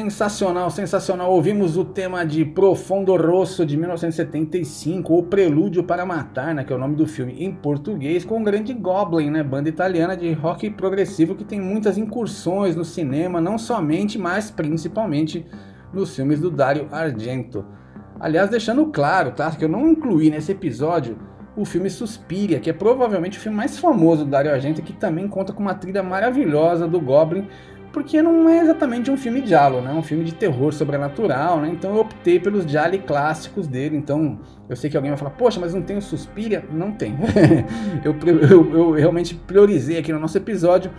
Sensacional, 0.00 0.70
sensacional. 0.70 1.30
Ouvimos 1.30 1.76
o 1.76 1.84
tema 1.84 2.24
de 2.24 2.42
Profundo 2.42 3.14
Rosso 3.16 3.66
de 3.66 3.76
1975, 3.76 5.12
ou 5.12 5.24
Prelúdio 5.24 5.84
para 5.84 6.06
Matar, 6.06 6.54
né, 6.54 6.64
que 6.64 6.72
é 6.72 6.76
o 6.76 6.78
nome 6.78 6.96
do 6.96 7.06
filme 7.06 7.44
em 7.44 7.52
português, 7.52 8.24
com 8.24 8.40
o 8.40 8.42
Grande 8.42 8.72
Goblin, 8.72 9.30
né, 9.30 9.42
banda 9.42 9.68
italiana 9.68 10.16
de 10.16 10.32
rock 10.32 10.70
progressivo 10.70 11.34
que 11.34 11.44
tem 11.44 11.60
muitas 11.60 11.98
incursões 11.98 12.74
no 12.74 12.82
cinema, 12.82 13.42
não 13.42 13.58
somente, 13.58 14.18
mas 14.18 14.50
principalmente 14.50 15.44
nos 15.92 16.16
filmes 16.16 16.40
do 16.40 16.50
Dario 16.50 16.88
Argento. 16.90 17.62
Aliás, 18.18 18.48
deixando 18.48 18.86
claro, 18.86 19.32
tá, 19.32 19.50
que 19.50 19.66
eu 19.66 19.68
não 19.68 19.86
incluí 19.86 20.30
nesse 20.30 20.52
episódio 20.52 21.18
o 21.54 21.66
filme 21.66 21.90
Suspiria, 21.90 22.58
que 22.58 22.70
é 22.70 22.72
provavelmente 22.72 23.36
o 23.36 23.40
filme 23.40 23.58
mais 23.58 23.78
famoso 23.78 24.24
do 24.24 24.30
Dario 24.30 24.50
Argento, 24.50 24.80
que 24.80 24.94
também 24.94 25.28
conta 25.28 25.52
com 25.52 25.60
uma 25.60 25.74
trilha 25.74 26.02
maravilhosa 26.02 26.88
do 26.88 26.98
Goblin, 26.98 27.46
porque 27.92 28.22
não 28.22 28.48
é 28.48 28.60
exatamente 28.60 29.10
um 29.10 29.16
filme 29.16 29.44
giallo, 29.44 29.80
né? 29.80 29.90
É 29.90 29.94
um 29.94 30.02
filme 30.02 30.24
de 30.24 30.32
terror 30.32 30.72
sobrenatural, 30.72 31.60
né? 31.60 31.68
Então 31.68 31.94
eu 31.94 32.00
optei 32.00 32.38
pelos 32.38 32.64
gialli 32.64 32.98
clássicos 32.98 33.66
dele. 33.66 33.96
Então 33.96 34.38
eu 34.68 34.76
sei 34.76 34.88
que 34.88 34.96
alguém 34.96 35.10
vai 35.10 35.18
falar, 35.18 35.32
poxa, 35.32 35.58
mas 35.58 35.74
não 35.74 35.82
tem 35.82 35.96
o 35.96 36.02
Suspiria? 36.02 36.64
Não 36.72 36.92
tem. 36.92 37.16
eu, 38.04 38.14
eu, 38.26 38.74
eu, 38.74 38.90
realmente 38.92 39.34
priorizei 39.34 39.98
aqui 39.98 40.12
no 40.12 40.20
nosso 40.20 40.38
episódio 40.38 40.90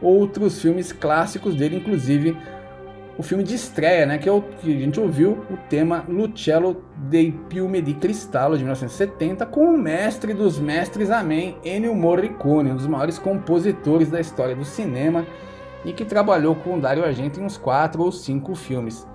outros 0.00 0.60
filmes 0.60 0.92
clássicos 0.92 1.54
dele, 1.54 1.76
inclusive 1.76 2.36
o 3.18 3.22
filme 3.22 3.42
de 3.42 3.54
estreia, 3.54 4.06
né? 4.06 4.16
Que, 4.16 4.28
é 4.28 4.32
o, 4.32 4.40
que 4.40 4.74
a 4.74 4.78
gente 4.78 4.98
ouviu 4.98 5.44
o 5.50 5.56
tema 5.68 6.04
Lucello 6.08 6.82
dei 6.96 7.32
Piume 7.48 7.82
di 7.82 7.92
Cristallo 7.92 8.56
de 8.56 8.62
1970 8.62 9.44
com 9.44 9.74
o 9.74 9.76
mestre 9.76 10.32
dos 10.32 10.58
mestres, 10.58 11.10
amém, 11.10 11.56
Ennio 11.64 11.94
Morricone, 11.94 12.70
um 12.70 12.76
dos 12.76 12.86
maiores 12.86 13.18
compositores 13.18 14.08
da 14.08 14.20
história 14.20 14.54
do 14.54 14.64
cinema 14.64 15.26
e 15.84 15.92
que 15.92 16.04
trabalhou 16.04 16.54
com 16.54 16.76
o 16.76 16.80
Dario 16.80 17.04
Argento 17.04 17.40
em 17.40 17.44
uns 17.44 17.56
4 17.56 18.02
ou 18.02 18.10
5 18.10 18.54
filmes. 18.54 19.06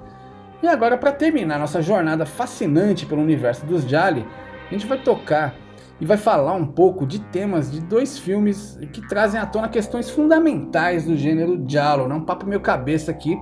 E 0.61 0.67
agora, 0.67 0.97
para 0.97 1.11
terminar 1.11 1.59
nossa 1.59 1.81
jornada 1.81 2.25
fascinante 2.25 3.05
pelo 3.05 3.21
universo 3.21 3.65
dos 3.65 3.83
Jali, 3.83 4.25
a 4.69 4.73
gente 4.73 4.87
vai 4.87 4.97
tocar 4.97 5.55
e 5.99 6.05
vai 6.05 6.17
falar 6.17 6.53
um 6.53 6.65
pouco 6.65 7.05
de 7.05 7.19
temas 7.19 7.71
de 7.71 7.81
dois 7.81 8.17
filmes 8.17 8.79
que 8.91 9.05
trazem 9.07 9.39
à 9.39 9.45
tona 9.45 9.67
questões 9.67 10.09
fundamentais 10.09 11.05
do 11.05 11.15
gênero 11.15 11.63
Giallo, 11.67 12.03
não 12.03 12.15
né? 12.17 12.21
um 12.21 12.25
papo 12.25 12.45
meio 12.45 12.61
cabeça 12.61 13.11
aqui, 13.11 13.37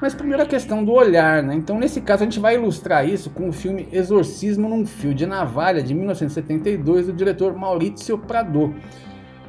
mas 0.00 0.14
primeiro 0.14 0.42
a 0.42 0.46
questão 0.46 0.84
do 0.84 0.92
olhar, 0.92 1.42
né? 1.42 1.54
Então, 1.54 1.78
nesse 1.78 2.00
caso, 2.00 2.22
a 2.22 2.26
gente 2.26 2.38
vai 2.38 2.54
ilustrar 2.54 3.08
isso 3.08 3.30
com 3.30 3.48
o 3.48 3.52
filme 3.52 3.88
Exorcismo 3.90 4.68
num 4.68 4.86
Fio 4.86 5.12
de 5.12 5.26
Navalha, 5.26 5.82
de 5.82 5.92
1972, 5.92 7.06
do 7.06 7.12
diretor 7.12 7.56
Maurizio 7.56 8.16
Prado. 8.16 8.74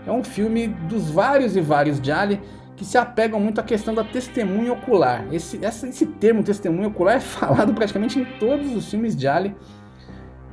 É 0.07 0.11
um 0.11 0.23
filme 0.23 0.67
dos 0.67 1.11
vários 1.11 1.55
e 1.55 1.61
vários 1.61 1.97
Gialli 1.97 2.41
que 2.79 2.85
se 2.85 2.97
apegam 2.97 3.41
muito 3.41 3.59
à 3.59 3.63
questão 3.63 3.93
da 3.93 4.05
testemunha 4.05 4.71
ocular. 4.71 5.27
Esse, 5.33 5.59
essa, 5.63 5.85
esse 5.85 6.05
termo 6.05 6.41
testemunha 6.41 6.87
ocular 6.87 7.17
é 7.17 7.19
falado 7.19 7.73
praticamente 7.73 8.17
em 8.17 8.23
todos 8.39 8.73
os 8.73 8.89
filmes 8.89 9.17
de 9.17 9.27
Ali. 9.27 9.53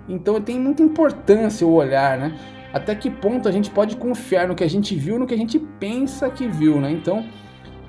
Então 0.08 0.40
tem 0.40 0.58
muita 0.58 0.82
importância 0.82 1.64
o 1.64 1.72
olhar, 1.72 2.18
né? 2.18 2.36
Até 2.74 2.96
que 2.96 3.08
ponto 3.08 3.48
a 3.48 3.52
gente 3.52 3.70
pode 3.70 3.94
confiar 3.94 4.48
no 4.48 4.56
que 4.56 4.64
a 4.64 4.68
gente 4.68 4.96
viu, 4.96 5.20
no 5.20 5.26
que 5.26 5.34
a 5.34 5.38
gente 5.38 5.56
pensa 5.56 6.28
que 6.28 6.48
viu, 6.48 6.80
né? 6.80 6.90
Então, 6.90 7.24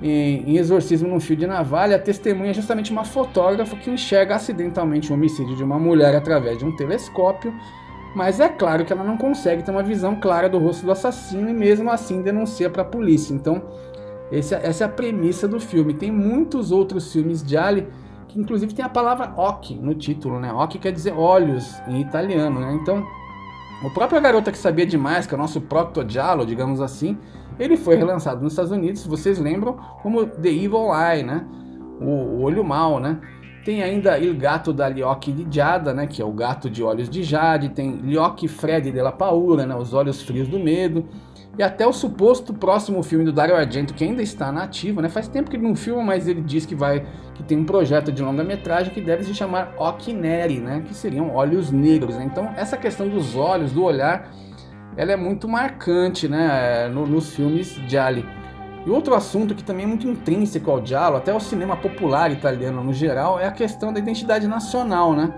em, 0.00 0.56
Exorcismo 0.56 1.08
no 1.08 1.18
Fio 1.18 1.34
de 1.34 1.44
Navalha, 1.44 1.96
a 1.96 1.98
testemunha 1.98 2.52
é 2.52 2.54
justamente 2.54 2.92
uma 2.92 3.04
fotógrafa 3.04 3.74
que 3.76 3.90
enxerga 3.90 4.36
acidentalmente 4.36 5.10
o 5.10 5.14
homicídio 5.14 5.56
de 5.56 5.64
uma 5.64 5.80
mulher 5.80 6.14
através 6.14 6.58
de 6.58 6.64
um 6.64 6.74
telescópio, 6.76 7.52
mas 8.14 8.38
é 8.38 8.48
claro 8.48 8.84
que 8.84 8.92
ela 8.92 9.02
não 9.02 9.16
consegue 9.16 9.64
ter 9.64 9.72
uma 9.72 9.82
visão 9.82 10.14
clara 10.14 10.48
do 10.48 10.58
rosto 10.58 10.86
do 10.86 10.92
assassino 10.92 11.50
e 11.50 11.52
mesmo 11.52 11.90
assim 11.90 12.22
denuncia 12.22 12.70
para 12.70 12.82
a 12.82 12.84
polícia. 12.84 13.34
Então, 13.34 13.62
esse, 14.30 14.54
essa 14.54 14.84
é 14.84 14.86
a 14.86 14.90
premissa 14.90 15.48
do 15.48 15.60
filme. 15.60 15.94
Tem 15.94 16.10
muitos 16.10 16.70
outros 16.70 17.12
filmes 17.12 17.42
de 17.42 17.56
Ali 17.56 17.88
que 18.28 18.38
inclusive 18.38 18.74
tem 18.74 18.84
a 18.84 18.88
palavra 18.88 19.32
occhi 19.36 19.74
no 19.74 19.94
título, 19.94 20.38
né? 20.38 20.52
Occhi 20.52 20.78
quer 20.78 20.92
dizer 20.92 21.14
olhos 21.14 21.80
em 21.88 22.00
italiano, 22.00 22.60
né? 22.60 22.78
Então, 22.80 23.04
o 23.82 23.90
próprio 23.90 24.20
Garota 24.20 24.52
que 24.52 24.58
Sabia 24.58 24.84
Demais, 24.84 25.26
que 25.26 25.34
é 25.34 25.36
o 25.36 25.40
nosso 25.40 25.60
Procto 25.62 26.04
Giallo, 26.06 26.44
digamos 26.44 26.80
assim, 26.80 27.16
ele 27.58 27.76
foi 27.76 27.96
relançado 27.96 28.42
nos 28.42 28.52
Estados 28.52 28.70
Unidos, 28.70 29.06
vocês 29.06 29.38
lembram, 29.38 29.78
como 30.02 30.26
The 30.26 30.48
Evil 30.48 30.94
Eye, 30.94 31.22
né? 31.22 31.46
O, 32.00 32.04
o 32.04 32.42
olho 32.42 32.62
mal, 32.62 33.00
né? 33.00 33.18
Tem 33.64 33.82
ainda 33.82 34.18
Il 34.18 34.36
Gato 34.36 34.72
da 34.72 34.88
Liocchi 34.88 35.32
di 35.32 35.46
Giada, 35.50 35.92
né? 35.92 36.06
Que 36.06 36.22
é 36.22 36.24
o 36.24 36.32
gato 36.32 36.70
de 36.70 36.82
olhos 36.82 37.08
de 37.08 37.22
Jade. 37.22 37.70
Tem 37.70 37.96
Liocchi 37.96 38.48
Freddy 38.48 38.90
della 38.90 39.12
Paura, 39.12 39.66
né? 39.66 39.74
Os 39.74 39.92
olhos 39.92 40.22
frios 40.22 40.48
do 40.48 40.58
medo 40.58 41.04
e 41.58 41.62
até 41.62 41.84
o 41.84 41.92
suposto 41.92 42.54
próximo 42.54 43.02
filme 43.02 43.24
do 43.24 43.32
Dario 43.32 43.56
Argento, 43.56 43.92
que 43.92 44.04
ainda 44.04 44.22
está 44.22 44.52
na 44.52 44.62
ativa, 44.62 45.02
né? 45.02 45.08
Faz 45.08 45.26
tempo 45.26 45.50
que 45.50 45.56
ele 45.56 45.66
não 45.66 45.74
filma, 45.74 46.04
mas 46.04 46.28
ele 46.28 46.40
diz 46.40 46.64
que 46.64 46.74
vai 46.74 47.04
que 47.34 47.42
tem 47.42 47.58
um 47.58 47.64
projeto 47.64 48.12
de 48.12 48.22
longa-metragem 48.22 48.94
que 48.94 49.00
deve 49.00 49.24
se 49.24 49.34
chamar 49.34 49.74
Occhi 49.76 50.12
Neri, 50.12 50.60
né? 50.60 50.84
Que 50.86 50.94
seriam 50.94 51.34
olhos 51.34 51.72
negros, 51.72 52.14
né? 52.16 52.24
Então, 52.24 52.52
essa 52.56 52.76
questão 52.76 53.08
dos 53.08 53.34
olhos, 53.34 53.72
do 53.72 53.82
olhar, 53.82 54.30
ela 54.96 55.10
é 55.10 55.16
muito 55.16 55.48
marcante, 55.48 56.28
né? 56.28 56.88
No, 56.88 57.04
nos 57.04 57.34
filmes 57.34 57.74
de 57.88 57.98
Ali. 57.98 58.24
E 58.86 58.90
outro 58.90 59.14
assunto 59.14 59.52
que 59.52 59.64
também 59.64 59.84
é 59.84 59.88
muito 59.88 60.06
intrínseco 60.06 60.70
ao 60.70 60.84
Giallo, 60.84 61.16
até 61.16 61.32
ao 61.32 61.40
cinema 61.40 61.76
popular 61.76 62.30
italiano 62.30 62.84
no 62.84 62.92
geral, 62.92 63.40
é 63.40 63.46
a 63.46 63.52
questão 63.52 63.92
da 63.92 63.98
identidade 63.98 64.46
nacional, 64.46 65.12
né? 65.12 65.32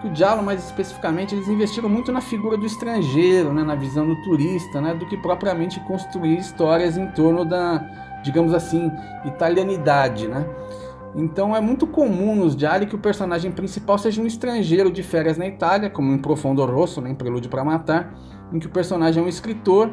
Que 0.00 0.06
o 0.06 0.10
Diallo, 0.10 0.42
mais 0.42 0.64
especificamente, 0.64 1.34
eles 1.34 1.48
investiram 1.48 1.88
muito 1.88 2.12
na 2.12 2.20
figura 2.20 2.56
do 2.56 2.64
estrangeiro, 2.64 3.52
né, 3.52 3.62
na 3.62 3.74
visão 3.74 4.06
do 4.06 4.16
turista, 4.22 4.80
né, 4.80 4.94
do 4.94 5.06
que 5.06 5.16
propriamente 5.16 5.80
construir 5.80 6.38
histórias 6.38 6.96
em 6.96 7.06
torno 7.08 7.44
da, 7.44 7.78
digamos 8.22 8.54
assim, 8.54 8.90
italianidade, 9.24 10.28
né? 10.28 10.46
Então 11.14 11.56
é 11.56 11.60
muito 11.60 11.86
comum 11.86 12.36
nos 12.36 12.54
Diários 12.54 12.90
que 12.90 12.94
o 12.94 12.98
personagem 12.98 13.50
principal 13.50 13.98
seja 13.98 14.22
um 14.22 14.26
estrangeiro 14.26 14.90
de 14.90 15.02
férias 15.02 15.36
na 15.36 15.46
Itália, 15.46 15.90
como 15.90 16.12
em 16.12 16.18
Profondo 16.18 16.64
Rosso, 16.64 17.00
né, 17.00 17.10
em 17.10 17.14
Prelúdio 17.14 17.50
para 17.50 17.64
Matar, 17.64 18.14
em 18.52 18.58
que 18.58 18.66
o 18.66 18.70
personagem 18.70 19.22
é 19.22 19.26
um 19.26 19.28
escritor 19.28 19.90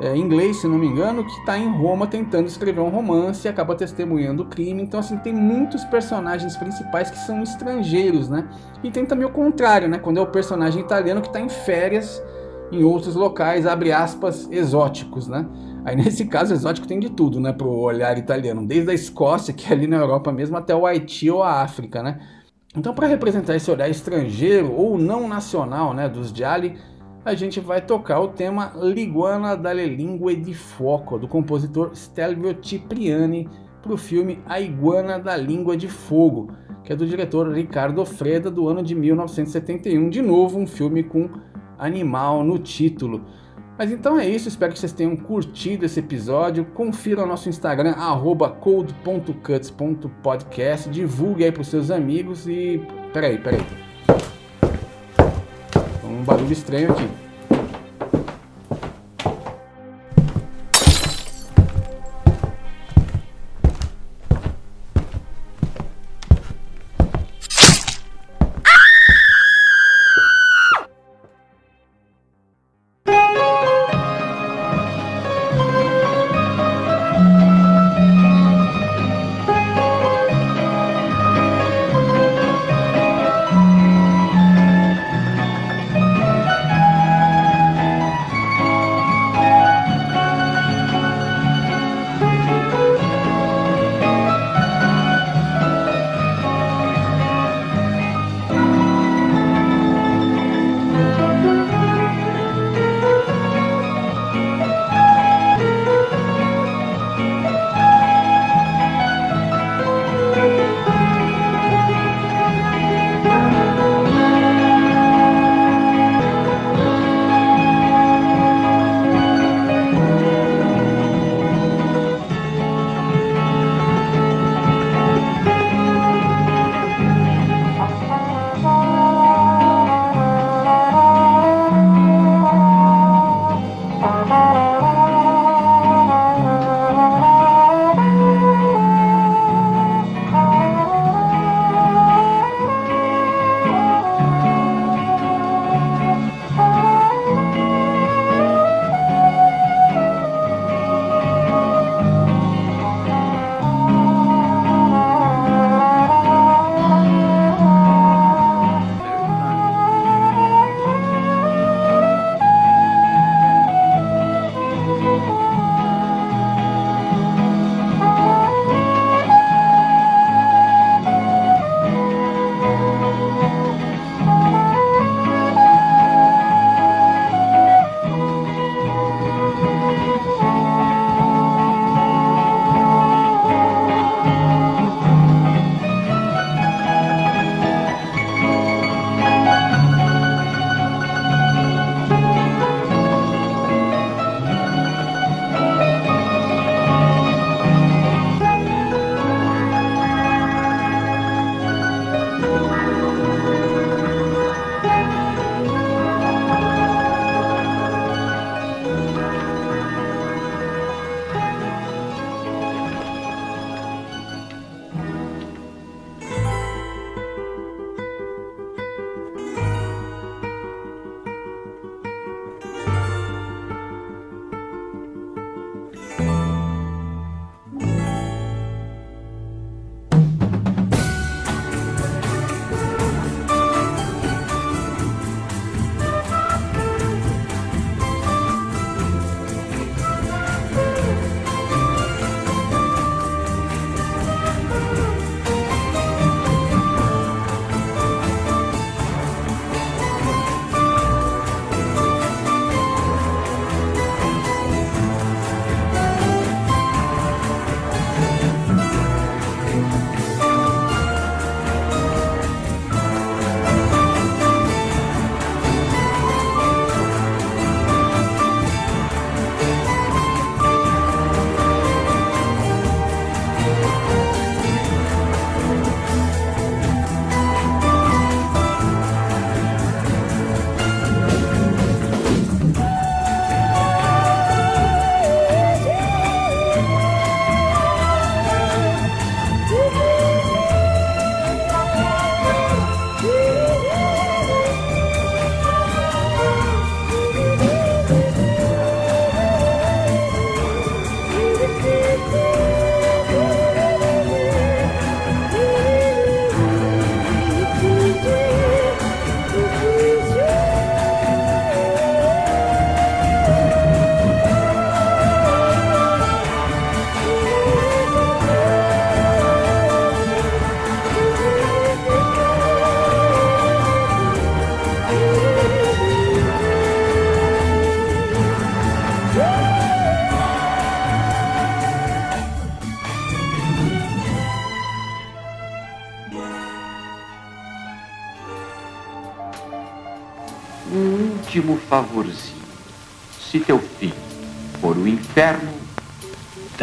é, 0.00 0.16
inglês, 0.16 0.58
se 0.58 0.68
não 0.68 0.78
me 0.78 0.86
engano, 0.86 1.24
que 1.24 1.32
está 1.40 1.58
em 1.58 1.68
Roma 1.68 2.06
tentando 2.06 2.46
escrever 2.46 2.80
um 2.80 2.88
romance 2.88 3.46
e 3.46 3.50
acaba 3.50 3.74
testemunhando 3.74 4.44
o 4.44 4.46
crime. 4.46 4.82
Então, 4.82 5.00
assim, 5.00 5.16
tem 5.18 5.32
muitos 5.32 5.84
personagens 5.84 6.56
principais 6.56 7.10
que 7.10 7.18
são 7.18 7.42
estrangeiros, 7.42 8.28
né? 8.28 8.48
E 8.82 8.90
tem 8.90 9.04
também 9.04 9.26
o 9.26 9.30
contrário, 9.30 9.88
né? 9.88 9.98
Quando 9.98 10.18
é 10.18 10.20
o 10.20 10.26
personagem 10.26 10.80
italiano 10.80 11.20
que 11.20 11.26
está 11.26 11.40
em 11.40 11.48
férias 11.48 12.22
em 12.70 12.84
outros 12.84 13.14
locais, 13.14 13.66
abre 13.66 13.90
aspas, 13.90 14.48
exóticos, 14.52 15.26
né? 15.26 15.46
Aí 15.84 15.96
nesse 15.96 16.26
caso, 16.26 16.54
exótico 16.54 16.86
tem 16.86 17.00
de 17.00 17.10
tudo, 17.10 17.40
né? 17.40 17.52
Pro 17.52 17.68
olhar 17.68 18.16
italiano, 18.16 18.64
desde 18.64 18.90
a 18.90 18.94
Escócia, 18.94 19.52
que 19.52 19.68
é 19.68 19.74
ali 19.74 19.88
na 19.88 19.96
Europa 19.96 20.30
mesmo, 20.30 20.56
até 20.56 20.74
o 20.74 20.86
Haiti 20.86 21.28
ou 21.28 21.42
a 21.42 21.62
África, 21.62 22.02
né? 22.04 22.20
Então, 22.76 22.94
para 22.94 23.08
representar 23.08 23.56
esse 23.56 23.68
olhar 23.70 23.88
estrangeiro 23.88 24.72
ou 24.72 24.96
não 24.96 25.26
nacional, 25.26 25.92
né, 25.94 26.08
dos 26.08 26.28
Gialli, 26.28 26.76
a 27.28 27.34
gente 27.34 27.60
vai 27.60 27.82
tocar 27.82 28.20
o 28.20 28.28
tema 28.28 28.72
Liguana 28.74 29.54
dalle 29.54 29.84
Lingue 29.84 30.34
di 30.34 30.54
Fuoco, 30.54 31.18
do 31.18 31.28
compositor 31.28 31.94
Stelvio 31.94 32.56
Cipriani, 32.62 33.46
para 33.82 33.92
o 33.92 33.98
filme 33.98 34.40
A 34.46 34.58
Iguana 34.58 35.18
da 35.18 35.36
Língua 35.36 35.76
de 35.76 35.88
Fogo, 35.88 36.50
que 36.82 36.90
é 36.92 36.96
do 36.96 37.06
diretor 37.06 37.52
Ricardo 37.52 38.02
Freda, 38.06 38.50
do 38.50 38.66
ano 38.66 38.82
de 38.82 38.94
1971. 38.94 40.08
De 40.08 40.22
novo, 40.22 40.58
um 40.58 40.66
filme 40.66 41.02
com 41.02 41.28
animal 41.78 42.42
no 42.42 42.58
título. 42.58 43.26
Mas 43.76 43.92
então 43.92 44.18
é 44.18 44.26
isso, 44.26 44.48
espero 44.48 44.72
que 44.72 44.78
vocês 44.78 44.92
tenham 44.92 45.14
curtido 45.14 45.84
esse 45.84 46.00
episódio. 46.00 46.64
Confira 46.64 47.24
o 47.24 47.26
nosso 47.26 47.50
Instagram, 47.50 47.94
code.cuts.podcast. 48.60 50.88
Divulgue 50.88 51.44
aí 51.44 51.52
para 51.52 51.60
os 51.60 51.68
seus 51.68 51.90
amigos 51.90 52.48
e. 52.48 52.80
Peraí, 53.12 53.36
peraí 53.38 53.87
um 56.18 56.24
barulho 56.24 56.52
estranho 56.52 56.90
aqui. 56.92 57.27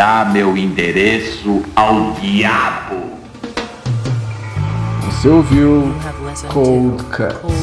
Dá 0.06 0.24
meu 0.24 0.56
endereço 0.56 1.64
ao 1.76 2.12
diabo. 2.22 2.96
Você 5.02 5.28
ouviu 5.28 5.96
listened 6.30 6.54
Cold 6.54 7.04
Cuts. 7.06 7.55